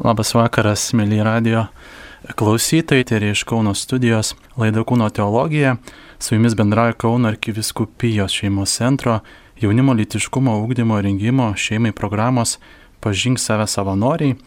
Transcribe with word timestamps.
Labas 0.00 0.30
vakaras, 0.32 0.94
mėly 0.96 1.18
radio 1.20 1.66
klausytojai, 2.40 3.04
tai 3.04 3.18
yra 3.18 3.34
iš 3.34 3.42
Kauno 3.44 3.74
studijos 3.76 4.30
laida 4.56 4.80
Kūno 4.88 5.10
teologija. 5.12 5.74
Su 6.16 6.38
jumis 6.38 6.54
bendrauja 6.56 6.96
Kauno 6.96 7.28
arkiviskupijos 7.28 8.32
šeimos 8.32 8.78
centro 8.78 9.18
jaunimo 9.60 9.92
litiškumo 9.98 10.56
ūkdymo 10.62 11.02
rengimo 11.04 11.50
šeimai 11.52 11.92
programos 11.92 12.56
Pažink 13.04 13.42
save 13.44 13.66
savanoriai. 13.68 14.38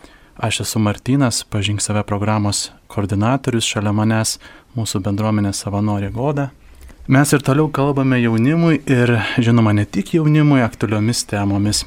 Aš 0.41 0.63
esu 0.65 0.81
Martinas, 0.81 1.43
Pažink 1.45 1.85
save 1.85 2.01
programos 2.01 2.71
koordinatorius, 2.89 3.69
šalia 3.69 3.93
manęs 3.93 4.39
mūsų 4.73 5.05
bendruomenės 5.05 5.61
savanorė 5.67 6.09
Goda. 6.17 6.49
Mes 7.05 7.29
ir 7.29 7.45
toliau 7.45 7.69
kalbame 7.69 8.17
jaunimui 8.23 8.81
ir, 8.89 9.19
žinoma, 9.37 9.77
ne 9.77 9.85
tik 9.85 10.15
jaunimui, 10.17 10.63
aktualiomis 10.65 11.27
temomis. 11.29 11.85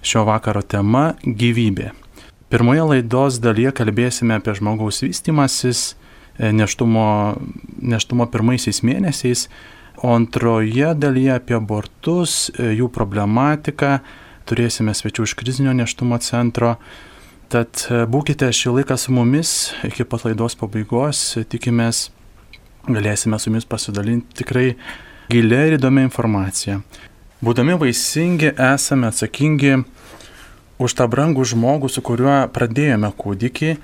Šio 0.00 0.24
vakaro 0.24 0.64
tema- 0.64 1.12
gyvybė. 1.42 2.01
Pirmoje 2.52 2.82
laidos 2.84 3.38
dalyje 3.40 3.70
kalbėsime 3.78 4.36
apie 4.36 4.52
žmogaus 4.58 4.98
vystimasis 5.00 5.94
e, 6.36 6.50
neštumo, 6.52 7.04
neštumo 7.80 8.26
pirmaisiais 8.28 8.82
mėnesiais, 8.84 9.46
o 10.04 10.10
antroje 10.12 10.90
dalyje 11.00 11.30
apie 11.32 11.56
abortus, 11.56 12.50
e, 12.52 12.74
jų 12.76 12.90
problematiką, 12.92 13.94
turėsime 14.44 14.92
svečių 14.92 15.24
iš 15.24 15.34
krizinio 15.40 15.72
neštumo 15.78 16.18
centro. 16.20 16.74
Tad 17.48 17.86
e, 17.88 18.02
būkite 18.12 18.50
šį 18.52 18.76
laiką 18.82 18.98
su 19.00 19.16
mumis 19.16 19.54
iki 19.88 20.04
pat 20.04 20.28
laidos 20.28 20.58
pabaigos, 20.60 21.24
tikimės 21.48 22.10
galėsime 22.84 23.40
su 23.40 23.48
jumis 23.48 23.64
pasidalinti 23.64 24.42
tikrai 24.42 24.74
gilia 25.32 25.64
ir 25.70 25.78
įdomia 25.78 26.04
informacija. 26.04 26.82
Būdami 27.40 27.80
vaisingi 27.80 28.52
esame 28.60 29.08
atsakingi 29.08 29.78
už 30.82 30.96
tą 30.98 31.06
brangų 31.10 31.44
žmogų, 31.46 31.90
su 31.92 32.02
kuriuo 32.02 32.48
pradėjome 32.54 33.12
kūdikį, 33.18 33.76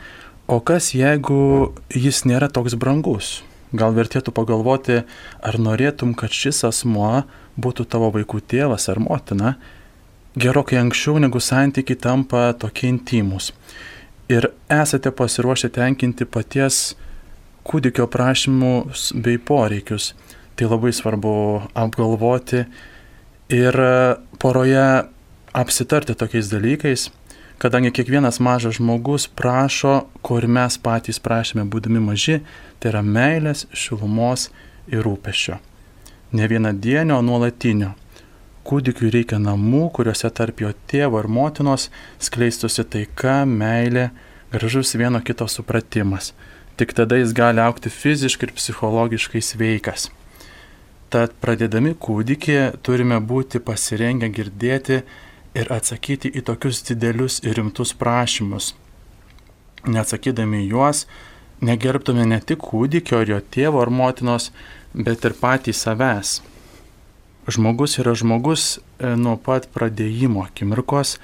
o 0.50 0.58
kas 0.64 0.92
jeigu 0.96 1.72
jis 1.94 2.24
nėra 2.26 2.50
toks 2.50 2.74
brangus? 2.74 3.38
Gal 3.76 3.92
vertėtų 3.92 4.32
pagalvoti, 4.32 5.02
ar 5.44 5.58
norėtum, 5.60 6.14
kad 6.16 6.32
šis 6.32 6.64
asmuo 6.64 7.26
būtų 7.60 7.84
tavo 7.92 8.08
vaikų 8.14 8.40
tėvas 8.48 8.88
ar 8.88 9.00
motina, 9.04 9.56
gerokai 10.38 10.78
anksčiau 10.80 11.18
negu 11.20 11.40
santykiai 11.42 11.98
tampa 12.00 12.48
tokie 12.56 12.88
intimus. 12.88 13.52
Ir 14.32 14.50
esate 14.72 15.12
pasiruošę 15.12 15.70
tenkinti 15.76 16.24
paties 16.28 16.96
kūdikio 17.68 18.08
prašymus 18.08 19.12
bei 19.16 19.38
poreikius. 19.38 20.14
Tai 20.56 20.72
labai 20.72 20.90
svarbu 20.96 21.34
apgalvoti 21.78 22.64
ir 23.54 23.78
poroje 24.42 24.88
apsitarti 25.52 26.14
tokiais 26.14 26.50
dalykais, 26.50 27.08
kadangi 27.58 27.90
kiekvienas 27.90 28.40
mažas 28.40 28.78
žmogus 28.78 29.26
prašo, 29.28 30.06
ko 30.22 30.38
ir 30.38 30.46
mes 30.46 30.78
patys 30.78 31.18
prašėme 31.22 31.66
būdami 31.70 32.02
maži, 32.02 32.40
tai 32.78 32.92
yra 32.92 33.02
meilės, 33.02 33.66
šilumos 33.72 34.48
ir 34.86 35.02
rūpešio. 35.06 35.58
Ne 36.32 36.48
vienadienio, 36.48 37.18
o 37.18 37.24
nuolatinio. 37.24 37.94
Kūdikiui 38.68 39.08
reikia 39.14 39.38
namų, 39.40 39.86
kuriuose 39.96 40.28
tarp 40.36 40.60
jo 40.60 40.74
tėvo 40.90 41.22
ir 41.22 41.28
motinos 41.32 41.88
skleistusi 42.20 42.84
taika, 42.84 43.40
meilė, 43.48 44.10
gražus 44.52 44.92
vieno 44.94 45.22
kito 45.24 45.48
supratimas. 45.48 46.34
Tik 46.76 46.92
tada 46.94 47.16
jis 47.16 47.32
gali 47.34 47.64
aukti 47.64 47.90
fiziškai 47.90 48.50
ir 48.50 48.54
psichologiškai 48.54 49.40
sveikas. 49.42 50.10
Tad 51.08 51.32
pradėdami 51.40 51.94
kūdikį 51.96 52.58
turime 52.84 53.16
būti 53.24 53.58
pasirengę 53.64 54.28
girdėti 54.28 55.00
ir 55.56 55.70
atsakyti 55.72 56.30
į 56.34 56.44
tokius 56.48 56.82
didelius 56.88 57.40
ir 57.44 57.56
rimtus 57.58 57.94
prašymus. 57.96 58.74
Neatsakydami 59.88 60.64
juos, 60.66 61.06
negerbtume 61.64 62.26
ne 62.26 62.40
tik 62.40 62.62
kūdikio 62.66 63.22
ar 63.22 63.32
jo 63.32 63.40
tėvo 63.54 63.82
ar 63.82 63.90
motinos, 63.90 64.50
bet 64.94 65.24
ir 65.24 65.36
patys 65.38 65.82
savęs. 65.84 66.38
Žmogus 67.48 67.96
yra 68.02 68.12
žmogus 68.18 68.76
e, 68.76 69.14
nuo 69.16 69.38
pat 69.40 69.70
pradėjimo 69.72 70.44
akimirkos, 70.44 71.16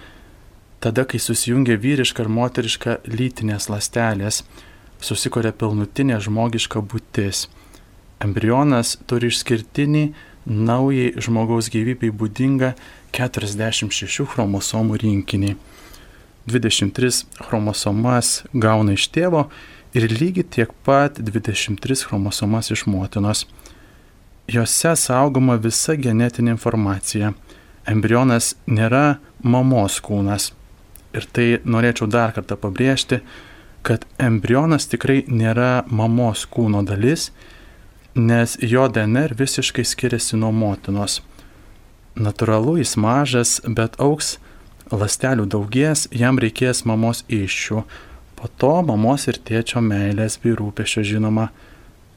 tada, 0.81 1.05
kai 1.05 1.21
susijungia 1.21 1.77
vyriška 1.81 2.25
ir 2.25 2.31
moteriška 2.33 2.97
lytinės 3.09 3.69
lastelės, 3.73 4.43
susikuria 5.05 5.53
pilnutinė 5.53 6.21
žmogiška 6.25 6.81
būtis. 6.81 7.49
Embrionas 8.25 8.95
turi 9.09 9.29
išskirtinį, 9.33 10.05
naujai 10.45 11.13
žmogaus 11.21 11.69
gyvybei 11.73 12.13
būdingą 12.13 12.73
46 13.15 14.27
chromosomų 14.33 14.99
rinkinį. 15.03 15.55
23 16.51 17.25
chromosomas 17.47 18.43
gauna 18.53 18.97
iš 18.99 19.07
tėvo 19.15 19.47
ir 19.97 20.09
lygiai 20.11 20.45
tiek 20.57 20.73
pat 20.85 21.21
23 21.23 22.05
chromosomas 22.09 22.73
iš 22.75 22.85
motinos. 22.91 23.47
Jose 24.51 24.93
saugoma 25.01 25.57
visa 25.57 25.95
genetinė 25.97 26.57
informacija. 26.57 27.33
Embrionas 27.89 28.55
nėra 28.67 29.21
mamos 29.41 30.01
kūnas. 30.05 30.51
Ir 31.15 31.25
tai 31.33 31.47
norėčiau 31.65 32.09
dar 32.11 32.35
kartą 32.35 32.59
pabrėžti, 32.61 33.21
kad 33.87 34.05
embrionas 34.19 34.89
tikrai 34.91 35.23
nėra 35.29 35.85
mamos 35.87 36.45
kūno 36.51 36.83
dalis, 36.85 37.31
nes 38.15 38.57
jo 38.61 38.89
DNR 38.89 39.37
visiškai 39.39 39.85
skiriasi 39.87 40.41
nuo 40.41 40.51
motinos. 40.53 41.21
Natūralu, 42.15 42.77
jis 42.79 42.95
mažas, 42.95 43.57
bet 43.67 43.97
auks, 43.99 44.37
lastelių 44.95 45.49
daugies, 45.51 46.07
jam 46.15 46.39
reikės 46.39 46.85
mamos 46.87 47.25
iššių, 47.27 47.83
po 48.39 48.51
to 48.61 48.75
mamos 48.87 49.27
ir 49.27 49.41
tėčio 49.43 49.83
meilės 49.83 50.39
bei 50.43 50.55
rūpešio 50.55 51.03
žinoma. 51.03 51.49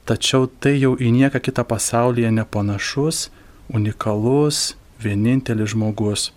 Tačiau 0.05 0.45
tai 0.47 0.75
jau 0.77 0.93
į 1.01 1.09
nieką 1.15 1.41
kitą 1.41 1.65
pasaulyje 1.65 2.29
nepanašus, 2.31 3.27
unikalus, 3.73 4.75
vienintelis 5.01 5.73
žmogus, 5.73 6.29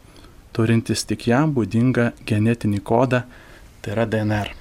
turintis 0.56 1.04
tik 1.04 1.28
jam 1.28 1.52
būdingą 1.52 2.10
genetinį 2.26 2.80
kodą, 2.80 3.22
tai 3.84 3.92
yra 3.92 4.08
DNR. 4.08 4.54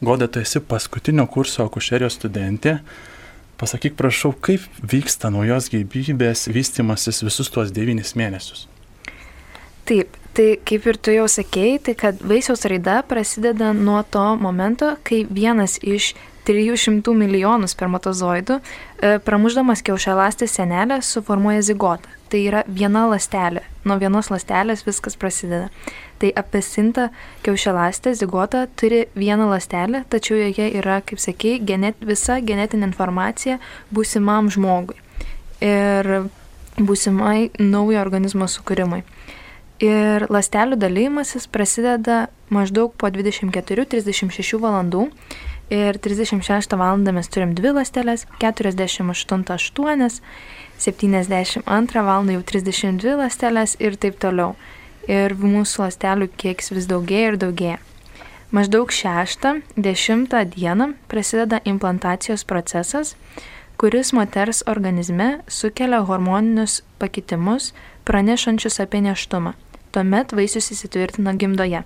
Goda, 0.00 0.28
tu 0.30 0.38
esi 0.38 0.62
paskutinio 0.62 1.26
kurso 1.26 1.66
akušerijos 1.66 2.14
studentė, 2.14 2.78
Pasakyk, 3.58 3.96
prašau, 3.98 4.30
kaip 4.38 4.62
vyksta 4.78 5.32
naujos 5.34 5.66
gyvybės 5.72 6.46
vystimasis 6.54 7.24
visus 7.26 7.50
tuos 7.50 7.72
devynis 7.74 8.14
mėnesius? 8.14 8.68
Taip, 9.88 10.14
tai 10.36 10.52
kaip 10.68 10.86
ir 10.86 10.98
tu 11.02 11.14
jau 11.16 11.24
sakėjai, 11.26 11.80
tai 11.88 11.94
kad 11.98 12.22
vaisiaus 12.22 12.62
raida 12.70 13.00
prasideda 13.08 13.72
nuo 13.74 14.04
to 14.06 14.24
momento, 14.38 14.92
kai 15.02 15.24
vienas 15.26 15.78
iš 15.82 16.12
300 16.48 17.12
milijonų 17.12 17.68
spermatozoidų, 17.68 18.58
e, 18.58 19.18
pramuždamas 19.24 19.84
kiaušialastės 19.84 20.56
senelę, 20.58 21.02
suformuoja 21.04 21.62
zigotą. 21.62 22.16
Tai 22.28 22.40
yra 22.44 22.62
viena 22.68 23.06
lastelė. 23.08 23.62
Nuo 23.88 23.96
vienos 24.00 24.28
lastelės 24.28 24.84
viskas 24.84 25.16
prasideda. 25.16 25.68
Tai 26.18 26.32
apesinta 26.36 27.08
kiaušialastė 27.44 28.12
zigota 28.18 28.66
turi 28.76 29.06
vieną 29.16 29.48
lastelę, 29.48 30.02
tačiau 30.10 30.36
joje 30.36 30.70
yra, 30.80 31.00
kaip 31.00 31.20
sakei, 31.22 31.58
genet, 31.60 31.96
visa 32.00 32.40
genetinė 32.40 32.90
informacija 32.90 33.60
būsimam 33.94 34.50
žmogui 34.52 34.98
ir 35.64 36.28
būsimai 36.78 37.50
naujo 37.58 38.00
organizmo 38.00 38.48
sukūrimui. 38.50 39.02
Ir 39.82 40.26
lastelių 40.26 40.78
dalymasis 40.78 41.46
prasideda 41.46 42.26
maždaug 42.50 42.94
po 42.98 43.10
24-36 43.14 44.58
valandų. 44.58 45.06
Ir 45.70 45.98
36 46.00 46.76
val. 46.80 46.96
mes 47.12 47.28
turim 47.28 47.54
dvi 47.54 47.74
lastelės, 47.76 48.26
48 48.40 49.12
8, 49.52 50.20
72 50.78 52.02
val. 52.04 52.30
jau 52.30 52.42
32 52.42 53.16
lastelės 53.16 53.76
ir 53.78 53.96
taip 53.96 54.18
toliau. 54.18 54.56
Ir 55.08 55.34
mūsų 55.34 55.84
lastelių 55.84 56.28
kiekis 56.36 56.72
vis 56.72 56.86
daugėja 56.88 57.32
ir 57.32 57.36
daugėja. 57.36 57.78
Maždaug 58.50 58.88
6-10 58.88 60.44
dieną 60.56 60.94
prasideda 61.08 61.60
implantacijos 61.64 62.44
procesas, 62.44 63.16
kuris 63.76 64.12
moters 64.12 64.62
organizme 64.66 65.40
sukelia 65.48 66.00
hormoninius 66.00 66.82
pakitimus, 66.98 67.74
pranešančius 68.04 68.80
apie 68.80 69.02
neštumą. 69.04 69.52
Tuomet 69.92 70.32
vaisius 70.32 70.72
įsitvirtina 70.72 71.36
gimdoje. 71.36 71.84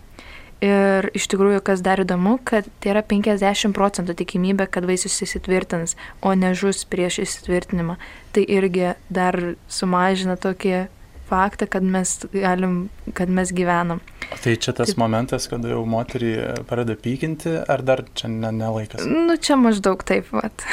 Ir 0.62 1.08
iš 1.18 1.26
tikrųjų, 1.32 1.58
kas 1.66 1.80
dar 1.82 2.04
įdomu, 2.04 2.36
kad 2.46 2.68
tai 2.78 2.92
yra 2.92 3.02
50 3.02 3.74
procentų 3.74 4.14
tikimybė, 4.20 4.68
kad 4.70 4.86
vaisius 4.86 5.18
įsitvirtins, 5.26 5.96
o 6.22 6.34
ne 6.38 6.52
žus 6.54 6.84
prieš 6.86 7.18
įsitvirtinimą. 7.24 7.96
Tai 8.30 8.44
irgi 8.46 8.92
dar 9.10 9.38
sumažina 9.66 10.36
tokį 10.38 10.84
faktą, 11.32 11.66
kad 11.66 11.82
mes, 11.82 12.14
galim, 12.30 12.76
kad 13.18 13.32
mes 13.32 13.50
gyvenam. 13.50 14.04
Tai 14.44 14.54
čia 14.54 14.70
tas 14.76 14.92
taip. 14.92 15.00
momentas, 15.02 15.48
kada 15.50 15.72
jau 15.72 15.82
moterį 15.88 16.32
pradeda 16.68 16.94
pykinti, 17.00 17.56
ar 17.66 17.82
dar 17.82 18.04
čia 18.14 18.30
nelaikas? 18.30 19.02
Ne 19.02 19.26
nu, 19.32 19.36
čia 19.40 19.58
maždaug 19.58 20.06
taip, 20.06 20.30
vat. 20.30 20.66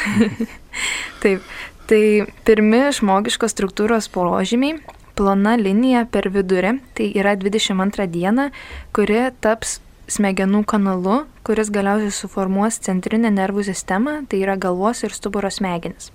taip. 1.24 1.42
Tai 1.90 2.02
pirmi 2.46 2.84
žmogiškos 2.94 3.56
struktūros 3.56 4.12
porožymiai 4.14 4.78
plona 5.20 5.58
linija 5.60 6.06
per 6.08 6.30
vidurį, 6.32 6.78
tai 6.96 7.12
yra 7.20 7.36
22 7.36 8.08
diena, 8.08 8.50
kuri 8.96 9.26
taps 9.44 9.80
smegenų 10.10 10.64
kanalu, 10.70 11.24
kuris 11.46 11.70
galiausiai 11.74 12.14
suformuos 12.16 12.80
centrinę 12.86 13.32
nervų 13.34 13.66
sistemą, 13.68 14.22
tai 14.32 14.42
yra 14.46 14.56
galvos 14.58 15.04
ir 15.04 15.14
stuburo 15.14 15.52
smegenis. 15.52 16.14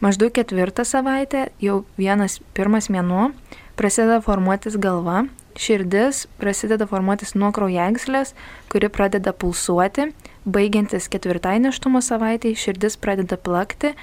Maždaug 0.00 0.32
ketvirtą 0.36 0.84
savaitę, 0.84 1.46
jau 1.62 1.84
vienas 1.96 2.40
pirmas 2.56 2.90
mėnuo, 2.92 3.30
prasideda 3.78 4.18
formuotis 4.24 4.76
galva, 4.80 5.24
širdis 5.56 6.26
prasideda 6.40 6.88
formuotis 6.88 7.32
nuo 7.36 7.52
kraujagyslės, 7.56 8.34
kuri 8.72 8.90
pradeda 8.92 9.32
pulsuoti, 9.32 10.10
baigiantis 10.44 11.08
ketvirtai 11.12 11.56
neštumo 11.64 12.02
savaitai, 12.04 12.52
širdis 12.56 12.98
pradeda 13.00 13.38
plakti. 13.40 13.94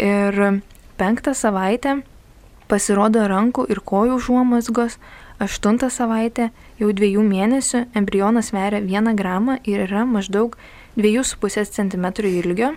Ir 0.00 0.62
penktą 0.98 1.36
savaitę 1.36 2.00
pasirodo 2.72 3.26
rankų 3.28 3.66
ir 3.68 3.82
kojų 3.84 4.16
užuomasgos, 4.16 4.96
aštuntą 5.44 5.90
savaitę 5.92 6.48
jau 6.80 6.88
dviejų 6.96 7.24
mėnesių 7.26 7.82
embrionas 7.98 8.48
sveria 8.52 8.80
vieną 8.80 9.12
gramą 9.18 9.58
ir 9.68 9.84
yra 9.84 10.06
maždaug 10.08 10.56
2,5 10.96 11.68
cm 11.76 12.06
ilgio. 12.30 12.72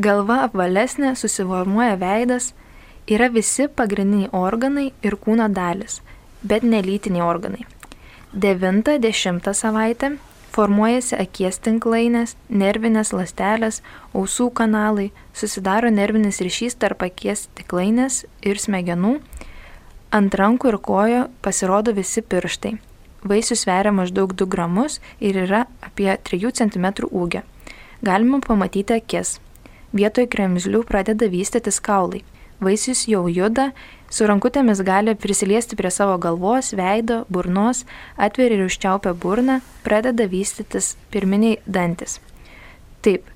Galva 0.00 0.38
apvalesnė, 0.46 1.12
susiformuoja 1.16 1.98
veidas, 2.00 2.54
yra 3.10 3.28
visi 3.28 3.68
pagrindiniai 3.68 4.30
organai 4.32 4.86
ir 5.04 5.18
kūno 5.20 5.50
dalis, 5.52 6.00
bet 6.42 6.64
nelytiniai 6.64 7.26
organai. 7.26 7.66
9-10 8.32 9.52
savaitę 9.52 10.14
formuojasi 10.50 11.16
akies 11.20 11.60
tinklainės, 11.64 12.34
nervinės 12.48 13.12
lastelės, 13.14 13.80
ausų 14.14 14.50
kanalai, 14.60 15.10
susidaro 15.34 15.90
nervinis 15.94 16.40
ryšys 16.44 16.78
tarp 16.82 17.04
akies 17.06 17.48
tinklainės 17.58 18.24
ir 18.42 18.58
smegenų, 18.58 19.18
ant 20.10 20.34
rankų 20.34 20.72
ir 20.72 20.78
kojo 20.82 21.26
pasirodo 21.42 21.94
visi 21.96 22.22
pirštai. 22.22 22.76
Vaisius 23.22 23.66
sveria 23.66 23.92
maždaug 23.92 24.32
2 24.32 24.48
gramus 24.48 24.98
ir 25.20 25.36
yra 25.36 25.66
apie 25.84 26.08
3 26.30 26.52
cm 26.56 26.86
ūgio. 27.10 27.44
Galima 28.02 28.40
pamatyti 28.40 28.96
akis. 28.96 29.38
Vietoj 29.92 30.24
kremzlių 30.32 30.80
pradeda 30.88 31.28
vystytis 31.28 31.82
kaulai. 31.84 32.22
Vaisius 32.60 33.06
jau 33.08 33.26
juda, 33.28 33.70
su 34.10 34.26
rankutėmis 34.26 34.82
gali 34.82 35.14
prisiliesti 35.14 35.78
prie 35.78 35.90
savo 35.94 36.16
galvos, 36.18 36.72
veido, 36.74 37.22
burnos, 37.30 37.84
atveria 38.18 38.58
ir 38.58 38.66
užčiaupia 38.66 39.14
burną, 39.14 39.60
pradeda 39.86 40.26
vystytis 40.30 40.96
pirminiai 41.14 41.60
dantis. 41.66 42.18
Taip, 43.06 43.28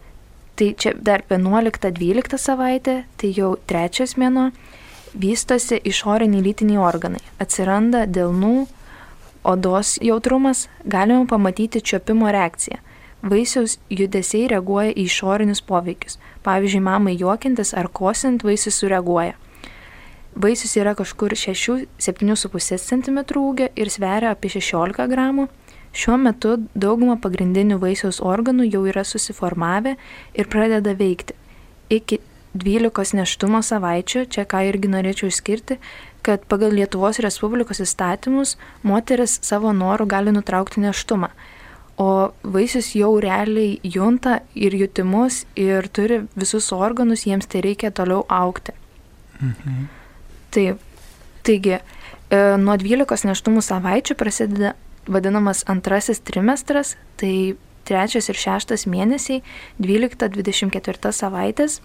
tai 0.59 0.73
čia 0.79 0.95
dar 0.99 1.23
11-12 1.31 2.39
savaitė, 2.43 3.05
tai 3.17 3.31
jau 3.37 3.55
trečias 3.71 4.17
mėno, 4.19 4.51
vystosi 5.15 5.79
išoriniai 5.79 6.43
lytiniai 6.43 6.83
organai. 6.83 7.23
Atsiranda 7.39 8.05
dėlnų, 8.11 8.67
odos 9.45 9.95
jautrumas, 10.03 10.67
galima 10.85 11.27
pamatyti 11.31 11.81
čiopimo 11.81 12.33
reakciją. 12.35 12.81
Vaisiaus 13.25 13.79
judesiai 13.89 14.51
reaguoja 14.53 14.91
į 14.93 15.07
išorinius 15.09 15.63
poveikius. 15.65 16.19
Pavyzdžiui, 16.45 16.83
mamai 16.85 17.15
juokintis 17.17 17.73
ar 17.73 17.89
kosint 17.89 18.43
vaisius 18.45 18.83
sureaguoja. 18.83 19.39
Vaisius 20.35 20.75
yra 20.77 20.95
kažkur 20.99 21.37
6-7,5 21.39 22.79
cm 22.83 23.19
ūgio 23.39 23.69
ir 23.79 23.91
sveria 23.91 24.33
apie 24.35 24.51
16 24.51 25.07
gramų. 25.11 25.49
Šiuo 25.95 26.17
metu 26.19 26.57
dauguma 26.75 27.15
pagrindinių 27.23 27.79
vaisiaus 27.79 28.19
organų 28.19 28.67
jau 28.67 28.83
yra 28.91 29.05
susiformavę 29.07 29.95
ir 30.35 30.51
pradeda 30.51 30.97
veikti. 30.99 31.37
Iki 31.95 32.19
12 32.59 33.15
neštumo 33.21 33.63
savaičių, 33.63 34.25
čia 34.27 34.43
ką 34.51 34.65
irgi 34.71 34.91
norėčiau 34.91 35.31
išskirti, 35.31 35.79
kad 36.27 36.47
pagal 36.51 36.75
Lietuvos 36.75 37.21
Respublikos 37.23 37.83
įstatymus 37.85 38.57
moteris 38.83 39.39
savo 39.43 39.71
norų 39.75 40.09
gali 40.11 40.35
nutraukti 40.35 40.83
neštumą 40.83 41.31
o 41.97 42.35
vaisius 42.43 42.95
jau 42.99 43.13
realiai 43.23 43.79
junta 43.83 44.41
ir 44.55 44.75
jutimus 44.75 45.45
ir 45.55 45.87
turi 45.89 46.25
visus 46.35 46.73
organus, 46.73 47.27
jiems 47.27 47.47
tai 47.47 47.63
reikia 47.63 47.91
toliau 47.91 48.25
aukti. 48.29 48.73
Mhm. 49.41 50.04
Taip, 50.55 50.79
taigi, 51.47 51.79
e, 51.79 52.41
nuo 52.63 52.77
12 52.79 53.27
neštumų 53.27 53.63
savaičių 53.65 54.17
prasideda 54.19 54.75
vadinamas 55.11 55.65
antrasis 55.69 56.23
trimestras, 56.25 56.95
tai 57.21 57.57
trečias 57.85 58.31
ir 58.31 58.39
šeštas 58.39 58.87
mėnesiai, 58.89 59.43
12-24 59.83 61.13
savaitės. 61.13 61.81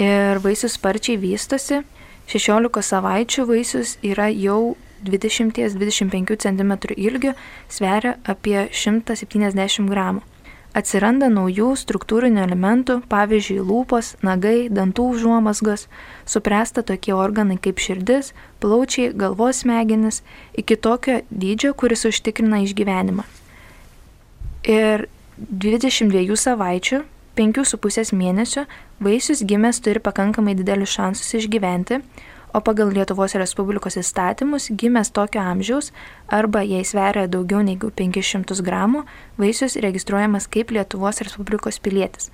Ir 0.00 0.38
vaisius 0.44 0.76
sparčiai 0.78 1.18
vystosi, 1.20 1.82
16 2.30 2.84
savaičių 2.86 3.46
vaisius 3.48 3.96
yra 4.06 4.28
jau 4.30 4.76
20-25 5.04 6.36
cm 6.44 6.72
ilgio 6.96 7.34
sveria 7.68 8.14
apie 8.28 8.68
170 8.70 9.88
gramų. 9.90 10.22
Atsiranda 10.70 11.26
naujų 11.26 11.72
struktūrinių 11.74 12.44
elementų, 12.44 13.00
pavyzdžiui, 13.10 13.56
lūpos, 13.66 14.12
nagai, 14.22 14.68
dantų 14.70 15.08
užuomasgos, 15.16 15.88
supresta 16.30 16.84
tokie 16.86 17.10
organai 17.16 17.56
kaip 17.58 17.82
širdis, 17.82 18.30
plaučiai, 18.62 19.10
galvos 19.10 19.64
smegenis, 19.64 20.22
iki 20.54 20.78
tokio 20.78 21.20
dydžio, 21.30 21.74
kuris 21.74 22.06
užtikrina 22.06 22.62
išgyvenimą. 22.68 23.26
Ir 24.70 25.08
22 25.40 26.38
savaičių, 26.38 27.02
5,5 27.40 28.14
mėnesio, 28.14 28.66
vaisius 29.02 29.42
gimęs 29.42 29.82
turi 29.82 30.02
pakankamai 30.02 30.54
didelius 30.54 30.94
šansus 30.94 31.34
išgyventi, 31.40 31.98
o 32.54 32.60
pagal 32.64 32.92
Lietuvos 32.94 33.34
Respublikos 33.38 33.98
įstatymus 34.00 34.70
gimęs 34.76 35.12
tokio 35.16 35.42
amžiaus 35.42 35.90
arba 36.28 36.62
jei 36.66 36.84
sveria 36.84 37.26
daugiau 37.30 37.62
negu 37.66 37.90
500 37.90 38.62
gramų, 38.66 39.04
vaisius 39.40 39.76
registruojamas 39.80 40.48
kaip 40.50 40.72
Lietuvos 40.74 41.22
Respublikos 41.24 41.80
pilietis. 41.82 42.30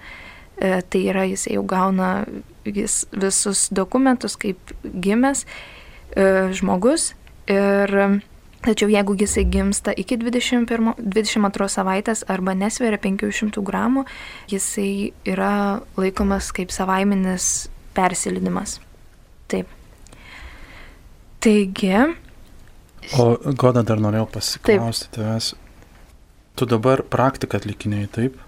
E, 0.56 0.80
tai 0.82 1.02
yra, 1.10 1.26
jis 1.28 1.48
jau 1.52 1.64
gauna 1.68 2.24
jis 2.64 3.04
visus 3.12 3.68
dokumentus 3.70 4.38
kaip 4.40 4.72
gimęs 4.82 5.44
e, 5.44 6.48
žmogus 6.56 7.12
ir 7.46 8.22
Tačiau 8.66 8.90
jeigu 8.90 9.14
jisai 9.14 9.44
gimsta 9.46 9.92
iki 9.94 10.16
21, 10.19 10.96
22 10.98 11.69
savaitės 11.70 12.24
arba 12.26 12.50
nesveria 12.58 12.98
500 12.98 13.62
gramų, 13.62 14.02
jisai 14.50 15.12
yra 15.22 15.52
laikomas 15.94 16.50
kaip 16.56 16.74
savaiminis 16.74 17.69
persilidimas. 17.94 18.80
Taip. 19.46 19.75
Taigi. 21.44 21.92
O 23.20 23.26
Goda 23.54 23.84
dar 23.86 24.00
norėjau 24.02 24.26
pasiklausti 24.38 25.12
tavęs. 25.14 25.52
Tu 26.56 26.66
dabar 26.68 27.02
praktiką 27.12 27.60
atlikinėjai, 27.60 28.10
taip? 28.14 28.42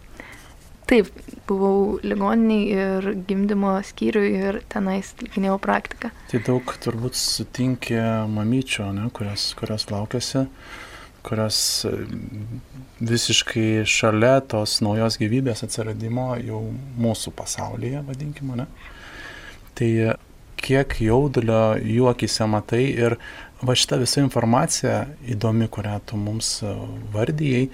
Taip, 0.88 1.10
buvau 1.44 1.98
ligoniniai 2.00 2.68
ir 2.72 3.08
gimdymo 3.28 3.74
skyriui 3.84 4.30
ir 4.38 4.58
tenais 4.72 5.10
atlikinėjau 5.12 5.58
praktiką. 5.60 6.10
Tai 6.30 6.40
daug 6.46 6.72
turbūt 6.80 7.18
sutinkė 7.20 8.00
mamyčio, 8.32 8.86
ne, 8.96 9.10
kurios, 9.12 9.50
kurios 9.58 9.84
laukiasi, 9.92 10.46
kurios 11.28 11.58
e, 11.84 11.92
visiškai 13.04 13.84
šalia 13.84 14.38
tos 14.48 14.78
naujos 14.80 15.20
gyvybės 15.20 15.60
atsiradimo 15.68 16.30
jau 16.40 16.62
mūsų 17.04 17.34
pasaulyje, 17.36 18.00
vadinkime, 18.08 18.56
ne? 18.62 18.66
Tai 19.76 19.90
kiek 20.62 20.98
jaudulio 21.02 21.78
jų 21.80 22.08
akise 22.12 22.46
matai 22.50 22.84
ir 22.90 23.18
va 23.62 23.74
šita 23.74 23.98
visa 23.98 24.22
informacija 24.22 25.06
įdomi, 25.26 25.66
kurią 25.72 25.98
tu 26.06 26.18
mums 26.20 26.58
e, 26.62 26.74
vardyjai, 27.14 27.64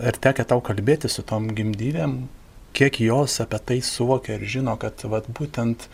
ir 0.00 0.20
tekia 0.26 0.44
tau 0.48 0.60
kalbėti 0.64 1.08
su 1.12 1.24
tom 1.26 1.48
gimdyvėm, 1.56 2.22
kiek 2.76 3.00
jos 3.02 3.40
apie 3.44 3.60
tai 3.66 3.80
suvokia 3.84 4.36
ir 4.36 4.46
žino, 4.58 4.76
kad 4.80 5.00
va, 5.08 5.22
būtent 5.24 5.88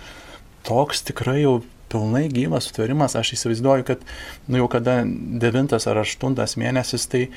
toks 0.67 1.07
tikrai 1.07 1.41
jau 1.45 1.61
pilnai 1.87 2.27
gyvas 2.33 2.67
sutverimas, 2.67 3.15
aš 3.19 3.37
įsivaizduoju, 3.37 3.87
kad 3.87 4.03
nu 4.51 4.59
jau 4.59 4.67
kada 4.71 4.99
devintas 5.07 5.87
ar 5.87 6.01
aštuntas 6.03 6.57
mėnesis, 6.59 7.07
tai 7.11 7.29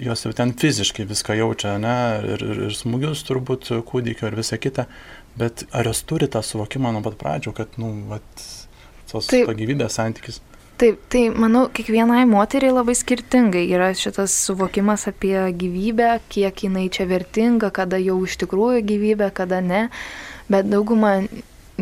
jos 0.00 0.24
jau 0.24 0.32
ten 0.36 0.54
fiziškai 0.56 1.04
viską 1.10 1.36
jaučia, 1.38 1.76
ne, 1.82 1.96
ir, 2.32 2.44
ir, 2.44 2.62
ir 2.68 2.76
smūgius 2.76 3.24
turbūt 3.28 3.68
kūdikio 3.88 4.30
ir 4.30 4.38
visa 4.40 4.56
kita, 4.60 4.88
bet 5.38 5.66
ar 5.76 5.90
jos 5.90 6.00
turi 6.08 6.30
tą 6.32 6.42
suvokimą 6.44 6.94
nuo 6.96 7.04
pat 7.04 7.18
pradžių, 7.20 7.54
kad, 7.60 7.76
nu, 7.80 7.92
vat, 8.08 8.48
tos 9.10 9.30
Taip. 9.30 9.50
gyvybės 9.58 9.98
santykis. 9.98 10.42
Taip, 10.78 11.00
tai 11.10 11.24
manau, 11.34 11.64
kiekvienai 11.74 12.22
moteriai 12.30 12.70
labai 12.70 12.94
skirtingai 12.94 13.64
yra 13.74 13.88
šitas 13.98 14.30
suvokimas 14.44 15.08
apie 15.10 15.34
gyvybę, 15.58 16.12
kiek 16.30 16.62
jinai 16.68 16.84
čia 16.94 17.08
vertinga, 17.10 17.72
kada 17.74 17.98
jau 17.98 18.20
iš 18.22 18.36
tikrųjų 18.44 18.84
gyvybė, 18.86 19.32
kada 19.34 19.58
ne. 19.58 19.88
Bet 20.46 20.70
dauguma 20.70 21.16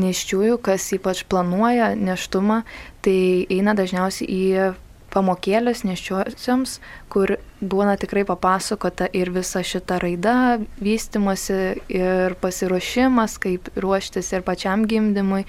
neščiųjų, 0.00 0.56
kas 0.64 0.88
ypač 0.96 1.26
planuoja 1.28 1.90
neštumą, 1.96 2.62
tai 3.04 3.18
eina 3.52 3.76
dažniausiai 3.76 4.32
į 4.32 4.72
pamokėlės 5.16 5.82
neščiosioms, 5.88 6.76
kur 7.12 7.36
būna 7.60 7.96
tikrai 8.00 8.26
papasakota 8.28 9.08
ir 9.16 9.32
visa 9.32 9.62
šita 9.64 9.98
raida, 10.02 10.36
vystimosi 10.76 11.80
ir 11.88 12.36
pasiruošimas, 12.42 13.38
kaip 13.42 13.70
ruoštis 13.80 14.32
ir 14.36 14.44
pačiam 14.46 14.84
gimdymui, 14.88 15.46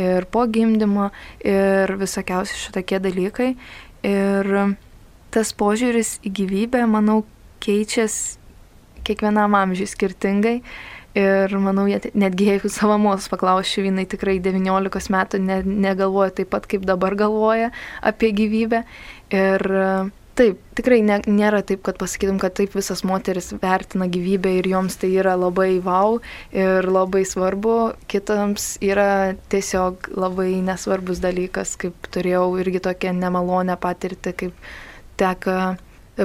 ir 0.00 0.28
po 0.32 0.46
gimdymo, 0.48 1.10
ir 1.44 1.92
visokiausi 2.00 2.56
šitokie 2.64 3.02
dalykai. 3.04 3.50
Ir 4.08 4.52
tas 5.30 5.52
požiūris 5.52 6.16
į 6.24 6.32
gyvybę, 6.40 6.86
manau, 6.88 7.22
keičiasi 7.60 8.40
kiekvienam 9.04 9.54
amžiui 9.56 9.88
skirtingai. 9.88 10.60
Ir 11.18 11.50
manau, 11.58 11.88
netgi 11.90 12.46
jeigu 12.52 12.70
savo 12.70 12.94
mamos 12.94 13.26
paklausčiau, 13.32 13.88
jinai 13.88 14.04
tikrai 14.06 14.36
19 14.42 15.10
metų 15.10 15.40
ne, 15.42 15.58
negalvoja 15.66 16.36
taip 16.38 16.52
pat, 16.52 16.68
kaip 16.70 16.86
dabar 16.86 17.16
galvoja 17.18 17.72
apie 18.06 18.30
gyvybę. 18.36 18.84
Ir 19.34 19.66
Taip, 20.40 20.60
tikrai 20.78 21.02
ne, 21.04 21.18
nėra 21.28 21.58
taip, 21.66 21.82
kad 21.84 21.98
pasakytum, 22.00 22.38
kad 22.40 22.54
taip 22.56 22.72
visas 22.72 23.02
moteris 23.04 23.50
vertina 23.60 24.06
gyvybę 24.08 24.54
ir 24.56 24.68
joms 24.70 24.94
tai 24.96 25.10
yra 25.20 25.34
labai 25.36 25.82
wow 25.84 26.16
ir 26.56 26.86
labai 26.88 27.26
svarbu, 27.28 27.74
kitams 28.08 28.70
yra 28.80 29.34
tiesiog 29.52 30.08
labai 30.16 30.54
nesvarbus 30.64 31.20
dalykas, 31.20 31.74
kaip 31.82 32.08
turėjau 32.14 32.46
irgi 32.62 32.80
tokią 32.86 33.12
nemalonę 33.18 33.76
patirtį, 33.82 34.32
kaip 34.44 34.70
teka 35.20 35.58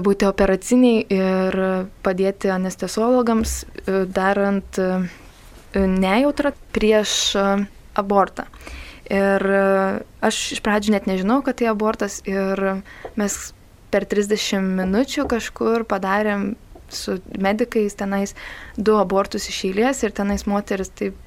būti 0.04 0.28
operaciniai 0.28 1.06
ir 1.14 1.58
padėti 2.04 2.52
anestesiologams, 2.52 3.64
darant 3.86 4.80
nejautrą 5.76 6.52
prieš 6.76 7.36
abortą. 7.96 8.48
Ir 9.12 9.44
aš 10.26 10.40
iš 10.56 10.62
pradžių 10.66 10.96
net 10.96 11.08
nežinau, 11.10 11.42
kad 11.46 11.60
tai 11.60 11.70
abortas 11.70 12.22
ir 12.26 12.82
mes 13.20 13.36
per 13.94 14.08
30 14.10 14.66
minučių 14.82 15.28
kažkur 15.30 15.86
padarėm 15.88 16.56
su 16.90 17.20
medikais 17.42 17.96
tenais 17.98 18.36
du 18.78 18.98
abortus 19.00 19.48
iš 19.50 19.62
eilės 19.70 20.04
ir 20.04 20.14
tenais 20.16 20.46
moteris 20.50 20.92
taip 20.94 21.18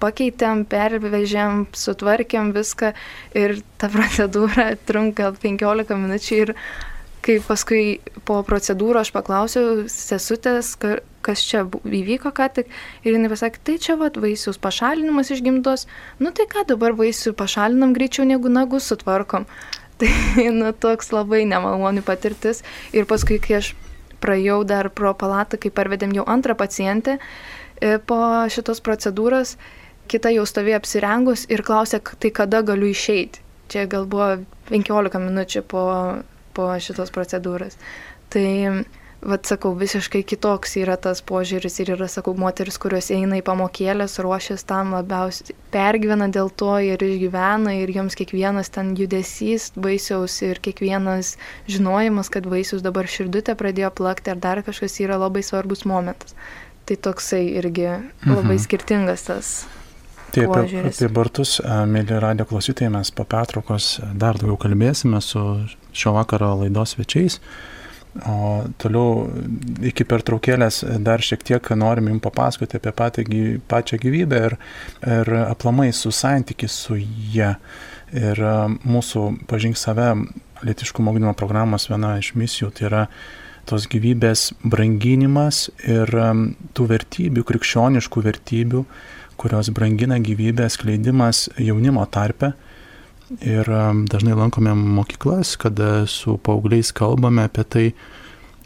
pakeitėm, 0.00 0.64
pervežėm, 0.68 1.66
sutvarkėm 1.72 2.52
viską 2.56 2.92
ir 3.38 3.60
ta 3.80 3.90
procedūra 3.94 4.74
trunka 4.88 5.32
15 5.42 5.96
minučių 6.02 6.42
ir 6.42 6.54
kai 7.26 7.36
paskui 7.42 7.98
po 8.28 8.38
procedūro 8.46 9.02
aš 9.02 9.10
paklausiau 9.14 9.86
sesutės, 9.90 10.74
kas 11.26 11.42
čia 11.42 11.64
įvyko 11.66 12.30
ką 12.36 12.46
tik 12.58 12.70
ir 13.02 13.16
jinai 13.16 13.30
pasakė, 13.32 13.62
tai 13.66 13.78
čia 13.82 13.96
vad 13.98 14.18
vaisiaus 14.22 14.60
pašalinimas 14.62 15.32
iš 15.34 15.42
gimdos, 15.46 15.86
nu 16.22 16.30
tai 16.36 16.46
ką 16.50 16.66
dabar 16.70 16.94
vaisių 16.98 17.34
pašalinam 17.38 17.96
greičiau 17.96 18.28
negu 18.28 18.52
nagus 18.52 18.88
sutvarkom. 18.92 19.48
Tai, 19.96 20.10
nu, 20.52 20.74
toks 20.76 21.08
labai 21.08 21.46
nemaloni 21.48 22.02
patirtis. 22.04 22.58
Ir 22.92 23.06
paskui, 23.08 23.38
kai 23.40 23.54
aš 23.62 23.70
praėjau 24.20 24.58
dar 24.68 24.90
pro 24.92 25.14
palatą, 25.16 25.56
kai 25.56 25.70
parvedėm 25.72 26.12
jau 26.12 26.26
antrą 26.28 26.52
pacientę 26.52 27.14
e, 27.16 27.96
po 27.96 28.18
šitos 28.52 28.82
procedūros, 28.84 29.54
kita 30.12 30.34
jau 30.34 30.44
stovėjo 30.44 30.82
apsirengus 30.82 31.46
ir 31.48 31.64
klausė, 31.64 32.02
tai 32.20 32.28
kada 32.28 32.60
galiu 32.60 32.90
išeiti. 32.92 33.40
Čia 33.72 33.86
gal 33.88 34.04
buvo 34.04 34.34
15 34.68 35.16
minučių 35.16 35.64
po, 35.64 35.86
po 36.56 36.70
šitos 36.82 37.12
procedūros. 37.14 37.76
Tai 38.32 38.46
Vat 39.26 39.48
sakau, 39.48 39.72
visiškai 39.74 40.20
kitoks 40.28 40.76
yra 40.76 40.94
tas 41.00 41.22
požiūris 41.24 41.80
ir 41.80 41.94
yra, 41.94 42.06
sakau, 42.10 42.34
moteris, 42.38 42.76
kurios 42.78 43.08
eina 43.10 43.38
į 43.40 43.44
pamokėlės, 43.46 44.18
ruošiasi 44.20 44.66
tam 44.68 44.92
labiausiai, 44.92 45.56
pergyvena 45.72 46.28
dėl 46.30 46.50
to 46.52 46.74
ir 46.84 47.00
išgyvena 47.02 47.72
ir 47.80 47.90
joms 47.96 48.14
kiekvienas 48.18 48.68
ten 48.74 48.92
judesys 48.98 49.70
baisiaus 49.72 50.36
ir 50.44 50.60
kiekvienas 50.62 51.32
žinojimas, 51.66 52.28
kad 52.30 52.46
vaisius 52.46 52.84
dabar 52.84 53.08
širdutė 53.08 53.56
pradėjo 53.56 53.90
plakti 53.96 54.34
ar 54.34 54.42
dar 54.42 54.60
kažkas 54.66 55.00
yra 55.02 55.16
labai 55.18 55.42
svarbus 55.46 55.86
momentas. 55.88 56.36
Tai 56.86 57.00
toksai 57.08 57.42
irgi 57.56 57.88
labai 58.28 58.52
mhm. 58.52 58.62
skirtingas 58.62 59.26
tas. 59.26 59.54
Taip, 60.36 60.52
apie, 60.52 60.84
apie 60.92 61.08
bartus, 61.10 61.56
mėly 61.88 62.20
radio 62.20 62.44
klausytojai, 62.46 62.92
mes 62.92 63.10
po 63.16 63.24
pertraukos 63.24 63.96
dar 64.12 64.36
daugiau 64.36 64.60
kalbėsime 64.68 65.22
su 65.24 65.40
šio 65.96 66.14
vakaro 66.16 66.54
laidos 66.62 66.94
svečiais. 66.96 67.40
O 68.24 68.64
toliau 68.80 69.26
iki 69.84 70.06
pertraukėlės 70.08 70.80
dar 71.04 71.20
šiek 71.20 71.42
tiek 71.44 71.68
norim 71.76 72.08
jums 72.08 72.24
papasakoti 72.24 72.78
apie 72.78 72.92
patį, 72.96 73.24
pačią 73.68 73.98
gyvybę 74.00 74.40
ir, 74.48 74.56
ir 75.04 75.32
aplamai 75.42 75.90
su 75.92 76.12
santyki 76.14 76.68
su 76.70 76.96
ją. 77.34 77.54
Ir 78.16 78.40
mūsų 78.86 79.26
pažink 79.50 79.76
save 79.76 80.14
lėtiškumo 80.64 81.12
augdymo 81.12 81.34
programos 81.36 81.90
viena 81.90 82.14
iš 82.20 82.32
misijų 82.38 82.70
tai 82.76 82.86
yra 82.88 83.02
tos 83.66 83.88
gyvybės 83.90 84.52
branginimas 84.62 85.66
ir 85.84 86.12
tų 86.76 86.86
vertybių, 86.92 87.42
krikščioniškų 87.48 88.22
vertybių, 88.28 88.84
kurios 89.36 89.72
brangina 89.74 90.20
gyvybę, 90.22 90.70
skleidimas 90.72 91.48
jaunimo 91.60 92.06
tarpe 92.08 92.54
Ir 93.26 93.66
um, 93.66 94.04
dažnai 94.06 94.36
lankome 94.38 94.70
mokyklas, 94.74 95.56
kada 95.58 96.06
su 96.06 96.36
paaugliais 96.38 96.92
kalbame 96.94 97.48
apie 97.48 97.64
tai 97.66 97.86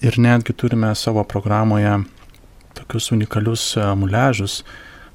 ir 0.05 0.19
netgi 0.21 0.53
turime 0.53 0.91
savo 0.95 1.25
programoje 1.25 1.95
tokius 2.77 3.09
unikalius 3.17 3.65
uh, 3.79 3.95
muležus, 3.97 4.59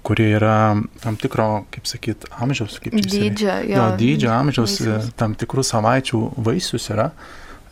kurie 0.05 0.31
yra 0.37 0.73
tam 1.03 1.17
tikro, 1.21 1.65
kaip 1.73 1.85
sakyt, 1.89 2.25
amžiaus, 2.41 2.79
kaip 2.81 2.97
čia. 2.97 3.11
Dydžio, 3.11 3.57
jo. 3.69 3.75
jo. 3.75 3.83
Dydžio 4.01 4.31
amžiaus, 4.33 4.79
uh, 4.81 4.95
vaisius. 4.95 5.13
tam 5.21 5.37
tikrų 5.37 5.67
savaičių 5.69 6.23
vaisius 6.49 6.89
yra, 6.95 7.11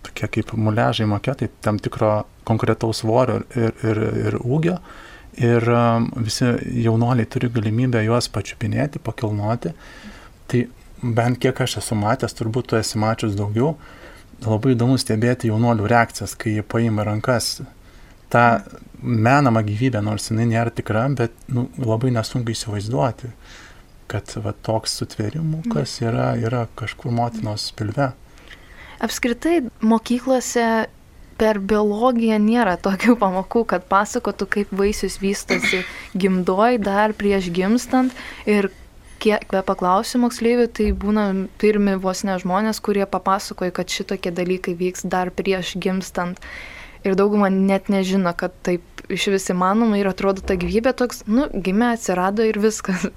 tokie 0.05 0.29
kaip 0.37 0.53
muležai 0.53 1.09
maketai, 1.09 1.49
tam 1.65 1.81
tikro 1.81 2.19
konkretaus 2.45 3.01
svorio 3.01 3.41
ir, 3.57 3.73
ir, 3.81 4.03
ir 4.27 4.39
ūgio. 4.43 4.77
Ir 5.41 5.65
um, 5.73 6.11
visi 6.21 6.45
jaunoliai 6.85 7.25
turi 7.25 7.49
galimybę 7.49 8.05
juos 8.05 8.29
pačiupinėti, 8.29 9.01
pakilnoti. 9.01 9.73
Tai 10.45 10.65
bent 11.03 11.39
kiek 11.43 11.61
aš 11.65 11.77
esu 11.83 11.97
matęs, 11.99 12.35
turbūt 12.37 12.71
tu 12.71 12.79
esi 12.79 12.99
mačius 13.01 13.35
daugiau, 13.37 13.75
labai 14.43 14.73
įdomu 14.73 14.97
stebėti 14.99 15.51
jaunolių 15.51 15.87
reakcijas, 15.91 16.35
kai 16.39 16.57
jie 16.57 16.63
paima 16.65 17.05
rankas 17.07 17.59
tą 18.33 18.63
menamą 19.03 19.61
gyvybę, 19.67 20.01
nors 20.01 20.31
jinai 20.31 20.47
nėra 20.49 20.73
tikra, 20.73 21.05
bet 21.13 21.35
nu, 21.51 21.67
labai 21.77 22.13
nesunku 22.15 22.53
įsivaizduoti, 22.55 23.29
kad 24.11 24.33
va, 24.43 24.55
toks 24.65 24.95
sutvėrimukas 25.01 25.99
mm. 25.99 26.07
yra, 26.07 26.27
yra 26.39 26.65
kažkur 26.79 27.13
motinos 27.13 27.69
pilve. 27.77 28.11
Apskritai, 29.03 29.59
mokyklose 29.83 30.67
per 31.37 31.59
biologiją 31.59 32.37
nėra 32.39 32.77
tokių 32.81 33.17
pamokų, 33.19 33.65
kad 33.73 33.85
pasakotų, 33.89 34.47
kaip 34.55 34.73
vaisius 34.79 35.19
vystosi 35.21 35.83
gimdoj 36.17 36.79
dar 36.83 37.13
prieš 37.17 37.49
gimstant 37.53 38.13
ir 38.49 38.69
kiek 39.23 39.55
paklausiu 39.67 40.21
moksleivių, 40.23 40.67
tai 40.75 40.89
būna 40.97 41.25
pirmi 41.61 41.95
vos 42.01 42.23
ne 42.27 42.35
žmonės, 42.41 42.81
kurie 42.83 43.05
papasakoja, 43.09 43.73
kad 43.75 43.91
šitokie 43.91 44.33
dalykai 44.35 44.75
vyks 44.79 45.07
dar 45.09 45.31
prieš 45.31 45.75
gimstant. 45.79 46.41
Ir 47.03 47.17
dauguma 47.19 47.49
net 47.51 47.89
nežino, 47.91 48.31
kad 48.35 48.55
taip 48.63 48.83
iš 49.11 49.27
vis 49.33 49.49
įmanoma 49.51 49.99
ir 49.99 50.07
atrodo 50.07 50.43
ta 50.43 50.55
gyvybė 50.59 50.93
toks, 50.99 51.25
nu, 51.27 51.49
gimė, 51.51 51.93
atsirado 51.97 52.45
ir 52.47 52.59
viskas. 52.63 53.09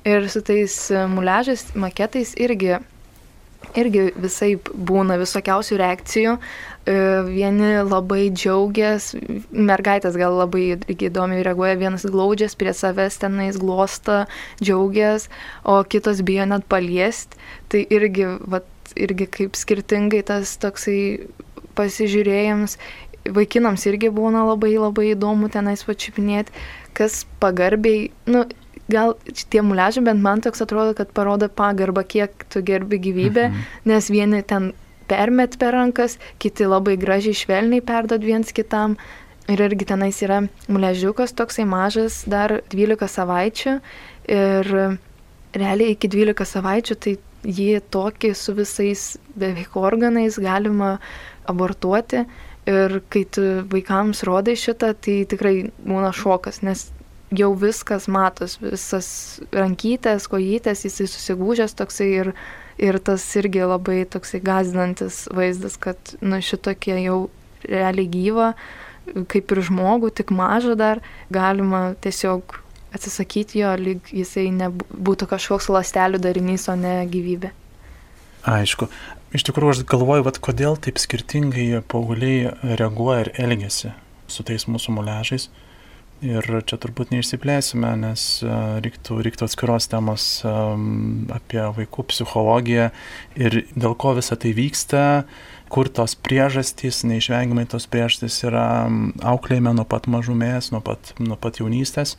Ir 0.00 0.30
su 0.32 0.40
tais 0.40 0.74
muležais, 1.12 1.66
maketais 1.76 2.30
irgi 2.40 2.78
irgi 3.76 4.08
visai 4.16 4.54
būna 4.56 5.18
visokiausių 5.20 5.78
reakcijų. 5.80 6.36
E, 6.36 6.40
vieni 7.26 7.70
labai 7.86 8.30
džiaugias, 8.34 9.10
mergaitės 9.50 10.16
gal 10.18 10.36
labai 10.38 10.78
įdomiai 10.90 11.44
reaguoja, 11.46 11.78
vienas 11.80 12.06
glaudžias 12.08 12.56
prie 12.58 12.72
savęs 12.76 13.20
tenais 13.22 13.58
glosta, 13.60 14.24
džiaugias, 14.62 15.28
o 15.64 15.80
kitos 15.84 16.22
bijo 16.26 16.46
net 16.50 16.66
paliesti. 16.70 17.38
Tai 17.70 17.84
irgi, 17.92 18.26
vat, 18.50 18.66
irgi 18.96 19.28
kaip 19.30 19.58
skirtingai 19.58 20.22
tas 20.26 20.56
toksai 20.62 21.28
pasižiūrėjams. 21.78 22.78
Vaikinams 23.30 23.84
irgi 23.90 24.08
būna 24.14 24.46
labai 24.48 24.72
labai 24.80 25.10
įdomu 25.12 25.50
tenais 25.52 25.84
pačiupinėti, 25.84 26.54
kas 26.96 27.22
pagarbiai, 27.42 28.08
nu, 28.32 28.46
gal 28.90 29.14
tie 29.52 29.62
muležai, 29.62 30.02
bent 30.08 30.24
man 30.24 30.42
toks 30.42 30.64
atrodo, 30.64 30.94
kad 30.98 31.12
parodo 31.14 31.48
pagarbą, 31.48 32.04
kiek 32.04 32.46
tu 32.50 32.62
gerbi 32.66 32.98
gyvybę, 32.98 33.50
mhm. 33.50 33.66
nes 33.92 34.10
vieni 34.10 34.42
ten 34.42 34.72
permet 35.10 35.56
per 35.58 35.74
rankas, 35.74 36.18
kiti 36.42 36.68
labai 36.68 36.96
gražiai 37.00 37.36
švelniai 37.36 37.84
perdod 37.84 38.24
viens 38.24 38.54
kitam. 38.54 38.96
Ir 39.50 39.58
irgi 39.64 39.88
tenais 39.88 40.20
yra 40.22 40.44
muležiukas 40.70 41.34
toksai 41.34 41.64
mažas, 41.66 42.22
dar 42.30 42.60
12 42.70 43.10
savaičių. 43.10 43.72
Ir 44.30 44.70
realiai 45.56 45.96
iki 45.96 46.10
12 46.12 46.46
savaičių 46.46 46.96
tai 47.02 47.16
jį 47.42 47.80
tokį 47.90 48.30
su 48.36 48.54
visais 48.54 49.04
beveik 49.34 49.74
organais 49.80 50.38
galima 50.38 50.98
abortuoti. 51.50 52.24
Ir 52.70 53.00
kai 53.10 53.24
tu 53.24 53.42
vaikams 53.72 54.22
rodai 54.28 54.54
šitą, 54.60 54.92
tai 54.94 55.22
tikrai 55.26 55.54
būna 55.80 56.12
šokas, 56.14 56.60
nes 56.62 56.90
jau 57.34 57.50
viskas 57.56 58.06
matos, 58.10 58.58
visas 58.60 59.40
rankytės, 59.54 60.26
kojytės, 60.30 60.84
jisai 60.84 61.06
susigūžęs 61.10 61.76
toksai 61.78 62.08
ir, 62.20 62.32
ir 62.80 62.98
tas 63.04 63.24
irgi 63.36 63.62
labai 63.66 64.02
toksai 64.08 64.40
gazdinantis 64.44 65.26
vaizdas, 65.36 65.76
kad 65.80 66.14
nu, 66.24 66.40
šitokie 66.42 66.96
jau 67.04 67.18
realiai 67.66 68.08
gyva, 68.10 68.50
kaip 69.30 69.52
ir 69.52 69.62
žmogų, 69.68 70.12
tik 70.16 70.32
mažą 70.34 70.76
dar, 70.78 71.02
galima 71.32 71.90
tiesiog 72.04 72.56
atsisakyti 72.94 73.62
jo, 73.62 73.70
lyg 73.78 74.12
jisai 74.14 74.48
nebūtų 74.54 75.28
kažkoks 75.30 75.70
lastelių 75.70 76.20
darinys, 76.22 76.66
o 76.70 76.76
ne 76.78 77.00
gyvybė. 77.10 77.52
Aišku. 78.50 78.88
Iš 79.36 79.44
tikrųjų, 79.46 79.76
aš 79.76 79.80
galvoju, 79.86 80.24
vat, 80.26 80.40
kodėl 80.42 80.74
taip 80.82 80.98
skirtingai 80.98 81.84
paaugliai 81.86 82.50
reaguoja 82.80 83.28
ir 83.28 83.30
elgesi 83.44 83.92
su 84.30 84.42
tais 84.46 84.66
mūsų 84.66 84.96
muležais. 84.96 85.46
Ir 86.20 86.44
čia 86.68 86.76
turbūt 86.76 87.14
neišsiplėsime, 87.14 87.94
nes 88.02 88.22
e, 88.44 88.56
reiktų, 88.84 89.22
reiktų 89.24 89.46
atskiros 89.46 89.86
temos 89.88 90.24
apie 90.44 91.62
vaikų 91.78 92.04
psichologiją 92.10 92.90
ir 93.40 93.62
dėl 93.72 93.96
ko 93.96 94.12
visa 94.18 94.36
tai 94.36 94.52
vyksta, 94.56 95.24
kur 95.72 95.88
tos 95.88 96.16
priežastys, 96.18 97.00
neišvengiamai 97.08 97.64
tos 97.72 97.88
priežastys 97.88 98.36
yra 98.44 98.66
auklėjime 99.32 99.72
nuo 99.78 99.86
pat 99.88 100.10
mažumės, 100.12 100.68
nuo 100.74 100.82
pat, 100.84 101.14
nuo 101.22 101.40
pat 101.40 101.62
jaunystės. 101.62 102.18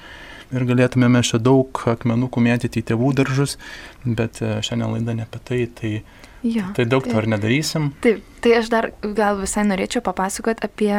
Ir 0.51 0.65
galėtumėme 0.67 1.21
čia 1.23 1.37
daug 1.39 1.83
akmenukų 1.93 2.41
mėtyti 2.43 2.81
į 2.81 2.89
tėvų 2.89 3.13
daržus, 3.21 3.59
bet 4.03 4.41
e, 4.41 4.57
šiandien 4.65 4.97
laida 4.97 5.15
ne 5.19 5.29
apie 5.29 5.45
tai, 5.45 5.61
tai, 5.77 5.93
jo, 6.41 6.65
tai 6.73 6.89
daug 6.89 7.05
tai, 7.05 7.13
to 7.13 7.21
ir 7.21 7.29
nedarysim. 7.37 7.91
Taip, 8.01 8.25
tai 8.41 8.57
aš 8.63 8.73
dar 8.73 8.89
gal 9.05 9.39
visai 9.45 9.69
norėčiau 9.69 10.01
papasakoti 10.09 10.65
apie 10.65 10.95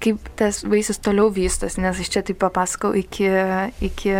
kaip 0.00 0.30
tas 0.36 0.62
vaisius 0.64 1.00
toliau 1.02 1.28
vystos, 1.32 1.76
nes 1.80 2.00
aš 2.00 2.12
čia 2.12 2.22
taip 2.26 2.40
papasakau 2.42 2.94
iki, 2.96 3.28
iki 3.84 4.14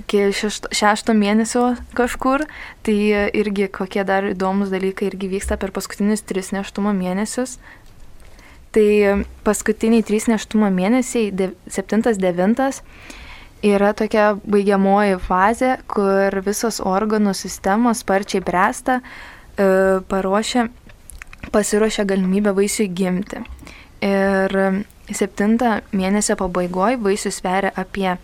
iki 0.00 0.28
šešto, 0.36 0.70
šešto 0.76 1.14
mėnesio 1.16 1.64
kažkur, 1.96 2.44
tai 2.84 2.96
irgi 3.36 3.68
kokie 3.72 4.04
dar 4.04 4.28
įdomus 4.28 4.72
dalykai 4.72 5.08
irgi 5.10 5.30
vyksta 5.32 5.58
per 5.60 5.72
paskutinius 5.76 6.24
tris 6.26 6.52
neštumo 6.52 6.92
mėnesius. 6.96 7.56
Tai 8.76 9.24
paskutiniai 9.46 10.04
trys 10.04 10.26
neštumo 10.28 10.68
mėnesiai, 10.68 11.30
7-9, 11.72 12.66
yra 13.64 13.92
tokia 13.96 14.34
baigiamoji 14.44 15.16
fazė, 15.24 15.76
kur 15.88 16.42
visos 16.44 16.82
organų 16.84 17.32
sistemos 17.38 18.04
sparčiai 18.04 18.42
bręsta, 18.44 18.98
e, 19.00 19.68
paruošia, 20.10 20.66
pasiruošia 21.54 22.04
galimybę 22.04 22.52
vaisiui 22.52 22.90
gimti. 22.92 23.40
Ir 24.04 24.58
septintą 25.14 25.80
mėnesio 25.96 26.36
pabaigoje 26.36 26.98
vaisius 27.00 27.40
sveria 27.40 27.70
apie 27.76 28.16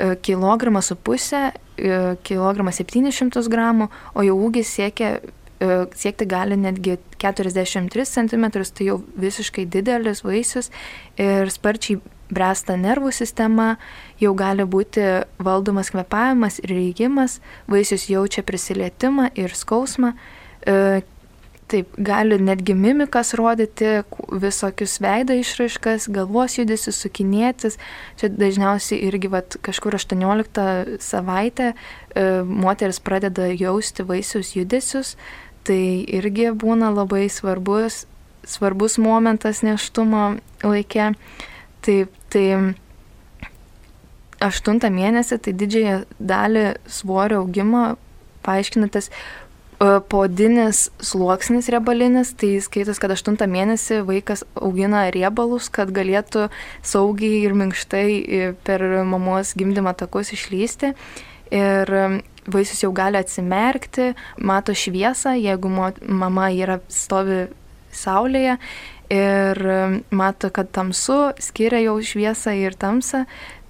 E, 0.00 0.16
kilogramą 0.16 0.82
su 0.82 0.96
pusę, 0.96 1.52
e, 1.78 2.16
kilogramą 2.22 2.72
700 2.72 3.48
gramų, 3.52 3.88
o 4.14 4.24
jau 4.24 4.36
ūgis 4.46 4.70
siekia, 4.72 5.18
e, 5.60 5.66
siekti 5.94 6.24
gali 6.26 6.56
netgi 6.56 6.96
43 7.20 8.06
cm, 8.08 8.46
tai 8.50 8.86
jau 8.86 9.02
visiškai 9.16 9.66
didelis 9.66 10.24
vaisius 10.24 10.70
ir 11.18 11.52
sparčiai 11.52 11.98
bręsta 12.32 12.78
nervų 12.80 13.12
sistema, 13.12 13.76
jau 14.20 14.32
gali 14.34 14.64
būti 14.64 15.04
valdomas 15.38 15.92
kvepavimas 15.92 16.62
ir 16.64 16.72
reikimas, 16.78 17.40
vaisius 17.68 18.08
jaučia 18.08 18.42
prisilietimą 18.42 19.30
ir 19.36 19.52
skausmą, 19.52 20.14
Taip, 21.70 21.92
gali 22.02 22.34
netgi 22.42 22.74
mimikas 22.74 23.30
rodyti, 23.38 24.00
visokius 24.42 24.96
veido 24.98 25.36
išraiškas, 25.38 26.08
galvos 26.10 26.56
judesius, 26.58 26.98
sukinėtis. 27.04 27.78
Čia 28.18 28.32
dažniausiai 28.34 28.98
irgi 29.06 29.30
vat, 29.30 29.54
kažkur 29.62 29.94
18 29.94 30.98
savaitę 31.04 31.68
e, 31.70 32.24
moteris 32.42 32.98
pradeda 32.98 33.46
jausti 33.54 34.02
vaisius 34.08 34.56
judesius. 34.56 35.14
Tai 35.62 35.78
irgi 36.10 36.50
būna 36.58 36.90
labai 36.90 37.28
svarbus, 37.30 38.02
svarbus 38.42 38.98
momentas 38.98 39.62
neštumo 39.62 40.24
laikė. 40.66 41.12
Taip, 41.86 42.16
tai 42.34 42.46
aštuntą 44.42 44.90
mėnesį 44.90 45.38
tai 45.44 45.54
didžiąją 45.54 46.00
dalį 46.18 46.64
svorio 46.90 47.44
augimo 47.44 47.92
paaiškina 48.42 48.88
tas 48.92 49.10
podinis 49.80 50.90
sluoksnis 51.00 51.70
riebalinis, 51.72 52.34
tai 52.36 52.58
skaitos, 52.60 53.00
kad 53.00 53.14
8 53.14 53.48
mėnesį 53.48 54.02
vaikas 54.08 54.44
augina 54.54 55.06
riebalus, 55.14 55.70
kad 55.72 55.88
galėtų 55.96 56.50
saugiai 56.84 57.40
ir 57.46 57.56
minkštai 57.56 58.52
per 58.66 58.84
mamos 59.08 59.54
gimdymo 59.56 59.94
takus 59.96 60.34
išlysti. 60.36 60.92
Ir 61.50 61.94
vaisius 62.46 62.84
jau 62.84 62.92
gali 62.94 63.18
atsimerkti, 63.18 64.12
mato 64.38 64.76
šviesą, 64.76 65.32
jeigu 65.40 65.72
mama 65.72 66.50
yra 66.52 66.78
stovi 66.92 67.46
saulėje 67.90 68.58
ir 69.10 69.58
mato, 70.14 70.52
kad 70.54 70.70
tamsu, 70.70 71.32
skiria 71.42 71.80
jau 71.82 71.96
šviesą 72.04 72.54
ir 72.60 72.76
tamsą, 72.78 73.24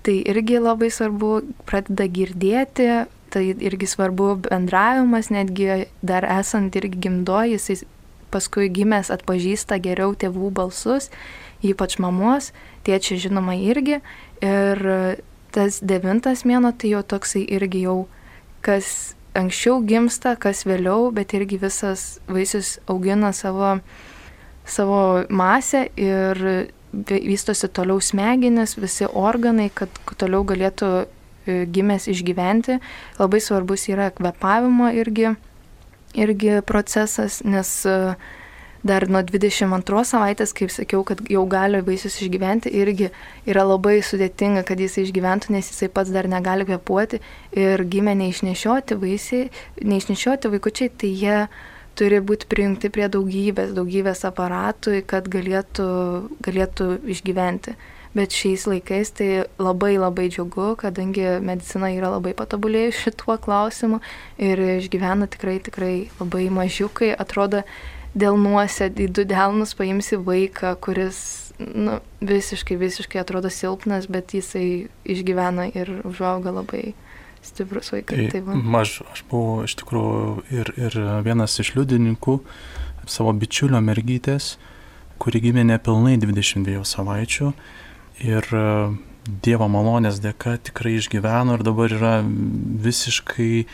tai 0.04 0.18
irgi 0.28 0.60
labai 0.60 0.90
svarbu, 0.92 1.32
pradeda 1.68 2.04
girdėti, 2.10 2.90
tai 3.30 3.44
irgi 3.54 3.88
svarbu 3.88 4.34
bendravimas, 4.48 5.30
netgi 5.30 5.86
dar 6.02 6.26
esant 6.26 6.76
irgi 6.76 7.00
gimdoj, 7.06 7.54
jisai 7.54 7.80
paskui 8.30 8.70
gimęs 8.70 9.10
atpažįsta 9.14 9.80
geriau 9.82 10.14
tėvų 10.18 10.50
balsus, 10.54 11.10
ypač 11.66 11.98
mamos, 12.02 12.50
tėčiai 12.86 13.20
žinoma 13.26 13.56
irgi. 13.58 14.00
Ir 14.44 14.82
tas 15.54 15.80
devintas 15.82 16.44
mėno 16.46 16.72
tai 16.72 16.94
jau 16.94 17.02
toksai 17.02 17.42
irgi 17.50 17.84
jau, 17.84 17.98
kas 18.64 19.14
anksčiau 19.38 19.80
gimsta, 19.86 20.34
kas 20.38 20.64
vėliau, 20.66 21.10
bet 21.14 21.34
irgi 21.36 21.60
visas 21.60 22.18
vaisius 22.30 22.78
augina 22.90 23.32
savo, 23.36 23.78
savo 24.66 25.00
masę 25.28 25.86
ir 25.98 26.42
vystosi 26.92 27.70
toliau 27.70 28.00
smegenis, 28.02 28.76
visi 28.78 29.06
organai, 29.06 29.70
kad 29.74 29.90
toliau 30.18 30.42
galėtų 30.46 30.90
gimęs 31.70 32.08
išgyventi. 32.12 32.80
Labai 33.20 33.40
svarbus 33.42 33.88
yra 33.92 34.10
kvepavimo 34.14 34.90
irgi, 34.96 35.34
irgi 36.18 36.60
procesas, 36.66 37.40
nes 37.44 37.72
e, 37.88 37.96
dar 38.86 39.06
nuo 39.12 39.20
22 39.26 40.04
savaitės, 40.08 40.54
kaip 40.56 40.72
sakiau, 40.72 41.02
kad 41.06 41.20
jau 41.28 41.42
gali 41.50 41.82
vaisius 41.84 42.16
išgyventi, 42.24 42.72
irgi 42.80 43.10
yra 43.48 43.66
labai 43.68 43.98
sudėtinga, 44.04 44.64
kad 44.68 44.80
jis 44.80 44.96
išgyventų, 45.04 45.52
nes 45.56 45.68
jisai 45.72 45.90
pats 45.92 46.12
dar 46.14 46.28
negali 46.30 46.64
kvepuoti 46.68 47.20
ir 47.56 47.84
gimė 47.92 48.16
neišnešioti 48.22 48.96
vaisiai, 49.00 49.50
neišnešioti 49.84 50.52
vaikučiai, 50.54 50.94
tai 50.96 51.12
jie 51.12 51.38
turi 51.98 52.20
būti 52.24 52.48
prijungti 52.48 52.90
prie 52.92 53.08
daugybės, 53.12 53.74
daugybės 53.76 54.24
aparatų, 54.28 55.00
kad 55.10 55.28
galėtų, 55.28 55.88
galėtų 56.46 56.92
išgyventi. 57.12 57.76
Bet 58.10 58.34
šiais 58.34 58.64
laikais 58.66 59.12
tai 59.14 59.28
labai 59.62 59.92
labai 59.94 60.26
džiugu, 60.32 60.72
kadangi 60.80 61.36
medicina 61.46 61.92
yra 61.94 62.10
labai 62.16 62.32
patobulėjusi 62.34 63.04
šituo 63.06 63.36
klausimu 63.38 64.00
ir 64.42 64.58
išgyvena 64.80 65.28
tikrai, 65.30 65.60
tikrai 65.62 65.94
labai 66.18 66.48
mažiukai. 66.50 67.12
Atrodo, 67.14 67.62
dėl 68.18 68.34
nuosėd 68.40 68.98
į 68.98 69.06
du 69.14 69.26
delnus 69.30 69.76
paimsi 69.78 70.18
vaiką, 70.18 70.74
kuris 70.82 71.20
nu, 71.60 72.00
visiškai, 72.20 72.78
visiškai 72.80 73.20
atrodo 73.22 73.50
silpnas, 73.52 74.08
bet 74.10 74.34
jisai 74.34 74.88
išgyvena 75.04 75.68
ir 75.70 76.00
užauga 76.08 76.50
labai 76.54 76.94
stiprus 77.46 77.92
vaikas. 77.94 78.32
Tai, 78.32 78.42
tai 78.42 78.80
aš, 78.80 78.96
aš 79.12 79.22
buvau 79.30 79.62
iš 79.68 79.76
tikrųjų 79.80 80.24
ir, 80.50 80.72
ir 80.80 80.98
vienas 81.26 81.54
iš 81.62 81.74
liudininkų 81.76 82.40
savo 83.10 83.32
bičiulio 83.36 83.80
mergytės, 83.84 84.56
kuri 85.20 85.40
gimė 85.46 85.64
nepilnai 85.68 86.16
22 86.20 86.82
savaičių 86.88 87.52
ir 88.24 88.46
e, 88.54 88.66
Dievo 89.44 89.68
malonės 89.70 90.18
dėka 90.24 90.56
tikrai 90.64 90.96
išgyveno 90.98 91.58
ir 91.58 91.62
dabar 91.62 91.92
yra 91.92 92.14
visiškai 92.24 93.66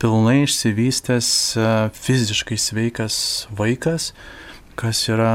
pilnai 0.00 0.44
išsivystęs, 0.44 1.30
e, 1.56 1.72
fiziškai 1.96 2.58
sveikas 2.60 3.16
vaikas, 3.56 4.12
kas 4.80 5.02
yra 5.08 5.32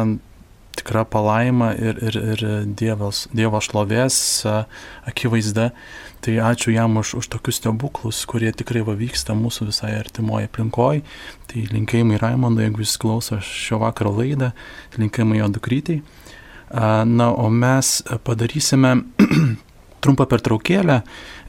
tikra 0.76 1.06
palaima 1.08 1.72
ir, 1.74 2.00
ir, 2.04 2.18
ir 2.36 2.44
dievas, 2.78 3.26
Dievo 3.36 3.62
šlovės 3.64 4.18
e, 4.46 4.58
akivaizda. 5.10 5.72
Tai 6.26 6.34
ačiū 6.42 6.74
jam 6.74 6.98
už, 6.98 7.20
už 7.20 7.28
tokius 7.30 7.60
stebuklus, 7.62 8.24
kurie 8.26 8.50
tikrai 8.50 8.82
vyksta 8.82 9.36
mūsų 9.38 9.68
visai 9.70 9.92
artimoje 10.00 10.50
aplinkoje. 10.50 11.04
Tai 11.52 11.66
linkėjimai 11.70 12.18
Raimondui, 12.18 12.66
jeigu 12.66 12.82
jis 12.82 12.96
klauso 12.98 13.38
šio 13.46 13.78
vakaro 13.84 14.16
laidą, 14.16 14.50
linkėjimai 14.98 15.44
jo 15.44 15.52
dukrytei. 15.54 16.00
Na, 16.72 17.30
o 17.32 17.50
mes 17.50 18.00
padarysime 18.26 18.96
trumpą 20.06 20.28
pertraukėlę. 20.30 21.00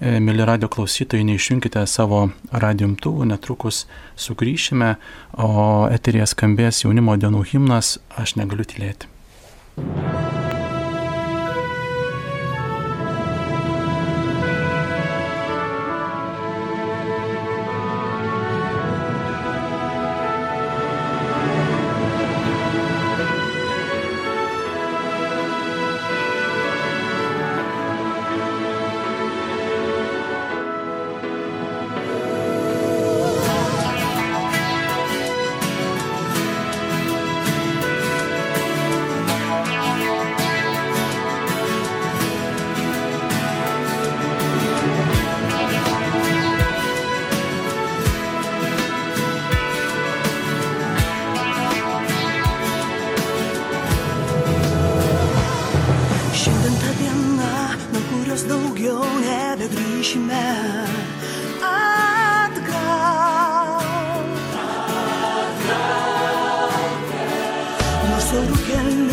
E, 0.00 0.16
mėly 0.22 0.46
radio 0.48 0.68
klausytojai, 0.72 1.26
neišjunkite 1.29 1.85
savo 1.90 2.26
radiumtuvų, 2.52 3.29
netrukus 3.33 3.85
sugrįšime, 4.20 4.94
o 5.40 5.50
eterėje 5.92 6.33
skambės 6.35 6.85
jaunimo 6.85 7.16
dienų 7.20 7.44
himnas 7.52 7.96
Aš 8.16 8.37
negaliu 8.40 8.68
tylėti. 8.68 9.12
daugiau 9.76 10.46
Nors 68.33 69.06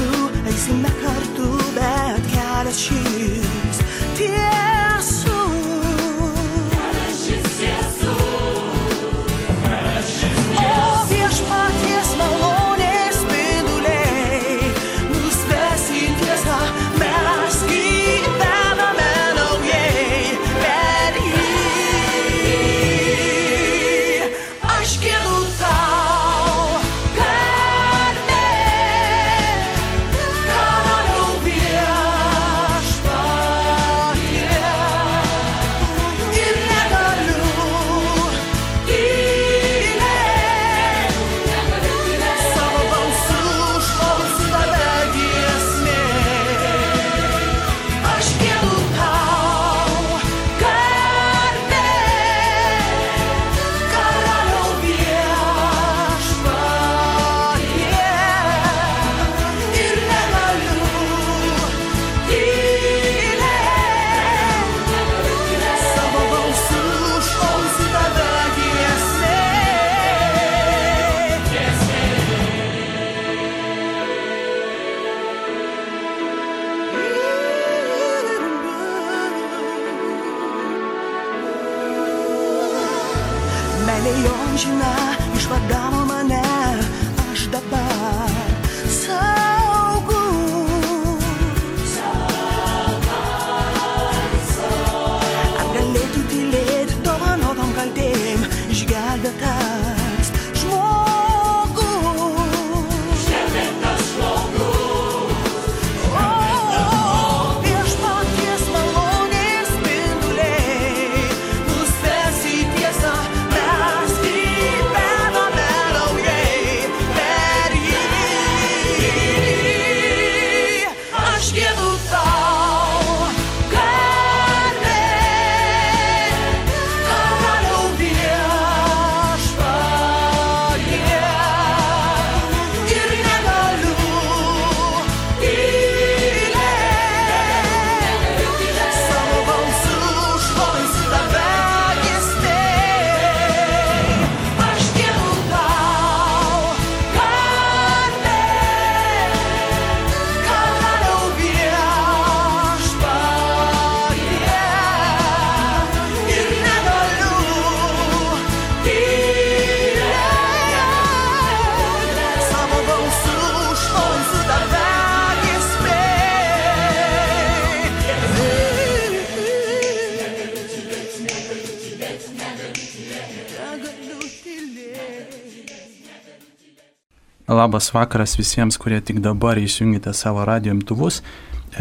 Labas 177.73 177.93
vakaras 177.93 178.38
visiems, 178.38 178.75
kurie 178.77 178.99
tik 179.01 179.17
dabar 179.17 179.57
įsijungite 179.57 180.12
savo 180.13 180.43
radio 180.45 180.75
imtuvus. 180.75 181.23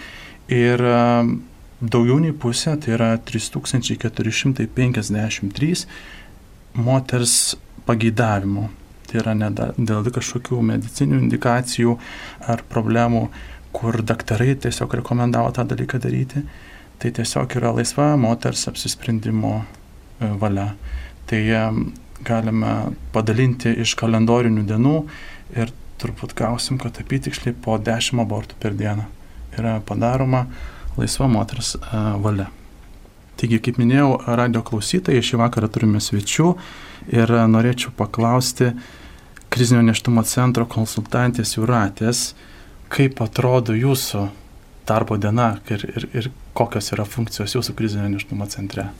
ir 0.48 0.80
e, 0.80 1.24
daugiau 1.80 2.18
nei 2.22 2.32
pusė, 2.32 2.76
tai 2.78 2.92
yra 2.96 3.18
3453 3.18 5.86
moters 6.74 7.56
pageidavimu. 7.86 8.68
Tai 9.08 9.18
yra 9.20 9.34
ne 9.36 9.50
dėl 9.52 10.10
kažkokių 10.14 10.62
medicinių 10.64 11.18
indikacijų 11.20 11.98
ar 12.48 12.62
problemų, 12.70 13.28
kur 13.72 14.02
daktarai 14.02 14.54
tiesiog 14.60 14.94
rekomendavo 15.00 15.52
tą 15.56 15.64
dalyką 15.68 16.00
daryti. 16.02 16.44
Tai 17.02 17.10
tiesiog 17.10 17.56
yra 17.58 17.72
laisva 17.74 18.12
moters 18.20 18.68
apsisprendimo 18.70 19.54
e, 19.62 20.28
valia. 20.38 20.68
Tai 21.26 21.40
e, 21.42 21.62
galime 22.22 22.74
padalinti 23.14 23.72
iš 23.82 23.96
kalendorinių 23.98 24.62
dienų 24.68 24.96
ir 25.58 25.72
turbūt 26.02 26.36
gausim, 26.38 26.78
kad 26.82 27.00
apytiksliai 27.02 27.56
po 27.64 27.78
10 27.78 28.22
abortų 28.22 28.58
per 28.62 28.76
dieną 28.78 29.08
yra 29.58 29.78
padaroma 29.86 30.46
laisva 30.96 31.28
moters 31.30 31.74
e, 31.76 32.02
valia. 32.22 32.48
Taigi, 33.40 33.58
kaip 33.64 33.80
minėjau, 33.80 34.20
radio 34.38 34.62
klausytojai, 34.62 35.24
šį 35.24 35.40
vakarą 35.40 35.66
turime 35.72 35.98
svečių 36.04 36.52
ir 37.16 37.32
norėčiau 37.50 37.90
paklausti 37.98 38.70
krizinio 39.52 39.82
neštumo 39.84 40.22
centro 40.28 40.68
konsultantės 40.70 41.56
Juratės, 41.56 42.32
kaip 42.92 43.20
atrodo 43.24 43.74
jūsų 43.76 44.26
darbo 44.88 45.16
diena 45.20 45.56
ir, 45.70 45.84
ir, 45.88 46.06
ir 46.12 46.30
kokios 46.56 46.92
yra 46.92 47.06
funkcijos 47.08 47.54
jūsų 47.56 47.74
krizinio 47.78 48.08
neštumo 48.12 48.48
centre. 48.52 48.90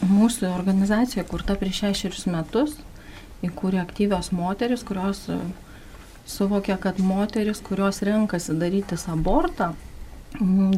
Mūsų 0.00 0.48
organizacija, 0.48 1.26
kurta 1.28 1.54
prieš 1.60 1.82
šešerius 1.84 2.24
metus, 2.32 2.78
įkūrė 3.44 3.82
aktyvios 3.82 4.30
moteris, 4.32 4.82
kurios 4.86 5.26
e, 5.28 5.36
suvokia, 6.28 6.78
kad 6.80 6.98
moteris, 7.04 7.60
kurios 7.64 8.00
renkasi 8.06 8.56
darytis 8.56 9.06
abortą, 9.12 9.74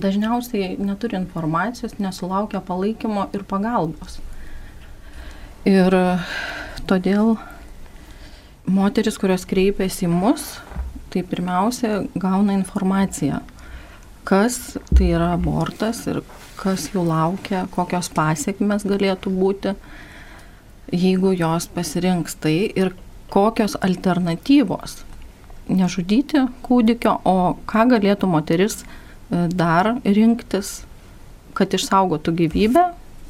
dažniausiai 0.02 0.74
neturi 0.80 1.18
informacijos, 1.20 1.98
nesulaukia 2.02 2.62
palaikymo 2.66 3.28
ir 3.36 3.46
pagalbos. 3.46 4.18
Ir 5.68 5.94
e, 5.94 6.04
todėl 6.90 7.36
moteris, 8.66 9.18
kurios 9.22 9.46
kreipiasi 9.46 10.08
į 10.08 10.12
mus, 10.12 10.56
tai 11.12 11.22
pirmiausia 11.28 12.02
gauna 12.18 12.56
informaciją, 12.56 13.42
kas 14.28 14.78
tai 14.94 15.12
yra 15.12 15.32
abortas 15.36 16.06
ir 16.08 16.22
kas 16.60 16.88
jų 16.92 17.04
laukia, 17.08 17.66
kokios 17.74 18.08
pasiekmes 18.14 18.86
galėtų 18.88 19.32
būti, 19.34 19.74
jeigu 20.92 21.32
jos 21.36 21.68
pasirinks 21.72 22.36
tai 22.40 22.56
ir 22.76 22.94
kokios 23.32 23.76
alternatyvos 23.80 25.02
nežudyti 25.72 26.46
kūdikio, 26.66 27.18
o 27.24 27.54
ką 27.68 27.86
galėtų 27.94 28.28
moteris 28.30 28.82
e, 28.82 29.46
dar 29.48 29.94
rinktis, 30.04 30.82
kad 31.56 31.74
išsaugotų 31.74 32.34
gyvybę 32.42 32.84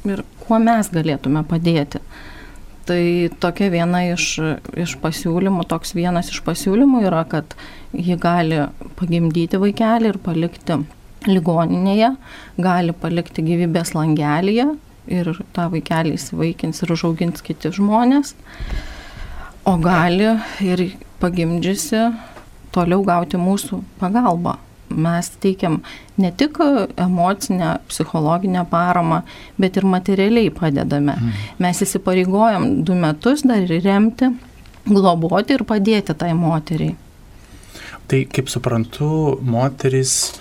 ir 0.09 0.23
kuo 0.43 0.59
mes 0.59 0.89
galėtume 0.93 1.43
padėti. 1.47 2.01
Tai 2.83 3.29
tokia 3.39 3.69
viena 3.71 4.01
iš, 4.09 4.25
iš 4.75 4.97
pasiūlymų, 4.99 5.63
toks 5.71 5.93
vienas 5.95 6.27
iš 6.33 6.41
pasiūlymų 6.43 7.05
yra, 7.07 7.21
kad 7.31 7.55
ji 7.95 8.17
gali 8.19 8.65
pagimdyti 8.99 9.59
vaikelį 9.61 10.11
ir 10.11 10.19
palikti 10.25 10.81
ligoninėje, 11.29 12.09
gali 12.59 12.95
palikti 12.99 13.45
gyvybės 13.45 13.93
langelėje 13.95 14.67
ir 15.07 15.31
tą 15.55 15.69
vaikelį 15.71 16.17
įsivaikins 16.17 16.83
ir 16.83 16.91
užaugins 16.95 17.43
kiti 17.45 17.71
žmonės, 17.71 18.33
o 19.63 19.77
gali 19.79 20.33
ir 20.63 20.85
pagimdžiusi 21.23 22.03
toliau 22.75 23.03
gauti 23.07 23.39
mūsų 23.39 23.79
pagalbą. 24.03 24.57
Mes 24.89 25.29
teikiam 25.41 25.79
ne 26.21 26.31
tik 26.37 26.59
emocinę, 26.97 27.79
psichologinę 27.87 28.65
paramą, 28.69 29.21
bet 29.57 29.77
ir 29.77 29.87
materialiai 29.89 30.51
padedame. 30.53 31.15
Mes 31.59 31.81
įsipareigojam 31.81 32.83
du 32.85 32.95
metus 32.95 33.45
dar 33.47 33.63
ir 33.63 33.81
remti, 33.83 34.29
globoti 34.85 35.57
ir 35.57 35.65
padėti 35.65 36.13
tai 36.13 36.33
moteriai. 36.37 36.95
Tai 38.07 38.25
kaip 38.29 38.49
suprantu, 38.51 39.39
moteris 39.41 40.33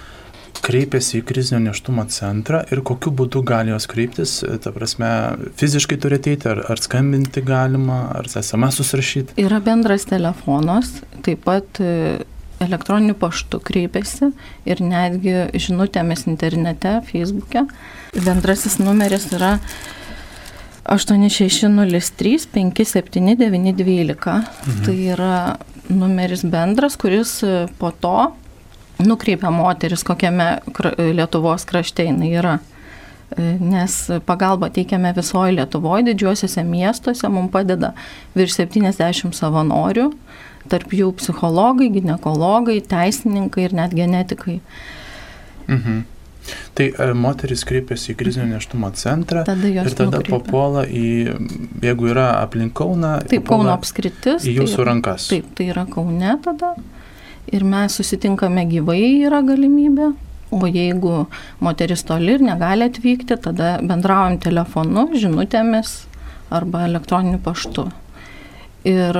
kreipiasi 0.62 1.20
į 1.20 1.24
krizinio 1.26 1.60
neštumo 1.64 2.04
centrą 2.12 2.62
ir 2.74 2.82
kokiu 2.86 3.12
būdu 3.18 3.42
gali 3.46 3.72
jos 3.72 3.88
kreiptis, 3.90 4.34
ta 4.62 4.72
prasme, 4.74 5.08
fiziškai 5.58 5.98
turi 6.02 6.18
ateiti, 6.20 6.48
ar, 6.52 6.62
ar 6.70 6.82
skambinti 6.82 7.42
galima, 7.46 8.04
ar 8.18 8.28
SMS 8.30 8.78
susirašyti. 8.82 9.38
Yra 9.42 9.58
bendras 9.64 10.06
telefonas, 10.10 10.92
taip 11.26 11.42
pat 11.48 11.82
elektroniniu 12.62 13.14
paštu 13.18 13.60
kreipiasi 13.64 14.30
ir 14.68 14.82
netgi 14.84 15.48
žinutėmis 15.54 16.26
internete, 16.30 17.00
Facebook'e. 17.08 17.66
Bendrasis 18.16 18.78
numeris 18.82 19.28
yra 19.36 19.58
8603 20.84 22.46
57912. 22.54 24.44
Mhm. 24.66 24.84
Tai 24.84 24.96
yra 25.14 25.56
numeris 25.88 26.42
bendras, 26.44 26.96
kuris 26.96 27.42
po 27.78 27.90
to 27.90 28.32
nukreipia 28.98 29.50
moteris, 29.50 30.02
kokiame 30.04 30.58
Lietuvos 30.98 31.64
krašte 31.64 32.04
jinai 32.06 32.30
yra. 32.38 32.58
E, 33.36 33.56
Nes 33.60 34.10
pagalbą 34.26 34.70
teikiame 34.72 35.12
visoje 35.16 35.56
Lietuvoje, 35.56 36.06
didžiuosiuose 36.10 36.64
miestuose, 36.64 37.28
mums 37.28 37.52
padeda 37.52 37.92
virš 38.36 38.58
70 38.60 39.32
savanorių, 39.36 40.10
tarp 40.68 40.92
jų 40.94 41.12
psichologai, 41.18 41.90
gynekologai, 41.94 42.80
teisininkai 42.88 43.64
ir 43.68 43.74
net 43.74 43.94
genetikai. 43.96 44.60
Mhm. 45.68 46.02
Tai 46.74 46.86
e, 46.90 47.12
moteris 47.14 47.62
kreipiasi 47.68 48.12
į 48.12 48.16
krizinio 48.18 48.48
neštumo 48.50 48.88
centrą 48.98 49.44
Tada 49.46 49.68
ir 49.68 49.86
tada 49.94 50.08
nukreipia. 50.18 50.40
papuola 50.40 50.82
į, 50.90 51.04
jeigu 51.84 52.08
yra 52.10 52.24
aplink 52.40 52.74
Kauną, 52.74 53.12
Taip, 53.30 53.44
Kauno 53.46 53.70
apskritis. 53.76 54.42
į 54.42 54.56
jūsų 54.58 54.80
tai, 54.80 54.86
rankas. 54.88 55.28
Taip, 55.30 55.52
tai 55.54 55.68
yra 55.70 55.86
Kaune 55.86 56.34
tada. 56.42 56.72
Ir 57.52 57.62
mes 57.66 57.94
susitinkame 57.94 58.66
gyvai, 58.70 59.00
yra 59.26 59.42
galimybė. 59.46 60.12
O 60.52 60.66
jeigu 60.68 61.26
moteris 61.64 62.02
toli 62.04 62.34
ir 62.34 62.42
negali 62.44 62.84
atvykti, 62.90 63.38
tada 63.40 63.78
bendraujam 63.80 64.36
telefonu, 64.42 65.06
žinutėmis 65.16 65.94
arba 66.52 66.84
elektroniniu 66.88 67.38
paštu. 67.40 67.86
Ir 68.84 69.16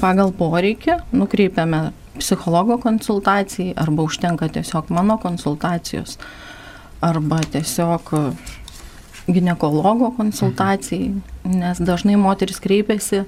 pagal 0.00 0.32
poreikį 0.36 0.98
nukreipiame 1.16 1.90
psichologo 2.18 2.78
konsultacijai 2.82 3.74
arba 3.80 4.06
užtenka 4.08 4.48
tiesiog 4.52 4.90
mano 4.92 5.18
konsultacijos 5.22 6.18
arba 7.02 7.40
tiesiog 7.52 8.12
gynekologo 9.32 10.12
konsultacijai, 10.16 11.12
nes 11.46 11.80
dažnai 11.82 12.18
moteris 12.18 12.58
kreipiasi 12.62 13.22
e, 13.22 13.26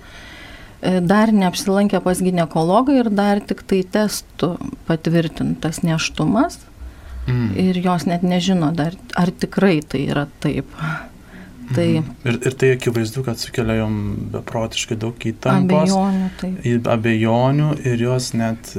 dar 1.01 1.33
neapsilankę 1.33 2.01
pas 2.03 2.21
gynekologą 2.23 2.99
ir 3.01 3.11
dar 3.15 3.41
tik 3.41 3.63
tai 3.67 3.83
testų 3.97 4.57
patvirtintas 4.89 5.83
neštumas 5.87 6.59
Mm. 7.27 7.57
ir 7.57 7.79
jos 7.81 8.05
net 8.05 8.23
nežino 8.23 8.69
dar, 8.77 8.93
ar 9.17 9.31
tikrai 9.33 9.81
tai 9.81 10.03
yra 10.13 10.27
taip. 10.45 10.69
Tai 11.75 11.87
Ir, 12.29 12.37
ir 12.37 12.57
tai 12.61 12.73
akivaizdu, 12.75 13.23
kad 13.27 13.41
sukelia 13.41 13.79
jom 13.81 13.97
beprotiškai 14.35 14.99
daug 15.01 15.27
įtampos. 15.31 15.95
abejonių, 15.95 16.29
tai 16.41 16.75
abejonių 16.97 17.71
ir 17.85 18.05
jos 18.05 18.33
net 18.37 18.75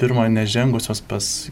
pirmą 0.00 0.26
nežengusios 0.32 1.02
pas 1.08 1.30
e, 1.44 1.50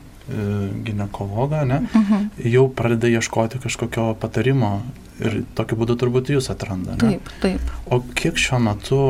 gynekologą, 0.89 1.65
ne, 1.69 1.83
mhm. 1.89 2.31
jau 2.55 2.69
pradeda 2.77 3.11
ieškoti 3.13 3.63
kažkokio 3.65 4.13
patarimo 4.23 4.79
ir 5.23 5.43
tokiu 5.59 5.79
būdu 5.83 5.99
turbūt 6.01 6.33
jūs 6.35 6.51
atranda. 6.53 6.97
Ne? 7.01 7.19
taip, 7.19 7.35
taip. 7.43 7.75
O 7.93 8.01
kiek 8.17 8.39
šiuo 8.41 8.63
metu 8.63 9.03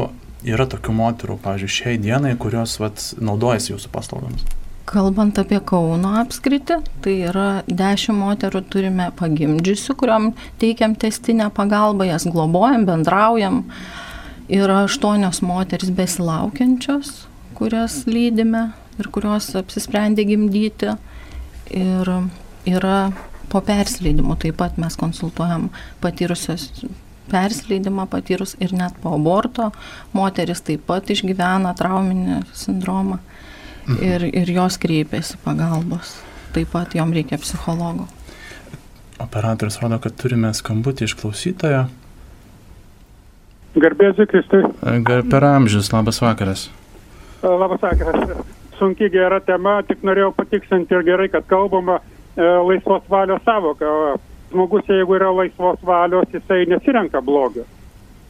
yra 0.43 0.67
tokių 0.67 0.97
moterų, 0.99 1.39
pavyzdžiui, 1.45 1.77
šiai 1.77 2.01
dienai, 2.03 2.35
kurios 2.41 2.79
vat, 2.83 3.13
naudojasi 3.23 3.75
jūsų 3.75 3.93
paslaugomis? 3.95 4.47
Kalbant 4.89 5.39
apie 5.39 5.61
Kauno 5.63 6.17
apskritį, 6.21 6.81
tai 7.05 7.15
yra 7.29 7.47
dešimt 7.69 8.19
moterų 8.19 8.65
turime 8.73 9.11
pagimdžiusių, 9.19 9.95
kuriuom 10.01 10.31
teikiam 10.63 10.97
testinę 10.99 11.47
pagalbą, 11.55 12.09
jas 12.09 12.27
globojam, 12.27 12.87
bendraujam. 12.89 13.63
Yra 14.53 14.83
aštuonios 14.89 15.39
moteris 15.47 15.93
besilaukiančios, 15.95 17.13
kurias 17.57 18.03
lydime 18.11 18.73
ir 18.99 19.09
kurios 19.15 19.53
apsisprendė 19.59 20.27
gimdyti. 20.29 20.97
Ir 21.73 22.11
yra 22.69 22.99
po 23.53 23.63
persileidimo 23.65 24.37
taip 24.41 24.59
pat 24.61 24.77
mes 24.83 24.99
konsultuojam 24.99 25.71
patyrusios 26.03 26.69
persileidimą 27.31 28.09
patyrus 28.11 28.57
ir 28.61 28.75
net 28.77 28.97
po 29.03 29.15
aborto 29.17 29.71
moteris 30.13 30.65
taip 30.67 30.85
pat 30.89 31.11
išgyvena 31.15 31.73
trauminį 31.79 32.43
sindromą 32.57 33.21
ir, 34.01 34.29
ir 34.33 34.53
jos 34.55 34.79
kreipiasi 34.79 35.39
pagalbos. 35.45 36.17
Taip 36.53 36.71
pat 36.73 36.95
jom 36.95 37.13
reikia 37.13 37.39
psichologo. 37.41 38.07
Operatorius 39.23 39.79
rodo, 39.83 39.99
kad 40.03 40.17
turime 40.19 40.51
skambutį 40.55 41.07
iš 41.09 41.17
klausytojo. 41.21 41.85
Garbėsiu 43.83 44.27
Kristui. 44.29 44.65
Gar 45.07 45.23
per 45.33 45.47
amžius, 45.49 45.93
labas 45.95 46.21
vakaras. 46.21 46.67
Labas 47.43 47.81
vakaras. 47.81 48.43
Sunki 48.79 49.09
gera 49.13 49.39
tema, 49.41 49.79
tik 49.89 50.03
norėjau 50.05 50.33
patiksinti 50.37 50.97
ir 50.97 51.07
gerai, 51.07 51.29
kad 51.33 51.47
kalbama 51.49 52.01
e, 52.01 52.43
laisvos 52.43 53.07
valios 53.09 53.41
savoka. 53.47 53.89
Žmogus, 54.53 54.85
jeigu 54.91 55.17
yra 55.17 55.31
laisvos 55.33 55.81
valios, 55.87 56.29
jisai 56.35 56.67
nesirenka 56.69 57.23
blogio. 57.25 57.65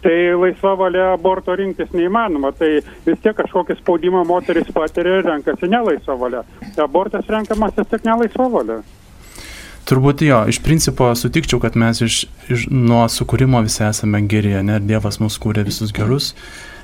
Tai 0.03 0.17
laisva 0.39 0.75
valia 0.79 1.13
aborto 1.13 1.55
rinktis 1.59 1.93
neįmanoma. 1.95 2.53
Tai 2.59 2.71
vis 3.07 3.21
tiek 3.23 3.37
kažkokį 3.39 3.79
spaudimą 3.81 4.25
moteris 4.29 4.73
patiria 4.75 5.21
ir 5.21 5.29
renkasi 5.29 5.71
nelaisvą 5.71 6.19
valią. 6.21 6.43
Abortas 6.83 7.31
renkamas 7.31 7.79
vis 7.79 7.89
tiek 7.93 8.05
nelaisva 8.09 8.49
valia. 8.53 8.83
Turbūt 9.89 10.23
jo, 10.23 10.45
iš 10.47 10.61
principo 10.63 11.09
sutikčiau, 11.19 11.59
kad 11.63 11.75
mes 11.79 11.99
iš, 12.05 12.21
iš 12.53 12.69
nuo 12.71 13.03
sukūrimo 13.11 13.59
visi 13.67 13.83
esame 13.83 14.21
geri, 14.31 14.55
ne, 14.63 14.79
ir 14.79 14.87
Dievas 14.87 15.19
mus 15.19 15.41
kūrė 15.43 15.65
visus 15.67 15.91
gerus. 15.95 16.31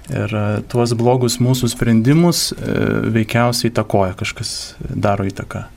Ir 0.08 0.32
e, 0.34 0.44
tuos 0.72 0.94
blogus 0.98 1.36
mūsų 1.42 1.70
sprendimus 1.70 2.48
e, 2.56 2.74
veikiausiai 3.14 3.70
įtakoja, 3.70 4.16
kažkas 4.18 4.50
daro 4.80 5.28
įtaką. 5.28 5.68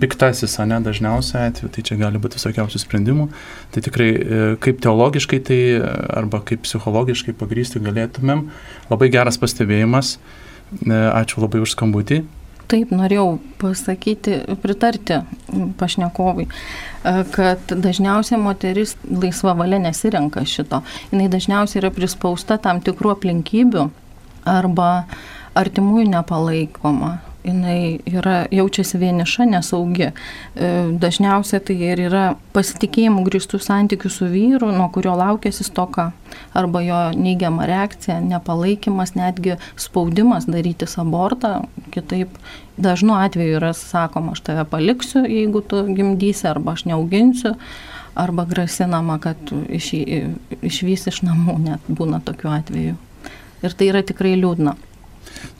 Piktasis, 0.00 0.56
ne, 0.66 0.80
dažniausiai 0.82 1.52
atveju, 1.52 1.70
tai 1.70 1.82
čia 1.86 1.96
gali 2.00 2.18
būti 2.18 2.40
visokiausių 2.40 2.80
sprendimų. 2.82 3.28
Tai 3.74 3.82
tikrai 3.86 4.08
e, 4.10 4.38
kaip 4.62 4.80
teologiškai 4.82 5.38
tai 5.46 5.58
arba 6.18 6.40
kaip 6.46 6.64
psichologiškai 6.66 7.36
pagrysti 7.38 7.82
galėtumėm. 7.84 8.48
Labai 8.90 9.10
geras 9.14 9.38
pastebėjimas. 9.38 10.16
Ačiū 10.90 11.44
labai 11.44 11.60
už 11.62 11.76
skambutį. 11.76 12.24
Taip, 12.64 12.90
norėjau 12.96 13.36
pasakyti, 13.60 14.38
pritarti 14.62 15.20
pašnekovui, 15.78 16.46
e, 16.48 17.12
kad 17.34 17.70
dažniausiai 17.70 18.40
moteris 18.40 18.96
laisva 19.04 19.52
valia 19.58 19.78
nesirenka 19.82 20.42
šito. 20.48 20.80
Jis 21.12 21.30
dažniausiai 21.36 21.82
yra 21.82 21.92
prispausta 21.94 22.56
tam 22.58 22.80
tikrų 22.84 23.12
aplinkybių 23.18 23.86
arba 24.48 25.04
artimųjų 25.54 26.08
nepalaikoma 26.16 27.12
jinai 27.44 28.00
yra, 28.08 28.44
jaučiasi 28.54 28.98
vieniša, 28.98 29.46
nesaugi. 29.52 30.10
E, 30.10 30.70
dažniausiai 31.00 31.62
tai 31.64 31.76
ir 31.92 32.02
yra 32.06 32.24
pasitikėjimų 32.56 33.24
grįstų 33.28 33.60
santykių 33.62 34.10
su 34.12 34.28
vyru, 34.32 34.70
nuo 34.74 34.88
kurio 34.94 35.14
laukėsi 35.18 35.66
stoka, 35.66 36.10
arba 36.56 36.82
jo 36.84 37.00
neigiama 37.18 37.68
reakcija, 37.70 38.20
nepalaikymas, 38.24 39.14
netgi 39.18 39.58
spaudimas 39.80 40.48
darytis 40.50 40.96
abortą, 41.00 41.66
kitaip 41.94 42.32
dažnu 42.80 43.16
atveju 43.20 43.58
yra 43.60 43.74
sakoma, 43.76 44.34
aš 44.34 44.44
tave 44.48 44.64
paliksiu, 44.68 45.24
jeigu 45.28 45.62
tu 45.62 45.84
gimdysi, 45.90 46.48
arba 46.50 46.74
aš 46.78 46.88
neauginsiu 46.90 47.54
arba 48.14 48.44
grasinama, 48.46 49.18
kad 49.18 49.36
iš, 49.74 49.90
išvys 50.62 51.08
iš 51.10 51.22
namų, 51.26 51.56
net 51.64 51.88
būna 51.90 52.20
tokiu 52.22 52.52
atveju. 52.54 52.94
Ir 53.64 53.74
tai 53.74 53.88
yra 53.90 54.04
tikrai 54.06 54.36
liūdna. 54.38 54.76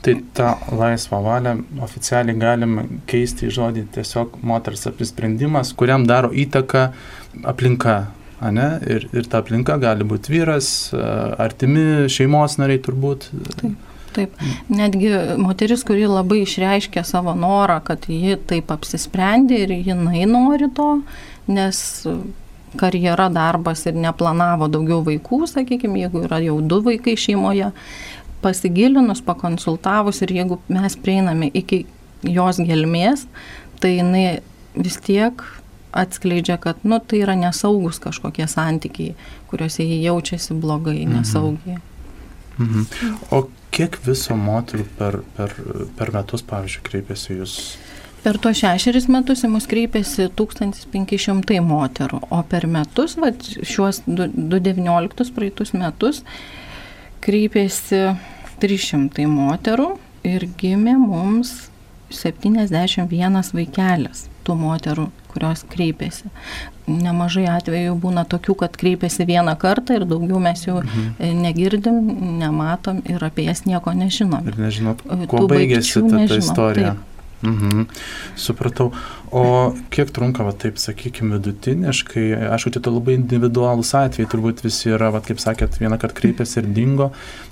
Tai 0.05 0.13
tą 0.37 0.51
laisvą 0.77 1.21
valią 1.25 1.55
oficialiai 1.85 2.37
galim 2.39 2.75
keisti 3.09 3.49
į 3.49 3.55
žodį 3.57 3.87
tiesiog 3.95 4.37
moters 4.45 4.85
apsisprendimas, 4.89 5.73
kuriam 5.77 6.05
daro 6.09 6.29
įtaką 6.29 6.85
aplinka. 7.47 7.97
Ne? 8.45 8.67
Ir, 8.91 9.07
ir 9.15 9.27
ta 9.31 9.39
aplinka 9.41 9.79
gali 9.81 10.05
būti 10.05 10.33
vyras, 10.33 10.69
artimi 11.41 12.05
šeimos 12.11 12.59
nariai 12.61 12.83
turbūt. 12.83 13.29
Taip. 13.61 13.91
Taip, 14.15 14.31
netgi 14.71 15.09
moteris, 15.43 15.81
kuri 15.83 16.05
labai 16.07 16.45
išreiškė 16.45 17.01
savo 17.03 17.33
norą, 17.35 17.81
kad 17.83 18.05
ji 18.07 18.37
taip 18.47 18.69
apsisprendė 18.71 19.57
ir 19.65 19.73
jinai 19.75 20.21
nori 20.29 20.69
to, 20.71 21.01
nes 21.51 21.81
karjera, 22.79 23.27
darbas 23.33 23.83
ir 23.89 23.97
neplanavo 23.99 24.69
daugiau 24.71 25.01
vaikų, 25.03 25.41
sakykime, 25.51 26.05
jeigu 26.05 26.23
yra 26.29 26.39
jau 26.43 26.61
du 26.63 26.79
vaikai 26.85 27.15
šeimoje, 27.19 27.71
pasigilinus, 28.45 29.23
pakonsultavus 29.25 30.21
ir 30.21 30.35
jeigu 30.37 30.61
mes 30.69 30.97
prieiname 31.01 31.49
iki 31.53 31.83
jos 32.25 32.61
gelmės, 32.61 33.25
tai 33.81 33.97
jinai 33.97 34.27
vis 34.77 34.97
tiek 35.03 35.41
atskleidžia, 35.95 36.57
kad 36.61 36.83
nu, 36.83 36.99
tai 36.99 37.21
yra 37.23 37.35
nesaugus 37.39 38.01
kažkokie 38.03 38.47
santykiai, 38.51 39.15
kuriuose 39.49 39.83
jie 39.83 40.01
jaučiasi 40.03 40.57
blogai, 40.59 41.05
mhm. 41.05 41.19
nesaugiai. 41.19 41.81
Mhm. 42.57 43.15
O 43.35 43.45
kiek 43.75 43.97
viso 44.05 44.35
moterų 44.39 44.85
per, 44.99 45.19
per, 45.35 45.55
per 45.97 46.11
metus, 46.15 46.43
pavyzdžiui, 46.47 46.83
kreipiasi 46.87 47.39
jūs? 47.39 47.55
Per 48.25 48.39
tuos 48.41 48.57
šešeris 48.57 49.05
metus 49.11 49.43
į 49.45 49.51
mus 49.53 49.67
kreipėsi 49.69 50.29
1500 50.39 51.59
moterų, 51.61 52.23
o 52.33 52.39
per 52.49 52.65
metus, 52.71 53.19
va, 53.21 53.29
šiuos 53.39 54.01
2019 54.07 55.35
praeitus 55.35 55.75
metus, 55.77 56.23
kreipėsi 57.21 58.01
300 58.61 59.27
moterų 59.31 59.89
ir 60.25 60.47
gimė 60.59 60.95
mums 60.99 61.55
71 62.13 63.51
vaikelis 63.55 64.27
tų 64.45 64.55
moterų, 64.59 65.07
kurios 65.31 65.63
kreipėsi. 65.71 66.29
Nemažai 66.85 67.47
atvejų 67.49 67.95
būna 68.01 68.27
tokių, 68.29 68.55
kad 68.61 68.77
kreipėsi 68.77 69.25
vieną 69.25 69.55
kartą 69.61 69.97
ir 69.97 70.05
daugiau 70.09 70.37
mes 70.43 70.67
jų 70.67 70.77
mhm. 70.83 71.41
negirdim, 71.41 71.97
nematom 72.43 73.01
ir 73.09 73.25
apie 73.25 73.47
jas 73.49 73.65
nieko 73.65 73.95
nežinom. 73.97 74.45
Ir 74.51 74.61
nežinot, 74.61 75.01
kuo 75.31 75.47
baigėsi 75.49 76.05
ta, 76.05 76.23
ta 76.29 76.39
istorija. 76.39 76.93
Taip. 76.93 77.14
Mhm. 77.45 77.85
Supratau. 78.35 78.91
O 79.31 79.73
kiek 79.91 80.11
trunka, 80.15 80.45
va, 80.47 80.53
taip 80.55 80.77
sakykime, 80.79 81.35
vidutiniškai, 81.37 82.25
aišku, 82.55 82.71
tai 82.77 82.93
labai 82.93 83.17
individualūs 83.19 83.91
atvejai, 83.99 84.29
turbūt 84.31 84.63
visi 84.63 84.93
yra, 84.95 85.11
va, 85.13 85.21
kaip 85.25 85.41
sakėt, 85.43 85.77
vieną 85.81 85.99
kartą 86.01 86.21
kreipėsi 86.21 86.61
ir 86.61 86.69
dingo, 86.77 87.09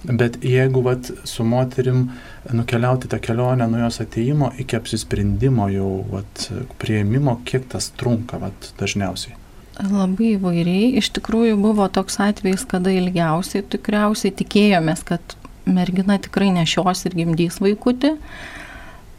bet 0.08 0.40
jeigu 0.48 0.84
va, 0.86 0.96
su 1.28 1.46
moterim 1.48 2.08
nukeliauti 2.54 3.12
tą 3.12 3.20
kelionę 3.24 3.68
nuo 3.70 3.84
jos 3.84 4.02
ateimo 4.04 4.54
iki 4.64 4.80
apsisprendimo 4.80 5.70
jau 5.74 5.92
va, 6.12 6.24
prieimimo, 6.82 7.40
kiek 7.48 7.68
tas 7.76 7.92
trunka 8.00 8.40
va, 8.42 8.54
dažniausiai? 8.80 9.38
Labai 9.82 10.36
įvairiai. 10.36 10.92
Iš 11.02 11.10
tikrųjų 11.18 11.58
buvo 11.58 11.88
toks 11.90 12.20
atvejis, 12.22 12.66
kada 12.70 12.94
ilgiausiai 12.94 13.66
tikriausiai 13.74 14.34
tikėjomės, 14.38 15.02
kad 15.08 15.38
mergina 15.66 16.20
tikrai 16.22 16.52
nešios 16.54 17.08
ir 17.08 17.18
gimdys 17.18 17.58
vaikutį. 17.64 18.14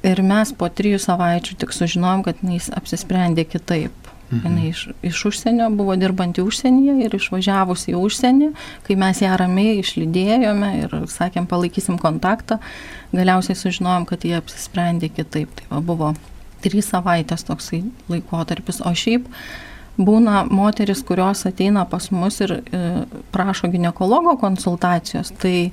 Ir 0.05 0.21
mes 0.25 0.53
po 0.53 0.69
trijų 0.69 1.01
savaičių 1.01 1.57
tik 1.63 1.73
sužinojom, 1.73 2.25
kad 2.27 2.43
jis 2.45 2.69
apsisprendė 2.77 3.47
kitaip. 3.49 3.93
Mhm. 4.33 4.59
Jis 4.59 4.77
iš, 4.77 4.89
iš 5.03 5.25
užsienio 5.31 5.71
buvo 5.71 5.97
dirbanti 5.97 6.43
užsienyje 6.43 7.07
ir 7.07 7.15
išvažiavusi 7.15 7.93
į 7.93 7.99
užsienį, 8.01 8.51
kai 8.87 8.97
mes 8.99 9.21
ją 9.23 9.35
ramiai 9.39 9.79
išlydėjome 9.83 10.71
ir 10.83 10.97
sakėm, 11.13 11.47
palaikysim 11.51 11.99
kontaktą, 12.01 12.59
galiausiai 13.13 13.57
sužinojom, 13.59 14.09
kad 14.09 14.25
jie 14.25 14.35
apsisprendė 14.39 15.13
kitaip. 15.13 15.53
Tai 15.61 15.69
va, 15.71 15.83
buvo 15.85 16.15
trys 16.65 16.89
savaitės 16.93 17.45
toksai 17.47 17.85
laikotarpis. 18.09 18.81
O 18.85 18.95
šiaip 18.97 19.29
būna 20.01 20.45
moteris, 20.51 21.05
kurios 21.07 21.45
ateina 21.47 21.85
pas 21.87 22.11
mus 22.11 22.41
ir 22.43 22.57
e, 22.59 22.85
prašo 23.35 23.71
gynekologo 23.71 24.39
konsultacijos, 24.41 25.31
tai 25.39 25.71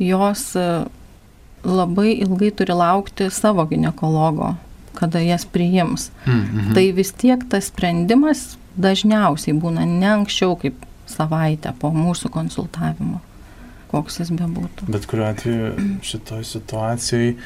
jos 0.00 0.48
e, 0.56 0.66
labai 1.64 2.14
ilgai 2.20 2.50
turi 2.56 2.76
laukti 2.76 3.30
savo 3.30 3.66
gynekologo, 3.68 4.54
kada 4.94 5.20
jas 5.20 5.46
priims. 5.46 6.10
-hmm. 6.24 6.74
Tai 6.74 6.92
vis 6.92 7.12
tiek 7.12 7.44
tas 7.48 7.70
sprendimas 7.70 8.56
dažniausiai 8.76 9.56
būna 9.60 9.86
ne 9.86 10.06
anksčiau 10.06 10.56
kaip 10.56 10.74
savaitę 11.06 11.72
po 11.78 11.90
mūsų 11.90 12.30
konsultavimo, 12.30 13.20
koks 13.90 14.20
jis 14.20 14.30
bebūtų. 14.30 14.88
Bet 14.88 15.06
kuriuo 15.06 15.26
atveju 15.26 15.74
šitoj 16.02 16.44
situacijai 16.44 17.36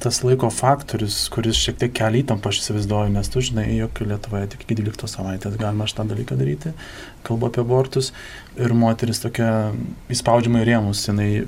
tas 0.00 0.22
laiko 0.24 0.48
faktorius, 0.50 1.28
kuris 1.28 1.58
šiek 1.60 1.76
tiek 1.76 1.92
kelia 1.92 2.22
įtampą, 2.22 2.48
aš 2.48 2.62
įsivaizduoju, 2.62 3.12
nes 3.12 3.28
tu 3.28 3.42
žinai, 3.44 3.66
jog 3.76 4.00
Lietuvoje 4.00 4.48
tik 4.54 4.64
iki 4.64 4.78
12 4.78 5.10
savaitės 5.12 5.58
galima 5.60 5.88
šitą 5.90 6.06
dalyką 6.08 6.38
daryti, 6.40 6.72
kalbu 7.26 7.50
apie 7.50 7.60
abortus, 7.60 8.12
ir 8.56 8.72
moteris 8.72 9.20
tokia 9.20 9.50
įspaudžiama 10.12 10.62
į 10.62 10.68
rėmus, 10.70 11.04
jinai 11.10 11.44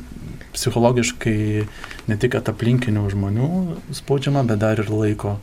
psichologiškai 0.53 1.39
ne 2.11 2.19
tik 2.21 2.37
aplinkinių 2.41 3.09
žmonių 3.13 3.49
spaudžiama, 3.97 4.45
bet 4.49 4.63
dar 4.65 4.83
ir 4.83 4.93
laiko. 4.93 5.39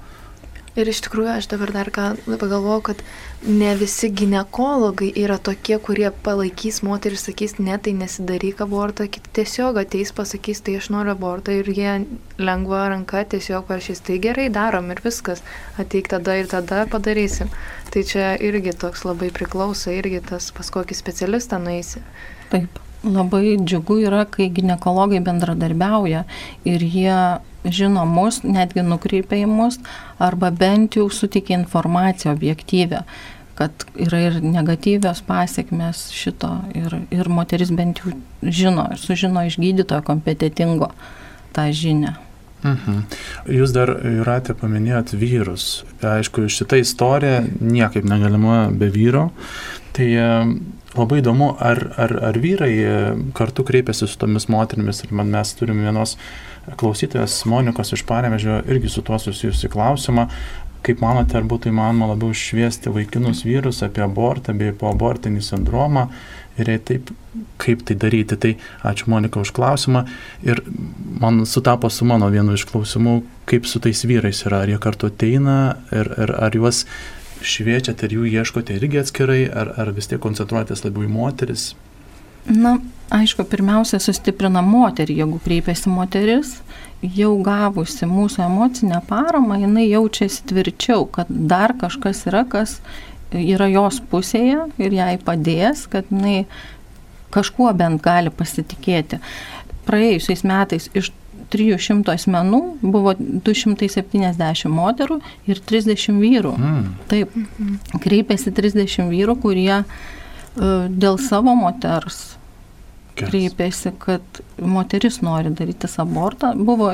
Ir 0.78 0.88
iš 0.88 1.02
tikrųjų 1.04 1.32
aš 1.34 1.48
dabar 1.52 1.72
dar 1.74 1.90
ką 1.92 2.04
pagalvoju, 2.40 2.82
kad 2.92 3.00
ne 3.44 3.72
visi 3.76 4.08
gynekologai 4.16 5.10
yra 5.18 5.40
tokie, 5.42 5.76
kurie 5.82 6.08
palaikys 6.24 6.80
moterį 6.86 7.18
ir 7.18 7.22
sakys, 7.22 7.56
ne, 7.60 7.76
tai 7.82 7.96
nesidaryk 7.98 8.62
abortą, 8.64 9.10
kiti 9.12 9.34
tiesiog 9.40 9.80
ateis, 9.82 10.14
pasakys, 10.16 10.62
tai 10.64 10.78
aš 10.80 10.92
noriu 10.94 11.16
abortą 11.16 11.58
ir 11.58 11.72
jie 11.74 11.96
lengva 12.40 12.86
ranka 12.94 13.26
tiesiog 13.34 13.66
parašys, 13.68 14.04
tai 14.06 14.20
gerai 14.24 14.48
darom 14.54 14.92
ir 14.94 15.02
viskas, 15.04 15.42
ateik 15.82 16.12
tada 16.14 16.38
ir 16.40 16.52
tada 16.52 16.86
padarysim. 16.92 17.50
Tai 17.90 18.06
čia 18.06 18.36
irgi 18.38 18.76
toks 18.78 19.08
labai 19.10 19.34
priklauso, 19.36 19.90
irgi 19.92 20.22
tas 20.30 20.52
pas 20.56 20.70
kokį 20.78 20.96
specialistą 20.96 21.60
nueisi. 21.64 22.06
Taip. 22.54 22.78
Labai 23.04 23.56
džiugu 23.64 24.02
yra, 24.04 24.26
kai 24.28 24.50
gynekologai 24.52 25.22
bendradarbiauja 25.24 26.26
ir 26.68 26.84
jie 26.84 27.20
žino 27.64 28.04
mus, 28.06 28.42
netgi 28.44 28.84
nukreipia 28.84 29.46
į 29.46 29.48
mus, 29.48 29.80
arba 30.20 30.52
bent 30.52 30.98
jau 31.00 31.08
suteikia 31.12 31.62
informaciją 31.62 32.34
objektyvę, 32.36 33.04
kad 33.60 33.86
yra 34.00 34.22
ir 34.28 34.40
negatyvios 34.44 35.24
pasiekmes 35.28 36.10
šito 36.16 36.52
ir, 36.76 36.96
ir 37.12 37.32
moteris 37.32 37.72
bent 37.76 38.04
jau 38.04 38.16
žino 38.44 38.90
ir 38.92 39.00
sužino 39.00 39.44
iš 39.48 39.60
gydytojo 39.60 40.04
kompetitingo 40.08 40.92
tą 41.56 41.70
žinią. 41.72 42.18
Mhm. 42.64 43.04
Jūs 43.56 43.72
dar, 43.76 43.92
Juratė, 44.04 44.56
paminėjot 44.60 45.14
vyrus. 45.20 45.68
Aišku, 46.04 46.48
šitą 46.52 46.80
istoriją 46.82 47.46
niekaip 47.64 48.08
negalima 48.08 48.66
be 48.76 48.90
vyro. 48.92 49.30
Tai 49.96 50.08
e, 50.12 50.30
labai 50.98 51.22
įdomu, 51.22 51.54
ar, 51.64 51.82
ar, 52.00 52.16
ar 52.32 52.40
vyrai 52.40 52.72
e, 52.76 52.96
kartu 53.38 53.64
kreipiasi 53.68 54.10
su 54.10 54.20
tomis 54.20 54.50
moterimis. 54.52 55.04
Ir 55.06 55.16
man 55.16 55.32
mes 55.32 55.54
turime 55.56 55.88
vienos 55.88 56.18
klausytojas 56.80 57.42
Monikos 57.50 57.94
iš 57.96 58.04
Paremežio 58.08 58.60
irgi 58.68 58.92
su 58.92 59.06
tuo 59.08 59.20
susijusi 59.20 59.72
klausimą. 59.72 60.28
Kaip 60.84 61.02
manote, 61.04 61.36
ar 61.36 61.48
būtų 61.48 61.74
įmanoma 61.74 62.14
labiau 62.14 62.36
šviesti 62.36 62.92
vaikinus 62.96 63.42
vyrus 63.44 63.82
apie 63.84 64.04
abortą 64.04 64.54
bei 64.56 64.72
po 64.72 64.88
abortinį 64.94 65.42
sindromą 65.44 66.06
ir 66.60 66.72
jei 66.74 66.82
taip, 66.92 67.12
kaip 67.62 67.84
tai 67.88 67.98
daryti. 68.00 68.38
Tai 68.40 68.54
ačiū 68.92 69.10
Monika 69.12 69.42
už 69.42 69.54
klausimą 69.56 70.06
ir 70.46 70.64
man 71.22 71.46
sutapo 71.50 71.90
su 71.90 72.08
mano 72.08 72.30
vienu 72.34 72.58
iš 72.58 72.66
klausimų, 72.70 73.22
kaip 73.50 73.68
su 73.70 73.82
tais 73.84 74.06
vyrais 74.06 74.44
yra, 74.48 74.64
ar 74.64 74.74
jie 74.74 74.80
kartu 74.82 75.10
ateina 75.10 75.60
ir, 75.92 76.12
ir 76.20 76.36
ar 76.38 76.56
juos 76.56 76.86
šviečiate 77.40 78.08
ir 78.08 78.18
jų 78.18 78.32
ieškote 78.40 78.76
irgi 78.76 79.00
atskirai, 79.04 79.44
ar, 79.48 79.74
ar 79.80 79.94
vis 79.96 80.10
tiek 80.12 80.20
koncentruojatės 80.24 80.84
labiau 80.86 81.08
į 81.08 81.14
moteris. 81.14 81.72
Na, 82.50 82.78
aišku, 83.14 83.44
pirmiausia, 83.52 84.00
sustiprina 84.02 84.62
moterį, 84.66 85.20
jeigu 85.22 85.40
kreipiasi 85.44 85.92
moteris, 85.92 86.56
jau 87.04 87.34
gavusi 87.44 88.08
mūsų 88.10 88.44
emocinę 88.46 89.02
paramą, 89.08 89.60
jinai 89.62 89.86
jaučiasi 89.90 90.48
tvirčiau, 90.50 91.06
kad 91.12 91.30
dar 91.30 91.76
kažkas 91.80 92.26
yra, 92.32 92.46
kas 92.50 92.80
yra 93.36 93.70
jos 93.70 94.00
pusėje 94.12 94.68
ir 94.82 94.96
jai 94.96 95.14
padės, 95.22 95.86
kad 95.92 96.10
jinai 96.10 96.46
kažkuo 97.34 97.72
bent 97.78 98.02
gali 98.02 98.34
pasitikėti. 98.34 99.20
Praėjusiais 99.86 100.46
metais 100.48 100.90
iš 100.98 101.12
300 101.50 102.14
asmenų 102.14 102.62
buvo 102.82 103.16
270 103.18 104.70
moterų 104.70 105.20
ir 105.50 105.62
30 105.72 106.20
vyrų. 106.22 106.54
Mm. 106.58 106.90
Taip, 107.10 107.34
kreipėsi 108.04 108.54
30 108.54 109.10
vyrų, 109.10 109.38
kurie 109.42 109.80
uh, 109.82 110.90
dėl 110.90 111.18
savo 111.22 111.56
moters 111.58 112.39
kreipėsi, 113.28 113.94
kad 114.02 114.42
moteris 114.60 115.20
nori 115.26 115.52
daryti 115.56 115.90
abortą. 116.02 116.54
Buvo 116.56 116.94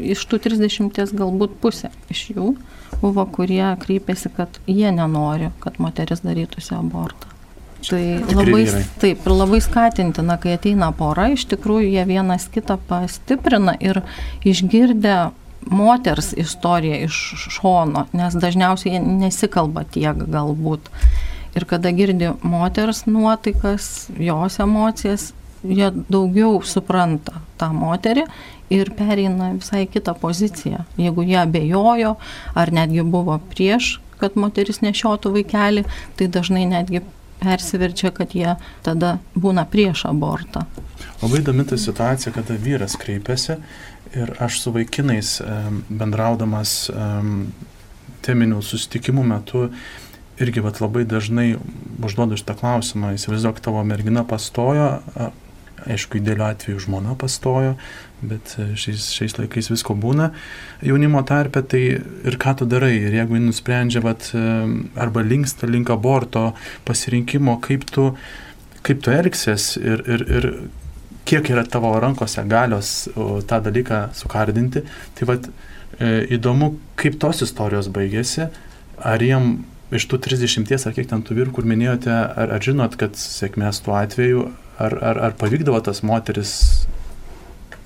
iš 0.00 0.24
tų 0.30 0.40
30 0.48 1.14
galbūt 1.18 1.58
pusė 1.62 1.92
iš 2.12 2.28
jų 2.34 2.52
buvo, 3.02 3.24
kurie 3.30 3.64
kreipėsi, 3.82 4.30
kad 4.34 4.60
jie 4.66 4.90
nenori, 4.94 5.52
kad 5.62 5.78
moteris 5.82 6.24
darytųsi 6.24 6.74
abortą. 6.78 7.34
Tai 7.86 8.00
labai, 8.34 8.64
taip, 8.98 9.22
ir 9.22 9.34
labai 9.34 9.60
skatintina, 9.62 10.34
kai 10.42 10.56
ateina 10.56 10.90
pora, 10.98 11.28
iš 11.30 11.44
tikrųjų 11.52 11.92
jie 11.92 12.04
vienas 12.08 12.48
kitą 12.50 12.74
pastiprina 12.88 13.76
ir 13.78 14.00
išgirdę 14.42 15.30
moters 15.70 16.32
istoriją 16.38 17.04
iš 17.06 17.18
šono, 17.54 18.06
nes 18.16 18.34
dažniausiai 18.34 18.96
jie 18.96 19.02
nesikalba 19.04 19.84
tiek 19.94 20.26
galbūt. 20.26 20.90
Ir 21.56 21.64
kada 21.70 21.90
girdi 21.94 22.32
moters 22.42 23.04
nuotaikas, 23.06 24.08
jos 24.18 24.58
emocijas, 24.62 25.32
jie 25.62 25.90
daugiau 26.08 26.60
supranta 26.64 27.40
tą 27.58 27.70
moterį 27.74 28.24
ir 28.74 28.90
pereina 28.96 29.52
visai 29.56 29.86
kitą 29.90 30.14
poziciją. 30.18 30.84
Jeigu 31.00 31.24
jie 31.26 31.38
abejojo 31.40 32.16
ar 32.54 32.72
netgi 32.72 33.02
buvo 33.02 33.38
prieš, 33.52 33.98
kad 34.18 34.36
moteris 34.36 34.82
nešiotų 34.82 35.32
vaikelį, 35.38 35.84
tai 36.18 36.28
dažnai 36.34 36.66
netgi 36.68 37.02
persiverčia, 37.38 38.10
kad 38.14 38.34
jie 38.34 38.56
tada 38.82 39.18
būna 39.38 39.64
prieš 39.70 40.08
abortą. 40.10 40.64
Labai 41.22 41.42
įdomi 41.42 41.66
ta 41.68 41.78
situacija, 41.78 42.32
kada 42.34 42.58
vyras 42.58 42.98
kreipiasi 42.98 43.58
ir 44.18 44.34
aš 44.42 44.60
su 44.64 44.72
vaikinais 44.74 45.36
bendraudamas 45.88 46.90
teminių 48.26 48.60
susitikimų 48.64 49.24
metu 49.30 49.68
irgi 50.38 50.62
vat, 50.62 50.80
labai 50.82 51.04
dažnai 51.08 51.56
užduodu 52.04 52.38
šitą 52.38 52.54
klausimą. 52.58 53.14
Įsivaizduok, 53.16 53.62
tavo 53.62 53.82
mergina 53.86 54.24
pastojo, 54.26 54.88
aišku, 55.86 56.18
idealiu 56.18 56.46
atveju 56.48 56.82
žmona 56.86 57.14
pastojo, 57.18 57.74
bet 58.20 58.54
e, 58.58 58.70
šiais, 58.78 59.10
šiais 59.14 59.36
laikais 59.38 59.70
visko 59.70 59.94
būna. 59.98 60.30
Jaunimo 60.86 61.22
tarpe, 61.28 61.62
tai 61.62 61.82
ir 61.98 62.38
ką 62.40 62.56
tu 62.58 62.68
darai, 62.70 62.94
ir 62.98 63.14
jeigu 63.20 63.38
jis 63.38 63.46
nusprendžia, 63.46 64.02
vat, 64.04 64.30
e, 64.34 64.42
arba 64.98 65.24
linksta 65.26 65.70
link 65.70 65.92
aborto 65.94 66.50
pasirinkimo, 66.88 67.58
kaip 67.64 67.86
tu, 67.94 68.10
kaip 68.86 69.02
tu 69.04 69.14
elgsies 69.14 69.70
ir, 69.78 70.04
ir, 70.08 70.26
ir 70.40 70.50
kiek 71.28 71.50
yra 71.52 71.64
tavo 71.68 71.92
rankose 72.00 72.42
galios 72.48 72.92
tą 73.14 73.58
dalyką 73.64 74.08
sukardinti, 74.16 74.84
tai 75.18 75.28
vat, 75.28 75.50
e, 75.98 76.14
įdomu, 76.38 76.74
kaip 76.98 77.18
tos 77.22 77.44
istorijos 77.46 77.90
baigėsi, 77.94 78.48
ar 78.98 79.22
jiem 79.22 79.58
iš 79.94 80.04
tų 80.08 80.20
30 80.26 80.86
ar 80.86 80.94
kiek 80.96 81.08
ten 81.08 81.22
tų 81.24 81.36
vyrų, 81.38 81.52
kur 81.56 81.68
minėjote, 81.68 82.12
ar, 82.12 82.56
ar 82.56 82.64
žinot, 82.64 82.96
kad 83.00 83.16
sėkmės 83.16 83.80
tuo 83.84 83.96
atveju, 83.96 84.48
ar, 84.78 84.98
ar, 85.02 85.20
ar 85.28 85.36
pavykdavo 85.38 85.80
tas 85.84 86.02
moteris 86.06 86.54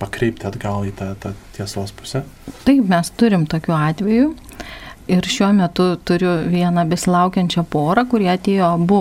pakreipti 0.03 0.49
atgal 0.49 0.86
į 0.88 0.95
tą, 0.99 1.12
tą 1.22 1.32
tiesos 1.57 1.93
pusę? 1.97 2.24
Taip, 2.66 2.86
mes 2.90 3.12
turim 3.18 3.47
tokių 3.51 3.76
atvejų. 3.78 4.30
Ir 5.11 5.26
šiuo 5.26 5.49
metu 5.57 5.88
turiu 6.07 6.30
vieną 6.47 6.84
besilaukiančią 6.88 7.64
porą, 7.70 8.05
kurie 8.11 8.28
atėjo 8.30 8.68
abu. 8.76 9.01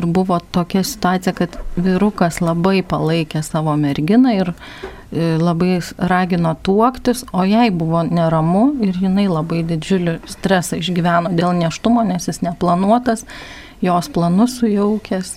Ir 0.00 0.06
buvo 0.08 0.38
tokia 0.54 0.80
situacija, 0.86 1.34
kad 1.36 1.58
vyrukas 1.76 2.40
labai 2.40 2.80
palaikė 2.88 3.42
savo 3.44 3.74
merginą 3.76 4.32
ir 4.32 4.52
e, 4.54 5.36
labai 5.36 5.76
ragino 5.98 6.54
tuoktis, 6.64 7.26
o 7.36 7.44
jai 7.44 7.68
buvo 7.68 8.00
neramu 8.08 8.64
ir 8.80 8.96
jinai 9.04 9.26
labai 9.28 9.60
didžiulį 9.68 10.22
stresą 10.32 10.80
išgyveno 10.80 11.34
dėl 11.36 11.52
neštumo, 11.60 12.06
nes 12.08 12.32
jis 12.32 12.40
neplanuotas, 12.46 13.26
jos 13.84 14.08
planus 14.08 14.56
sujaukęs. 14.62 15.36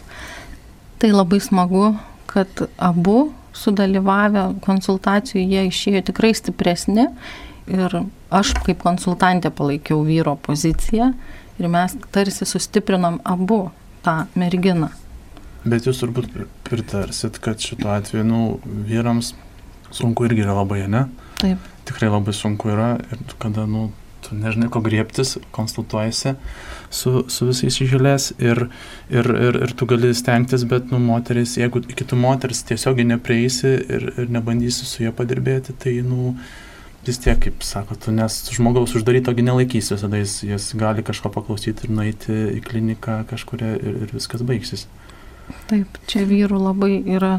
Tai 0.99 1.11
labai 1.11 1.41
smagu, 1.43 1.95
kad 2.31 2.67
abu 2.77 3.31
sudalyvavę 3.55 4.45
konsultacijų 4.65 5.43
jie 5.43 5.65
išėjo 5.69 6.03
tikrai 6.11 6.33
stipresni 6.35 7.07
ir 7.71 7.97
aš 8.35 8.53
kaip 8.65 8.83
konsultantė 8.83 9.51
palaikiau 9.55 10.03
vyro 10.07 10.35
poziciją 10.47 11.11
ir 11.59 11.71
mes 11.71 11.95
tarsi 12.15 12.47
sustiprinom 12.47 13.21
abu 13.23 13.65
tą 14.05 14.25
merginą. 14.35 14.91
Bet 15.65 15.87
jūs 15.87 16.03
turbūt 16.03 16.29
pritarsit, 16.67 17.39
kad 17.41 17.61
šituo 17.63 17.89
atveju 17.95 18.25
nu, 18.27 18.41
vyrams 18.85 19.33
sunku 19.95 20.27
irgi 20.27 20.43
yra 20.45 20.59
labai, 20.59 20.83
ne? 20.91 21.07
Taip. 21.41 21.61
Tikrai 21.87 22.11
labai 22.11 22.35
sunku 22.37 22.69
yra 22.73 22.95
ir 23.11 23.23
kada 23.41 23.65
nu, 23.69 23.87
tu 24.25 24.35
nežinai, 24.37 24.69
ko 24.73 24.81
griebtis, 24.83 25.35
konsultuojasi 25.55 26.35
su, 26.89 27.23
su 27.31 27.49
visais 27.49 27.79
išėlės 27.85 28.31
ir, 28.41 28.67
ir, 29.13 29.31
ir, 29.47 29.59
ir 29.67 29.73
tu 29.77 29.87
gali 29.89 30.11
stengtis, 30.17 30.65
bet, 30.69 30.91
nu, 30.93 30.99
moteris, 31.03 31.57
jeigu 31.59 31.83
kitų 31.85 32.19
moteris 32.19 32.63
tiesiogiai 32.67 33.07
neprieisi 33.15 33.73
ir, 33.77 34.07
ir 34.15 34.31
nebandysi 34.31 34.87
su 34.87 35.03
jie 35.05 35.13
padirbėti, 35.15 35.75
tai, 35.81 35.97
nu, 36.05 36.35
vis 37.05 37.19
tiek, 37.21 37.37
kaip 37.41 37.63
sako, 37.65 37.97
tu 38.01 38.13
nes 38.15 38.39
žmogaus 38.55 38.95
uždarytogi 38.97 39.45
nelaikysi, 39.45 39.93
visada 39.95 40.21
jis, 40.21 40.39
jis 40.47 40.71
gali 40.79 41.05
kažko 41.05 41.31
paklausyti 41.33 41.85
ir 41.85 41.93
nueiti 41.93 42.37
į 42.57 42.63
kliniką 42.65 43.21
kažkuria 43.29 43.75
ir, 43.77 44.01
ir 44.07 44.15
viskas 44.15 44.45
baigsis. 44.45 44.87
Taip, 45.69 45.99
čia 46.09 46.23
vyrų 46.25 46.57
labai 46.57 46.97
yra 47.05 47.37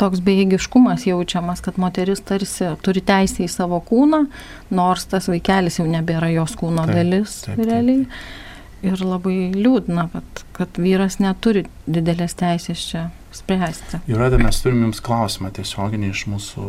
toks 0.00 0.22
bejėgiškumas 0.24 1.06
jaučiamas, 1.08 1.62
kad 1.64 1.78
moteris 1.80 2.22
tarsi 2.26 2.72
turi 2.84 3.02
teisę 3.04 3.44
į 3.44 3.50
savo 3.52 3.80
kūną, 3.84 4.24
nors 4.74 5.06
tas 5.10 5.28
vaikelis 5.30 5.80
jau 5.80 5.86
nebėra 5.90 6.30
jos 6.34 6.56
kūno 6.60 6.86
taip, 6.88 6.98
dalis 6.98 7.40
taip, 7.44 7.58
taip, 7.58 7.68
realiai. 7.70 8.06
Ir 8.84 9.00
labai 9.00 9.48
liūdna, 9.54 10.10
kad, 10.12 10.40
kad 10.52 10.76
vyras 10.76 11.16
neturi 11.16 11.62
didelės 11.88 12.36
teisės 12.36 12.82
čia 12.90 13.06
spręsti. 13.34 14.02
Jūratė, 14.10 14.38
mes 14.44 14.58
turim 14.60 14.82
Jums 14.84 15.00
klausimą 15.04 15.48
tiesioginį 15.56 16.10
iš 16.12 16.26
mūsų 16.28 16.66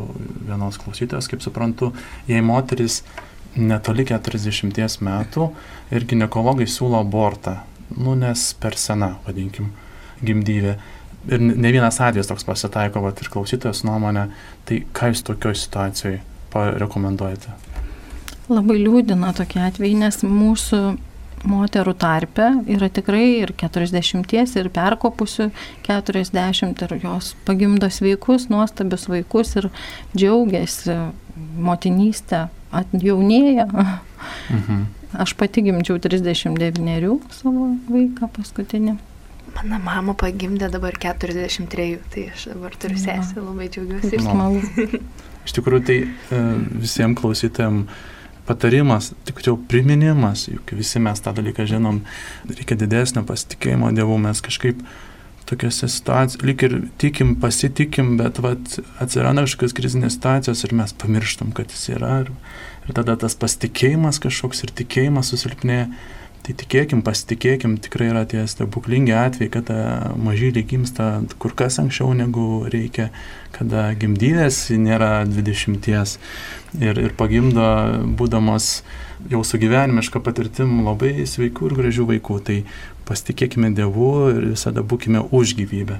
vienos 0.48 0.80
klausytojos, 0.82 1.28
kaip 1.32 1.44
suprantu, 1.44 1.92
jei 2.30 2.40
moteris 2.46 3.02
netoli 3.56 4.06
40 4.08 5.04
metų 5.06 5.50
ir 5.96 6.08
gynekologai 6.08 6.68
siūlo 6.72 7.04
abortą, 7.04 7.60
nu 8.00 8.16
nes 8.20 8.48
per 8.60 8.80
sena, 8.80 9.16
vadinkim, 9.28 9.74
gimdyvė 10.26 10.78
ir 11.30 11.42
ne 11.42 11.72
vienas 11.74 12.00
atvejis 12.02 12.30
toks 12.30 12.46
pasitaiko, 12.48 13.02
bet 13.06 13.22
ir 13.24 13.32
klausytojas 13.34 13.84
nuomonė, 13.88 14.28
tai 14.68 14.84
ką 14.96 15.12
jūs 15.12 15.26
tokioje 15.26 15.64
situacijoje 15.66 16.22
parekomenduojate? 16.54 17.56
Labai 18.50 18.78
liūdina 18.78 19.34
tokie 19.36 19.62
atvejai, 19.66 19.98
nes 20.06 20.22
mūsų 20.22 20.82
moterų 21.46 21.94
tarpe 22.02 22.48
yra 22.74 22.90
tikrai 22.94 23.42
ir 23.44 23.54
40, 23.58 24.34
ir 24.60 24.70
perkopusių 24.74 25.50
40, 25.86 26.84
ir 26.86 26.96
jos 27.04 27.34
pagimdo 27.48 27.90
sveikus, 27.94 28.50
nuostabius 28.54 29.08
vaikus 29.12 29.56
ir 29.62 29.70
džiaugiasi 30.16 30.98
motinystę, 31.36 32.48
atjaunėja. 32.76 33.68
Mhm. 34.50 34.86
Aš 35.22 35.32
pati 35.40 35.62
gimdžiau 35.64 36.00
39 36.04 37.20
savo 37.32 37.70
vaiką 37.88 38.28
paskutinį. 38.36 38.98
Mano 39.56 39.80
mama 39.80 40.16
pagimdė 40.20 40.68
dabar 40.74 40.98
43, 41.00 41.86
tai 42.12 42.26
aš 42.34 42.50
dabar 42.52 42.76
turiu 42.80 43.00
sesę, 43.00 43.40
labai 43.40 43.70
džiaugiuosi. 43.72 44.20
Smagu. 44.20 45.00
Iš 45.46 45.56
tikrųjų, 45.56 45.86
tai 45.88 45.98
e, 46.04 46.42
visiems 46.82 47.18
klausytėm 47.22 47.86
patarimas, 48.46 49.14
tikriau 49.26 49.58
priminimas, 49.72 50.48
juk 50.52 50.76
visi 50.78 51.02
mes 51.02 51.22
tą 51.24 51.34
dalyką 51.38 51.66
žinom, 51.70 52.04
reikia 52.52 52.78
didesnio 52.78 53.24
pasitikėjimo 53.26 53.94
Dievu, 53.96 54.20
mes 54.22 54.42
kažkaip 54.46 54.84
tokiose 55.50 55.88
situacijose, 55.90 56.42
lyg 56.46 56.66
ir 56.66 56.76
tikim, 57.02 57.36
pasitikim, 57.42 58.16
bet 58.20 58.42
vat, 58.42 58.80
atsiranda 59.02 59.46
kažkokios 59.46 59.76
krizinės 59.78 60.18
situacijos 60.18 60.66
ir 60.66 60.76
mes 60.78 60.94
pamirštam, 61.02 61.54
kad 61.58 61.74
jis 61.74 61.90
yra. 61.96 62.20
Ir, 62.26 62.32
ir 62.86 62.98
tada 62.98 63.18
tas 63.22 63.38
pasitikėjimas 63.40 64.22
kažkoks 64.24 64.66
ir 64.66 64.74
tikėjimas 64.82 65.30
susilpnėja. 65.34 65.90
Tai 66.46 66.54
tikėkim, 66.54 67.00
pasitikėkim, 67.02 67.80
tikrai 67.82 68.12
yra 68.12 68.22
tie 68.30 68.44
stebuklingi 68.46 69.16
atvejai, 69.18 69.50
kada 69.50 69.78
mažylį 70.14 70.62
gimsta 70.70 71.08
kur 71.42 71.56
kas 71.58 71.80
anksčiau 71.82 72.12
negu 72.14 72.68
reikia, 72.70 73.08
kada 73.56 73.88
gimdynės 73.98 74.68
nėra 74.78 75.24
20 75.26 75.90
ir, 75.90 77.02
ir 77.02 77.18
pagimdo, 77.18 77.66
būdamas 78.20 78.84
jau 79.32 79.42
su 79.42 79.58
gyvenimiška 79.58 80.22
patirtim 80.22 80.84
labai 80.86 81.26
sveikų 81.26 81.72
ir 81.72 81.78
gražių 81.82 82.10
vaikų. 82.14 82.42
Tai 82.46 82.62
pasitikėkime 83.10 83.74
Dievu 83.74 84.12
ir 84.36 84.52
visada 84.54 84.86
būkime 84.86 85.26
už 85.34 85.58
gyvybę. 85.58 85.98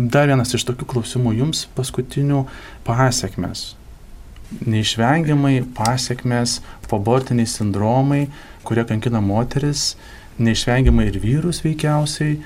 Dar 0.00 0.26
vienas 0.26 0.58
iš 0.58 0.66
tokių 0.66 0.90
klausimų 0.90 1.38
jums 1.38 1.68
paskutinių 1.78 2.48
pasiekmes. 2.82 3.76
Neišvengiamai 4.66 5.60
pasiekmes, 5.76 6.58
pobortiniai 6.90 7.46
sindromai, 7.46 8.24
kurie 8.66 8.84
kankina 8.88 9.22
moteris, 9.22 9.94
neišvengiamai 10.42 11.06
ir 11.10 11.20
vyrus 11.22 11.62
veikiausiai, 11.64 12.40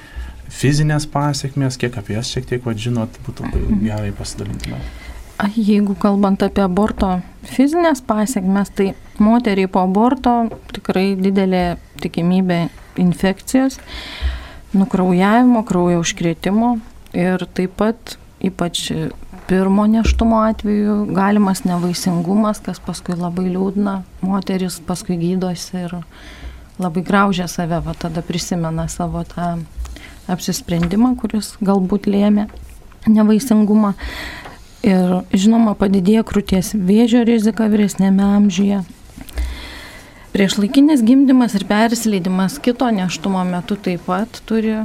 fizinės 0.53 1.07
pasiekmes, 1.11 1.79
kiek 1.81 1.97
apie 1.99 2.19
jas 2.19 2.31
šiek 2.35 2.47
tiek 2.51 2.67
vadžinot, 2.67 3.17
būtų 3.27 3.49
gerai 3.83 4.13
pasidalintume. 4.17 4.81
Jeigu 5.57 5.97
kalbant 5.99 6.45
apie 6.47 6.63
aborto 6.63 7.17
fizinės 7.49 8.05
pasiekmes, 8.07 8.71
tai 8.77 8.93
moteriai 9.19 9.71
po 9.71 9.83
aborto 9.83 10.35
tikrai 10.73 11.15
didelė 11.19 11.65
tikimybė 12.03 12.61
infekcijos, 13.03 13.81
nukraujavimo, 14.75 15.65
kraujo 15.67 16.05
užkrėtimo 16.05 16.77
ir 17.17 17.47
taip 17.57 17.75
pat 17.81 18.17
ypač 18.45 18.87
pirmo 19.49 19.87
neštumo 19.87 20.41
atveju 20.49 21.05
galimas 21.15 21.65
nevaisingumas, 21.65 22.63
kas 22.65 22.81
paskui 22.81 23.17
labai 23.19 23.51
liūdna, 23.51 24.01
moteris 24.25 24.81
paskui 24.87 25.19
gydosi 25.21 25.85
ir 25.85 25.99
labai 26.81 27.05
graužia 27.07 27.49
save, 27.49 27.81
va 27.85 27.95
tada 27.99 28.23
prisimena 28.25 28.89
savo 28.89 29.23
tą 29.29 29.59
apsisprendimą, 30.33 31.15
kuris 31.21 31.55
galbūt 31.65 32.09
lėmė 32.09 32.49
nevaisingumą. 33.11 33.95
Ir 34.85 35.21
žinoma, 35.33 35.73
padidėja 35.81 36.25
krūties 36.29 36.75
vėžio 36.77 37.23
rizika 37.25 37.69
vyresnėme 37.73 38.25
amžiuje. 38.37 38.83
Priešlaikinis 40.35 41.05
gimdymas 41.07 41.55
ir 41.57 41.65
persileidimas 41.69 42.59
kito 42.61 42.89
neštumo 42.91 43.45
metu 43.49 43.79
taip 43.81 44.03
pat 44.09 44.41
turi 44.49 44.81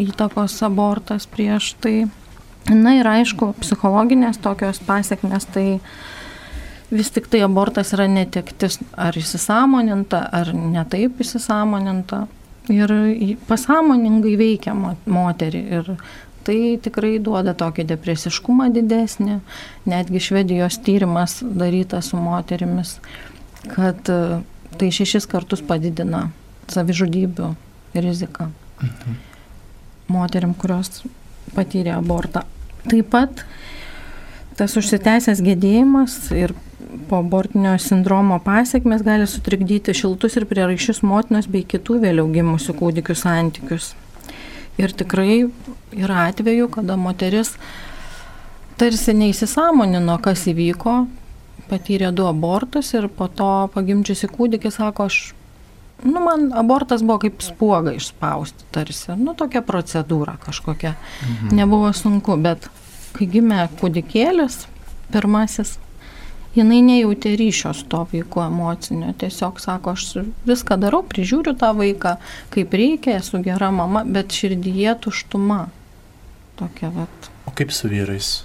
įtakos 0.00 0.60
abortas 0.64 1.26
prieš 1.28 1.74
tai. 1.82 2.06
Na 2.72 2.96
ir 2.98 3.06
aišku, 3.06 3.52
psichologinės 3.62 4.40
tokios 4.42 4.80
pasiekmes, 4.82 5.46
tai 5.54 5.78
vis 6.90 7.10
tik 7.14 7.28
tai 7.30 7.44
abortas 7.46 7.92
yra 7.94 8.08
netektis 8.10 8.80
ar 8.98 9.14
įsisamoninta, 9.18 10.24
ar 10.34 10.50
netaip 10.54 11.20
įsisamoninta. 11.22 12.24
Ir 12.74 12.90
pasąmoningai 13.46 14.32
veikia 14.40 14.74
moterį. 14.74 15.60
Ir 15.78 15.92
tai 16.46 16.58
tikrai 16.82 17.16
duoda 17.22 17.54
tokį 17.58 17.84
depresiškumą 17.92 18.72
didesnį. 18.74 19.38
Netgi 19.86 20.22
Švedijos 20.22 20.80
tyrimas 20.82 21.38
darytas 21.42 22.10
su 22.10 22.18
moterimis, 22.18 22.96
kad 23.70 24.10
e, 24.10 24.40
tai 24.78 24.90
šešis 24.94 25.26
kartus 25.30 25.62
padidina 25.62 26.26
savižudybių 26.74 27.52
riziką. 27.94 28.50
Mhm. 28.82 29.16
Moterim, 30.10 30.54
kurios 30.58 31.04
patyrė 31.54 31.94
abortą. 31.96 32.42
Taip 32.86 33.10
pat 33.10 33.42
tas 34.56 34.76
užsitęsęs 34.78 35.42
gedėjimas 35.44 36.16
ir 36.36 36.54
po 37.08 37.20
abortinio 37.20 37.74
sindromo 37.82 38.38
pasiekmes 38.44 39.02
gali 39.06 39.26
sutrikdyti 39.28 39.94
šiltus 39.94 40.36
ir 40.38 40.46
prieraišius 40.48 41.02
motinos 41.06 41.48
bei 41.50 41.64
kitų 41.66 42.00
vėliau 42.04 42.28
gimusių 42.32 42.76
kūdikių 42.78 43.16
santykius. 43.18 43.92
Ir 44.80 44.92
tikrai 44.92 45.46
yra 45.96 46.26
atveju, 46.28 46.68
kada 46.72 46.98
moteris 47.00 47.54
tarsi 48.76 49.14
neįsisamonino, 49.16 50.18
kas 50.24 50.44
įvyko, 50.50 50.96
patyrė 51.70 52.12
du 52.14 52.26
abortus 52.28 52.92
ir 52.94 53.08
po 53.08 53.28
to 53.32 53.50
pagimdžiusi 53.74 54.28
kūdikį 54.32 54.72
sako, 54.74 55.08
aš, 55.08 55.20
nu, 56.04 56.20
man 56.20 56.50
abortas 56.54 57.02
buvo 57.02 57.18
kaip 57.24 57.42
spuoga 57.42 57.94
išspausti 57.96 58.68
tarsi, 58.74 59.14
nu, 59.16 59.34
tokia 59.38 59.62
procedūra 59.64 60.36
kažkokia. 60.42 60.94
Mhm. 61.22 61.56
Nebuvo 61.56 61.92
sunku, 61.96 62.36
bet 62.36 62.68
kai 63.16 63.28
gimė 63.32 63.66
kūdikėlis, 63.80 64.66
pirmasis, 65.12 65.76
jinai 66.56 66.82
nejautė 66.84 67.34
ryšio 67.38 67.72
su 67.76 67.86
to 67.92 68.02
vaiku 68.12 68.42
emocinio. 68.44 69.12
Tiesiog 69.20 69.60
sako, 69.62 69.96
aš 69.96 70.26
viską 70.48 70.78
darau, 70.80 71.02
prižiūriu 71.06 71.56
tą 71.58 71.72
vaiką, 71.76 72.16
kaip 72.54 72.76
reikia, 72.76 73.18
esu 73.20 73.40
gera 73.44 73.70
mama, 73.74 74.04
bet 74.04 74.36
širdyje 74.36 74.98
tuštuma. 75.06 75.66
Tokia 76.56 76.92
vat. 76.92 77.32
O 77.46 77.52
kaip 77.56 77.72
su 77.72 77.88
vyrais? 77.92 78.38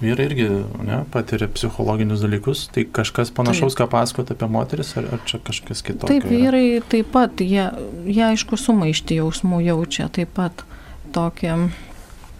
Vyrai 0.00 0.26
irgi 0.30 0.48
ne, 0.86 1.02
patiria 1.12 1.48
psichologinius 1.52 2.24
dalykus, 2.24 2.64
tai 2.72 2.86
kažkas 2.88 3.32
panašaus, 3.36 3.76
taip. 3.76 3.84
ką 3.84 3.90
pasakot 3.92 4.32
apie 4.32 4.48
moteris, 4.48 4.94
ar, 4.96 5.10
ar 5.16 5.22
čia 5.28 5.42
kažkas 5.44 5.84
kitoks? 5.84 6.08
Taip, 6.08 6.26
vyrai 6.30 6.64
yra? 6.78 6.88
taip 6.92 7.12
pat, 7.12 7.44
jie, 7.44 7.68
jie 8.08 8.26
aišku 8.30 8.56
sumaišti 8.60 9.20
jausmų 9.20 9.60
jaučia, 9.68 10.08
taip 10.08 10.32
pat 10.38 10.64
tokia 11.12 11.58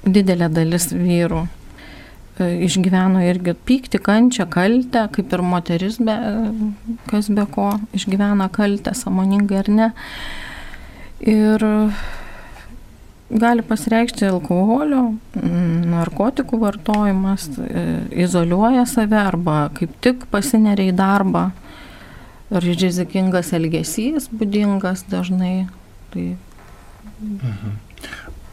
didelė 0.09 0.49
dalis 0.53 0.89
vyrų 0.95 1.45
E, 2.41 2.47
išgyveno 2.65 3.21
irgi 3.27 3.55
pyktį, 3.69 4.01
kančią, 4.05 4.47
kaltę, 4.53 5.05
kaip 5.13 5.35
ir 5.35 5.43
moteris, 5.45 5.99
be, 6.05 6.15
kas 7.11 7.29
be 7.33 7.45
ko 7.53 7.73
išgyvena 7.97 8.49
kaltę, 8.55 8.95
samoningai 8.97 9.61
ar 9.61 9.71
ne. 9.77 9.89
Ir 11.21 11.65
gali 13.31 13.63
pasireikšti 13.63 14.27
alkoholio, 14.27 15.15
narkotikų 15.91 16.59
vartojimas, 16.61 17.47
e, 17.63 17.85
izoliuoja 18.25 18.87
save 18.91 19.19
arba 19.21 19.69
kaip 19.77 19.93
tik 20.03 20.27
pasineria 20.33 20.91
į 20.91 20.97
darbą. 20.99 21.51
Ar 22.51 22.65
rizikingas 22.67 23.53
elgesys 23.55 24.27
būdingas 24.35 25.05
dažnai. 25.11 25.69
Tai... 26.11 26.25
Mhm. 27.23 27.79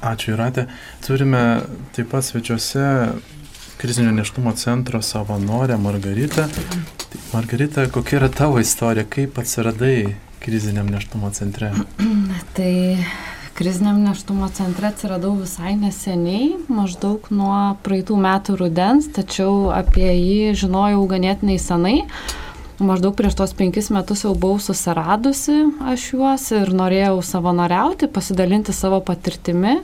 Ačiū, 0.05 0.35
Iratė. 0.35 0.67
Turime 1.01 1.63
taip 1.95 2.11
pat 2.11 2.27
svečiuose 2.27 2.83
krizinio 3.81 4.11
neštumo 4.13 4.53
centro 4.53 5.01
savanorę 5.01 5.77
Margaritą. 5.81 6.45
Tai 6.47 7.23
Margarita, 7.33 7.87
kokia 7.89 8.19
yra 8.19 8.29
tavo 8.29 8.61
istorija, 8.61 9.07
kaip 9.09 9.39
atsiradai 9.41 10.13
kriziniam 10.39 10.89
neštumo 10.93 11.31
centre? 11.33 11.71
tai 12.57 12.73
kriziniam 13.57 14.03
neštumo 14.03 14.49
centre 14.53 14.91
atsiradau 14.91 15.31
visai 15.33 15.71
neseniai, 15.73 16.51
maždaug 16.69 17.25
nuo 17.33 17.73
praeitų 17.81 18.17
metų 18.21 18.57
rudens, 18.59 19.07
tačiau 19.15 19.71
apie 19.73 20.11
jį 20.11 20.51
žinojau 20.61 21.01
ganėtinai 21.09 21.55
senai. 21.57 21.95
Maždaug 22.77 23.15
prieš 23.17 23.39
tos 23.39 23.55
penkis 23.57 23.89
metus 23.89 24.21
jau 24.27 24.35
buvau 24.37 24.61
susiradusi 24.61 25.63
aš 25.89 26.05
juos 26.13 26.45
ir 26.53 26.69
norėjau 26.69 27.17
savanoriauti, 27.25 28.11
pasidalinti 28.13 28.77
savo 28.77 29.01
patirtimi. 29.01 29.79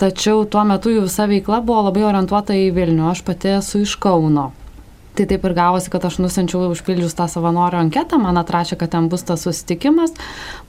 Tačiau 0.00 0.42
tuo 0.50 0.66
metu 0.66 0.90
jų 0.90 1.06
visa 1.06 1.30
veikla 1.30 1.60
buvo 1.62 1.86
labai 1.92 2.08
orientuota 2.08 2.58
į 2.58 2.72
Vilnių, 2.74 3.06
aš 3.12 3.22
pati 3.22 3.54
esu 3.60 3.84
iš 3.86 3.94
Kauno. 4.02 4.50
Tai 5.18 5.26
taip 5.26 5.44
ir 5.44 5.54
gavosi, 5.56 5.90
kad 5.92 6.04
aš 6.06 6.20
nusinčiau 6.22 6.68
užpildžius 6.70 7.16
tą 7.18 7.26
savanorio 7.28 7.80
anketą, 7.82 8.20
man 8.22 8.38
atrašė, 8.40 8.78
kad 8.80 8.92
ten 8.94 9.08
bus 9.12 9.24
tas 9.26 9.42
susitikimas, 9.46 10.14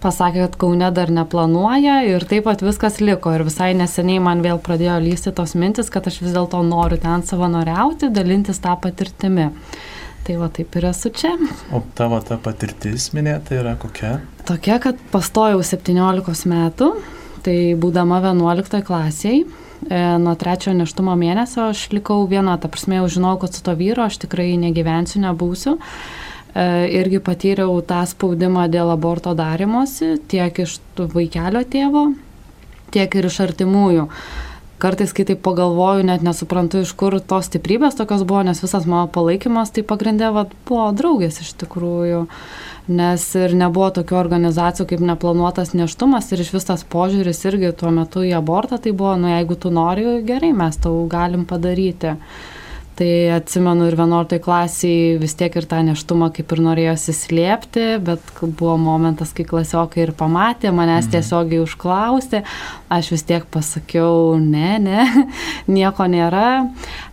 pasakė, 0.03 0.41
kad 0.47 0.57
Kaune 0.63 0.89
dar 0.95 1.13
neplanuoja 1.13 2.01
ir 2.09 2.25
taip 2.27 2.47
pat 2.49 2.63
viskas 2.65 2.99
liko. 3.03 3.35
Ir 3.37 3.45
visai 3.47 3.71
neseniai 3.77 4.23
man 4.23 4.41
vėl 4.45 4.59
pradėjo 4.63 4.97
lysti 5.05 5.35
tos 5.37 5.53
mintis, 5.55 5.93
kad 5.93 6.09
aš 6.09 6.19
vis 6.25 6.35
dėlto 6.35 6.63
noriu 6.65 6.99
ten 7.01 7.23
savanoriauti, 7.27 8.11
dalintis 8.11 8.59
tą 8.63 8.75
patirtimį. 8.81 9.51
Tai 10.25 10.35
va 10.37 10.51
taip 10.53 10.75
ir 10.77 10.91
esu 10.91 11.09
čia. 11.13 11.31
O 11.73 11.81
tavo 11.97 12.19
ta 12.25 12.37
patirtis 12.41 13.09
minėta 13.15 13.55
yra 13.57 13.77
kokia? 13.81 14.19
Tokia, 14.45 14.77
kad 14.81 14.99
pastojau 15.13 15.63
17 15.65 16.49
metų, 16.49 16.91
Tai 17.41 17.57
būdama 17.81 18.19
11 18.21 18.83
klasiai, 18.85 19.41
nuo 19.89 20.33
trečiojo 20.37 20.75
neštumo 20.77 21.15
mėnesio 21.17 21.69
aš 21.71 21.87
likau 21.95 22.25
viena, 22.29 22.57
ta 22.61 22.69
prasme 22.71 22.99
jau 22.99 23.07
žinau, 23.09 23.37
kad 23.41 23.55
su 23.55 23.63
to 23.65 23.73
vyru 23.77 24.05
aš 24.05 24.19
tikrai 24.21 24.53
negyvensiu, 24.61 25.23
nebūsiu. 25.23 25.77
E, 26.53 26.65
irgi 26.99 27.21
patyriau 27.23 27.79
tą 27.87 28.03
spaudimą 28.09 28.67
dėl 28.71 28.91
aborto 28.93 29.33
darimosi, 29.37 30.17
tiek 30.31 30.61
iš 30.63 30.77
vaikelio 30.99 31.63
tėvo, 31.63 32.05
tiek 32.93 33.17
ir 33.17 33.29
iš 33.31 33.39
artimųjų. 33.47 34.07
Kartais, 34.81 35.13
kai 35.13 35.25
taip 35.29 35.43
pagalvoju, 35.45 36.05
net 36.07 36.25
nesuprantu, 36.25 36.81
iš 36.85 36.91
kur 36.97 37.19
tos 37.21 37.47
stiprybės 37.49 37.97
tokios 37.99 38.25
buvo, 38.27 38.41
nes 38.47 38.61
visas 38.63 38.87
mano 38.89 39.07
palaikymas 39.13 39.73
tai 39.75 39.85
pagrindė 39.87 40.31
vat, 40.35 40.53
buvo 40.67 40.89
draugės 40.97 41.41
iš 41.43 41.53
tikrųjų. 41.61 42.25
Nes 42.91 43.25
ir 43.37 43.53
nebuvo 43.55 43.91
tokių 43.99 44.17
organizacijų 44.17 44.87
kaip 44.89 45.03
neplanuotas 45.05 45.75
neštumas 45.77 46.31
ir 46.33 46.41
iš 46.41 46.49
vis 46.55 46.65
tas 46.67 46.81
požiūris 46.83 47.43
irgi 47.47 47.69
tuo 47.77 47.91
metu 47.93 48.25
į 48.25 48.33
abortą 48.39 48.81
tai 48.81 48.91
buvo, 48.91 49.13
nu 49.21 49.29
jeigu 49.29 49.55
tu 49.55 49.69
nori, 49.73 50.07
gerai, 50.27 50.49
mes 50.57 50.81
tau 50.81 51.05
galim 51.11 51.45
padaryti. 51.45 52.17
Tai 52.99 53.11
atsimenu 53.37 53.85
ir 53.87 53.95
11 53.95 54.41
klasiai 54.43 55.15
vis 55.21 55.33
tiek 55.39 55.53
ir 55.55 55.65
tą 55.69 55.79
neštumą 55.87 56.27
kaip 56.35 56.51
ir 56.51 56.61
norėjosi 56.65 57.13
slėpti, 57.15 57.85
bet 58.03 58.33
buvo 58.43 58.75
momentas, 58.77 59.31
kai 59.33 59.45
klasiokai 59.47 60.03
ir 60.03 60.11
pamatė, 60.17 60.73
manęs 60.75 61.07
mhm. 61.07 61.13
tiesiogiai 61.15 61.61
užklausė, 61.63 62.43
aš 62.91 63.13
vis 63.15 63.23
tiek 63.29 63.47
pasakiau, 63.53 64.35
ne, 64.43 64.75
ne, 64.83 65.07
nieko 65.77 66.09
nėra. 66.11 66.49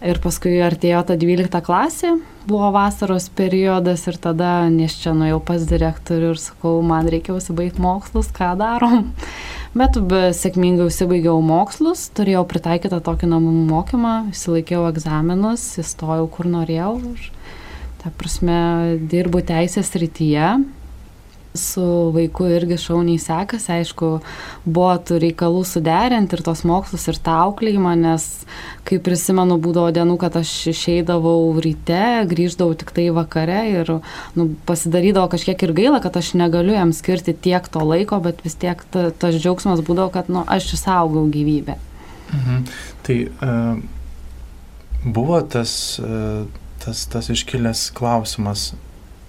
Ir 0.03 0.19
paskui 0.25 0.57
artėjo 0.67 1.05
ta 1.07 1.19
12 1.21 1.63
klasė, 1.65 2.17
buvo 2.49 2.73
vasaros 2.75 3.31
periodas 3.39 4.07
ir 4.11 4.19
tada 4.19 4.67
nes 4.73 4.99
čia 4.99 5.15
nuėjau 5.15 5.39
pas 5.47 5.63
direktorių 5.69 6.35
ir 6.35 6.43
sakau, 6.43 6.81
man 6.83 7.07
reikia 7.07 7.37
užsibaigti 7.39 7.85
mokslus, 7.87 8.33
ką 8.35 8.57
darom. 8.59 9.13
Bet 9.77 9.99
sėkmingai 10.39 10.87
užsibaigiau 10.89 11.43
mokslus, 11.45 12.07
turėjau 12.17 12.47
pritaikytą 12.49 13.03
tokį 13.05 13.29
namų 13.35 13.53
mokymą, 13.69 14.15
įsilaikiau 14.33 14.87
egzaminus, 14.89 15.67
įstojau 15.83 16.29
kur 16.33 16.49
norėjau. 16.49 16.95
Ta 18.01 18.13
prasme, 18.17 18.97
dirbu 19.11 19.43
teisės 19.45 19.93
rytyje, 20.01 20.55
su 21.59 21.85
vaiku 22.15 22.47
irgi 22.49 22.79
šauniai 22.81 23.21
sekasi, 23.21 23.73
aišku, 23.81 24.11
buvo 24.65 24.93
tų 25.09 25.19
reikalų 25.25 25.65
suderinti 25.69 26.39
ir 26.39 26.43
tos 26.47 26.65
mokslus 26.69 27.09
ir 27.11 27.19
tą 27.25 27.35
auklėjimą, 27.49 27.95
nes, 28.01 28.27
kaip 28.89 29.05
prisimenu, 29.07 29.59
būdavo 29.63 29.91
dienų, 29.97 30.17
kad 30.23 30.39
aš 30.41 30.53
išeidavau 30.73 31.53
ryte, 31.65 32.03
grįždavau 32.31 32.79
tik 32.79 32.95
tai 32.97 33.09
vakare 33.15 33.61
ir 33.73 33.93
nu, 34.39 34.49
pasidarydavo 34.69 35.29
kažkiek 35.35 35.67
ir 35.67 35.75
gaila, 35.77 36.01
kad 36.05 36.17
aš 36.21 36.33
negaliu 36.39 36.77
jam 36.79 36.95
skirti 36.97 37.37
tiek 37.37 37.69
to 37.69 37.85
laiko, 37.85 38.23
bet 38.25 38.43
vis 38.47 38.57
tiek 38.59 38.83
ta, 38.95 39.09
tas 39.11 39.37
džiaugsmas 39.37 39.85
būdavo, 39.85 40.13
kad 40.15 40.33
nu, 40.33 40.47
aš 40.47 40.73
išsaugau 40.79 41.27
gyvybę. 41.35 41.79
Mhm. 42.33 42.65
Tai 43.07 43.21
uh, 43.25 43.79
buvo 45.05 45.41
tas, 45.41 45.73
uh, 46.03 46.45
tas, 46.85 47.07
tas 47.11 47.31
iškilęs 47.33 47.89
klausimas, 47.97 48.73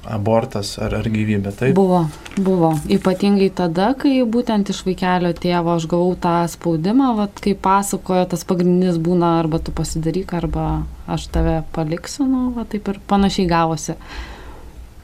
abortas 0.10 0.74
ar, 0.82 0.94
ar 0.98 1.08
gyvybė, 1.12 1.52
taip? 1.56 1.76
Buvo, 1.78 2.02
buvo. 2.38 2.72
Ypatingai 2.92 3.50
tada, 3.56 3.92
kai 4.00 4.18
būtent 4.26 4.72
iš 4.74 4.82
vaikelio 4.88 5.32
tėvo 5.38 5.76
aš 5.78 5.86
gavau 5.92 6.16
tą 6.20 6.42
spaudimą, 6.50 7.12
vat, 7.20 7.40
kai 7.44 7.54
pasakojo, 7.54 8.26
tas 8.32 8.46
pagrindinis 8.50 9.00
būna 9.02 9.36
arba 9.40 9.62
tu 9.62 9.74
pasidaryk, 9.76 10.34
arba 10.40 10.66
aš 11.10 11.30
tave 11.34 11.60
paliksiu, 11.76 12.28
nu, 12.30 12.50
va, 12.58 12.66
taip 12.70 12.90
ir 12.92 13.02
panašiai 13.10 13.50
gavosi. 13.50 13.98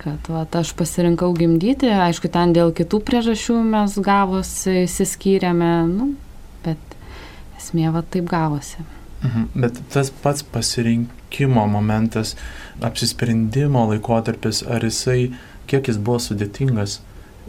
Kad 0.01 0.29
va, 0.29 0.45
aš 0.61 0.73
pasirinkau 0.77 1.31
gimdyti, 1.37 1.89
aišku, 2.07 2.29
ten 2.33 2.53
dėl 2.57 2.73
kitų 2.75 3.01
priežasčių 3.05 3.61
mes 3.69 3.97
gavosi, 4.05 4.83
įsiskyrėme, 4.85 5.71
nu, 5.89 6.11
bet 6.65 6.99
esmė 7.59 7.93
va 7.93 8.03
taip 8.03 8.29
gavosi. 8.29 8.85
Mhm. 9.25 9.47
Bet 9.57 9.79
tas 9.93 10.11
pats 10.21 10.45
pasirinkimo 11.35 11.67
momentas, 11.67 12.35
apsisprendimo 12.81 13.87
laikotarpis, 13.89 14.63
ar 14.67 14.83
jisai, 14.83 15.33
kiek 15.67 15.87
jis 15.87 15.97
buvo 15.97 16.19
sudėtingas 16.19 17.01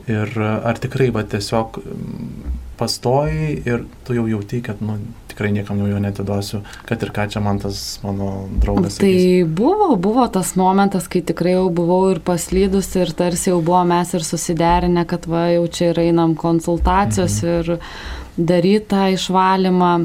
ir 0.06 0.38
ar 0.38 0.78
tikrai 0.78 1.10
va 1.10 1.22
tiesiog 1.24 1.78
mm, 1.80 2.56
pastojai 2.78 3.62
ir 3.66 3.84
tu 4.04 4.14
jau 4.14 4.26
jauti, 4.28 4.60
kad 4.62 4.80
nu, 4.80 4.98
tikrai 5.28 5.50
niekam 5.52 5.78
jau 5.78 5.88
jo 5.88 5.98
netiduosiu, 5.98 6.60
kad 6.86 7.02
ir 7.02 7.10
ką 7.10 7.28
čia 7.32 7.40
man 7.40 7.58
tas 7.58 7.98
mano 8.04 8.48
draugas. 8.60 8.98
Tai 9.00 9.08
sakys. 9.10 9.48
buvo, 9.48 9.96
buvo 9.96 10.26
tas 10.28 10.54
momentas, 10.56 11.08
kai 11.08 11.22
tikrai 11.22 11.56
jau 11.56 11.70
buvau 11.70 12.12
ir 12.12 12.20
paslydus 12.20 12.92
ir 12.96 13.12
tarsi 13.16 13.50
jau 13.50 13.62
buvo 13.62 13.82
mes 13.84 14.14
ir 14.14 14.22
susiderinę, 14.24 15.06
kad 15.06 15.26
va 15.26 15.48
jau 15.54 15.66
čia 15.66 15.90
ir 15.90 16.04
einam 16.08 16.36
konsultacijos 16.36 17.42
mhm. 17.42 17.56
ir 17.56 18.46
darytą 18.52 19.10
išvalymą. 19.16 19.96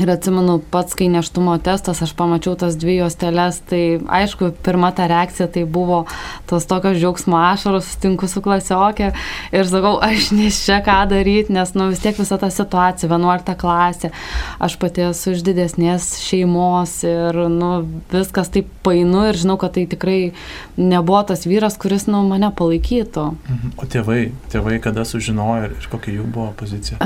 Ir 0.00 0.08
atsimenu, 0.08 0.56
pats, 0.72 0.94
kai 0.96 1.10
neštumo 1.12 1.58
testas, 1.62 2.00
aš 2.02 2.14
pamačiau 2.16 2.54
tas 2.58 2.78
dvi 2.80 2.94
juostelės, 3.02 3.58
tai 3.68 4.00
aišku, 4.00 4.48
pirma 4.64 4.88
ta 4.96 5.04
reakcija 5.10 5.50
tai 5.52 5.66
buvo 5.68 6.06
tos 6.48 6.64
tokios 6.70 6.96
džiaugsmo 6.96 7.36
ašaros, 7.36 7.90
sutinku 7.92 8.28
su 8.30 8.40
klasiokė 8.42 9.10
ir 9.52 9.68
sakau, 9.68 9.98
aš 10.02 10.30
nes 10.32 10.58
čia 10.64 10.80
ką 10.84 10.96
daryti, 11.10 11.52
nes 11.52 11.74
nu, 11.76 11.90
vis 11.92 12.00
tiek 12.00 12.16
visa 12.18 12.38
ta 12.40 12.48
situacija, 12.50 13.10
11 13.10 13.52
klasė, 13.60 14.10
aš 14.64 14.78
pati 14.80 15.04
esu 15.10 15.36
iš 15.36 15.44
didesnės 15.44 16.08
šeimos 16.24 16.96
ir 17.06 17.42
nu, 17.52 17.70
viskas 18.14 18.48
taip 18.54 18.72
painu 18.82 19.26
ir 19.28 19.38
žinau, 19.44 19.58
kad 19.60 19.76
tai 19.76 19.84
tikrai 19.92 20.32
nebuvo 20.80 21.20
tas 21.28 21.44
vyras, 21.46 21.76
kuris 21.76 22.08
nu, 22.08 22.24
mane 22.32 22.48
palaikytų. 22.56 23.28
Mhm. 23.44 23.76
O 23.76 23.90
tėvai, 23.92 24.20
tėvai 24.52 24.80
kada 24.82 25.04
sužinojo 25.08 25.68
ir, 25.68 25.76
kokia 25.92 26.16
jų 26.16 26.26
buvo 26.32 26.50
pozicija? 26.58 26.98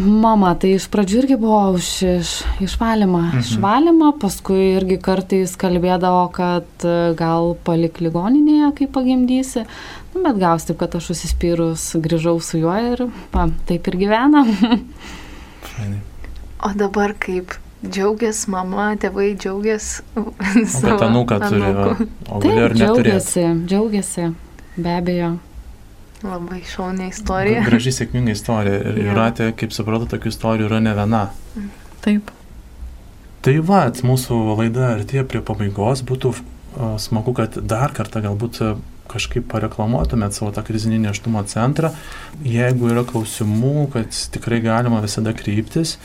Mama, 0.00 0.56
tai 0.56 0.74
iš 0.78 0.88
pradžių 0.90 1.22
irgi 1.24 1.40
buvo 1.40 1.62
už 1.76 1.92
iš, 2.16 2.29
išvalymą. 2.64 3.22
Mhm. 3.30 3.40
Išvalymą, 3.44 4.10
paskui 4.22 4.74
irgi 4.76 4.98
kartais 5.02 5.56
kalbėdavo, 5.60 6.26
kad 6.34 6.86
e, 6.86 7.14
gal 7.18 7.54
palik 7.66 8.00
ligoninėje, 8.04 8.70
kai 8.78 8.90
pagimdysi. 8.90 9.64
Nu, 10.14 10.22
bet 10.26 10.38
gaus 10.42 10.66
taip, 10.68 10.80
kad 10.82 10.94
aš 10.98 11.12
užsispyrus 11.14 11.90
grįžau 12.02 12.38
su 12.42 12.62
juo 12.62 12.76
ir 12.92 13.06
pa, 13.34 13.48
taip 13.68 13.90
ir 13.90 13.98
gyvenam. 14.00 14.54
o 16.66 16.72
dabar 16.76 17.14
kaip 17.18 17.54
džiaugiasi 17.84 18.50
mama, 18.52 18.90
tėvai 19.00 19.30
džiaugiasi 19.40 20.02
savo 20.78 20.98
anūką 21.06 21.38
turi. 21.46 22.08
O 22.28 22.40
gali 22.42 22.66
ar 22.66 22.74
džiaugiasi, 22.76 23.46
džiaugiasi, 23.64 24.32
be 24.76 24.98
abejo. 24.98 25.36
Labai 26.20 26.60
šaunia 26.68 27.08
istorija. 27.08 27.62
Graži 27.64 27.94
sėkminga 27.96 28.34
istorija. 28.36 28.80
Ir 28.90 28.98
Juratė, 29.06 29.46
kaip 29.56 29.72
supratau, 29.72 30.10
tokių 30.10 30.28
istorijų 30.34 30.68
yra 30.68 30.80
ne 30.84 30.92
viena. 30.98 31.22
Mm. 31.56 31.70
Taip. 32.04 32.30
Tai 33.40 33.56
va, 33.64 33.86
mūsų 33.88 34.38
laida 34.58 34.94
artėja 34.94 35.24
prie 35.28 35.40
pabaigos. 35.44 36.02
Būtų 36.04 36.34
smagu, 37.00 37.34
kad 37.36 37.56
dar 37.64 37.94
kartą 37.96 38.22
galbūt 38.24 38.60
kažkaip 39.10 39.48
pareklamuotumėt 39.50 40.36
savo 40.36 40.52
tą 40.54 40.62
krizinį 40.66 41.00
neštumo 41.06 41.42
centrą. 41.50 41.90
Jeigu 42.46 42.92
yra 42.92 43.04
klausimų, 43.08 43.88
kad 43.94 44.18
tikrai 44.34 44.60
galima 44.64 45.00
visada 45.02 45.32
kryptis 45.36 45.96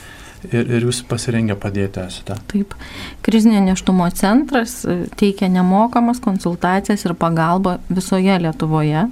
ir, 0.47 0.63
ir 0.65 0.87
jūs 0.87 1.03
pasirengę 1.09 1.57
padėti 1.61 2.01
esate. 2.05 2.39
Taip. 2.51 2.73
Krizinio 3.25 3.61
neštumo 3.65 4.07
centras 4.17 4.79
teikia 5.19 5.51
nemokamas 5.53 6.21
konsultacijas 6.23 7.05
ir 7.05 7.13
pagalbą 7.19 7.77
visoje 7.89 8.39
Lietuvoje. 8.47 9.07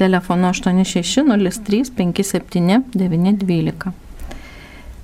Telefonu 0.00 0.48
8603 0.54 1.90
57 1.98 2.84
912 2.94 4.09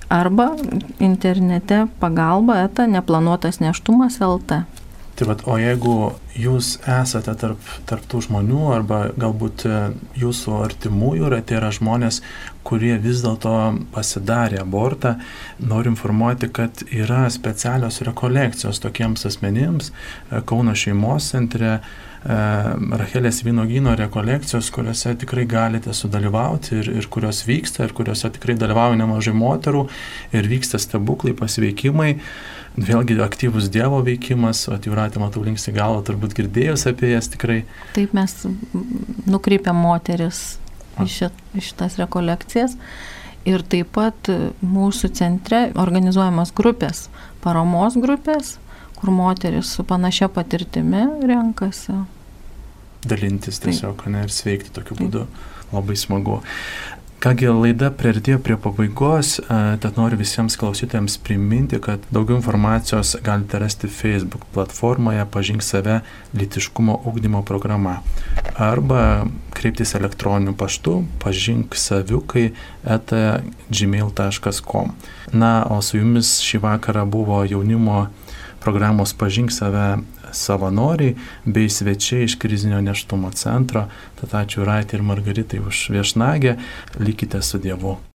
arba 0.09 0.51
internete 0.99 1.85
pagalba 1.99 2.61
eta 2.63 2.87
neplanuotas 2.87 3.59
neštumas 3.59 4.21
LT. 4.21 4.63
Tai 5.17 5.25
vad, 5.25 5.39
o 5.49 5.55
jeigu 5.57 5.93
jūs 6.37 6.75
esate 6.85 7.33
tarp, 7.41 7.69
tarp 7.89 8.03
tų 8.05 8.19
žmonių 8.27 8.67
arba 8.75 8.99
galbūt 9.17 9.63
e, 9.65 9.77
jūsų 10.21 10.59
artimųjų 10.61 11.31
rate 11.33 11.55
yra 11.57 11.71
žmonės, 11.73 12.19
kurie 12.67 12.93
vis 13.01 13.23
dėlto 13.25 13.53
pasidarė 13.95 14.59
abortą, 14.61 15.15
noriu 15.57 15.95
informuoti, 15.95 16.51
kad 16.53 16.83
yra 16.93 17.23
specialios 17.33 17.97
rekolekcijos 18.05 18.83
tokiems 18.83 19.25
asmenims 19.25 19.89
e, 19.89 20.43
Kauno 20.45 20.77
šeimos 20.77 21.31
centre 21.33 21.79
Rachelės 22.27 23.39
vynogyno 23.45 23.93
rekolekcijos, 23.95 24.67
kuriuose 24.75 25.13
tikrai 25.21 25.45
galite 25.47 25.93
sudalyvauti 25.95 26.73
ir, 26.75 26.89
ir 26.99 27.05
kurios 27.07 27.45
vyksta, 27.47 27.85
ir 27.87 27.93
kuriuose 27.95 28.27
tikrai 28.35 28.57
dalyvauja 28.59 28.97
nemažai 28.99 29.31
moterų 29.37 29.85
ir 30.35 30.49
vyksta 30.51 30.79
stebuklai, 30.81 31.31
pasveikimai. 31.37 32.17
Vėlgi 32.77 33.15
aktyvus 33.23 33.69
Dievo 33.73 34.01
veikimas, 34.05 34.65
o 34.67 34.75
Jūratė, 34.75 35.21
matau, 35.23 35.45
linksi 35.45 35.71
galvo, 35.73 36.03
turbūt 36.05 36.35
girdėjus 36.37 36.83
apie 36.91 37.13
jas 37.13 37.31
tikrai. 37.31 37.61
Taip 37.95 38.11
mes 38.13 38.35
nukreipiam 39.25 39.79
moteris 39.79 40.59
į 40.99 41.07
šitas 41.63 41.95
rekolekcijas. 42.01 42.75
Ir 43.47 43.63
taip 43.63 43.95
pat 43.95 44.27
mūsų 44.59 45.13
centre 45.15 45.63
organizuojamas 45.79 46.51
grupės, 46.51 47.07
paramos 47.39 47.95
grupės, 47.95 48.57
kur 48.99 49.15
moteris 49.15 49.71
su 49.77 49.87
panašia 49.87 50.27
patirtimi 50.27 51.07
renkasi 51.23 51.95
dalintis 53.05 53.61
tiesiog, 53.63 54.07
ne, 54.11 54.25
ir 54.25 54.33
sveikti 54.33 54.73
tokiu 54.73 54.97
būdu. 55.01 55.25
Labai 55.73 55.97
smagu. 55.99 56.39
Kągi 57.17 57.47
laida 57.49 57.87
prieartėjo 57.97 58.37
prie 58.45 58.55
pabaigos, 58.61 59.39
e, 59.41 59.55
tad 59.81 59.95
noriu 59.97 60.19
visiems 60.19 60.53
klausytojams 60.61 61.15
priminti, 61.25 61.79
kad 61.81 62.03
daugiau 62.13 62.37
informacijos 62.37 63.15
galite 63.25 63.57
rasti 63.57 63.89
Facebook 63.89 64.45
platformoje 64.53 65.25
Pažink 65.33 65.65
save 65.65 66.03
litiškumo 66.37 66.99
ugdymo 67.09 67.41
programa 67.41 67.95
arba 68.53 69.25
kreiptis 69.57 69.95
elektroniniu 69.97 70.53
paštu 70.53 70.93
pažink 71.23 71.75
saviukai 71.75 72.51
eta 72.85 73.39
gmail.com. 73.69 74.93
Na, 75.33 75.51
o 75.73 75.81
su 75.81 75.97
jumis 75.97 76.37
šį 76.45 76.61
vakarą 76.67 77.07
buvo 77.09 77.41
jaunimo 77.49 78.05
programos 78.61 79.17
Pažink 79.17 79.49
save 79.51 79.97
savanoriai 80.31 81.15
bei 81.45 81.69
svečiai 81.69 82.27
iš 82.27 82.37
krizinio 82.39 82.81
neštumo 82.81 83.31
centro. 83.31 83.87
Tad 84.21 84.35
ačiū 84.43 84.65
Raitė 84.67 84.99
ir 84.99 85.05
Margaritai 85.05 85.59
už 85.59 85.89
viešnagę. 85.93 86.57
Likite 86.99 87.41
su 87.41 87.59
Dievu. 87.61 87.97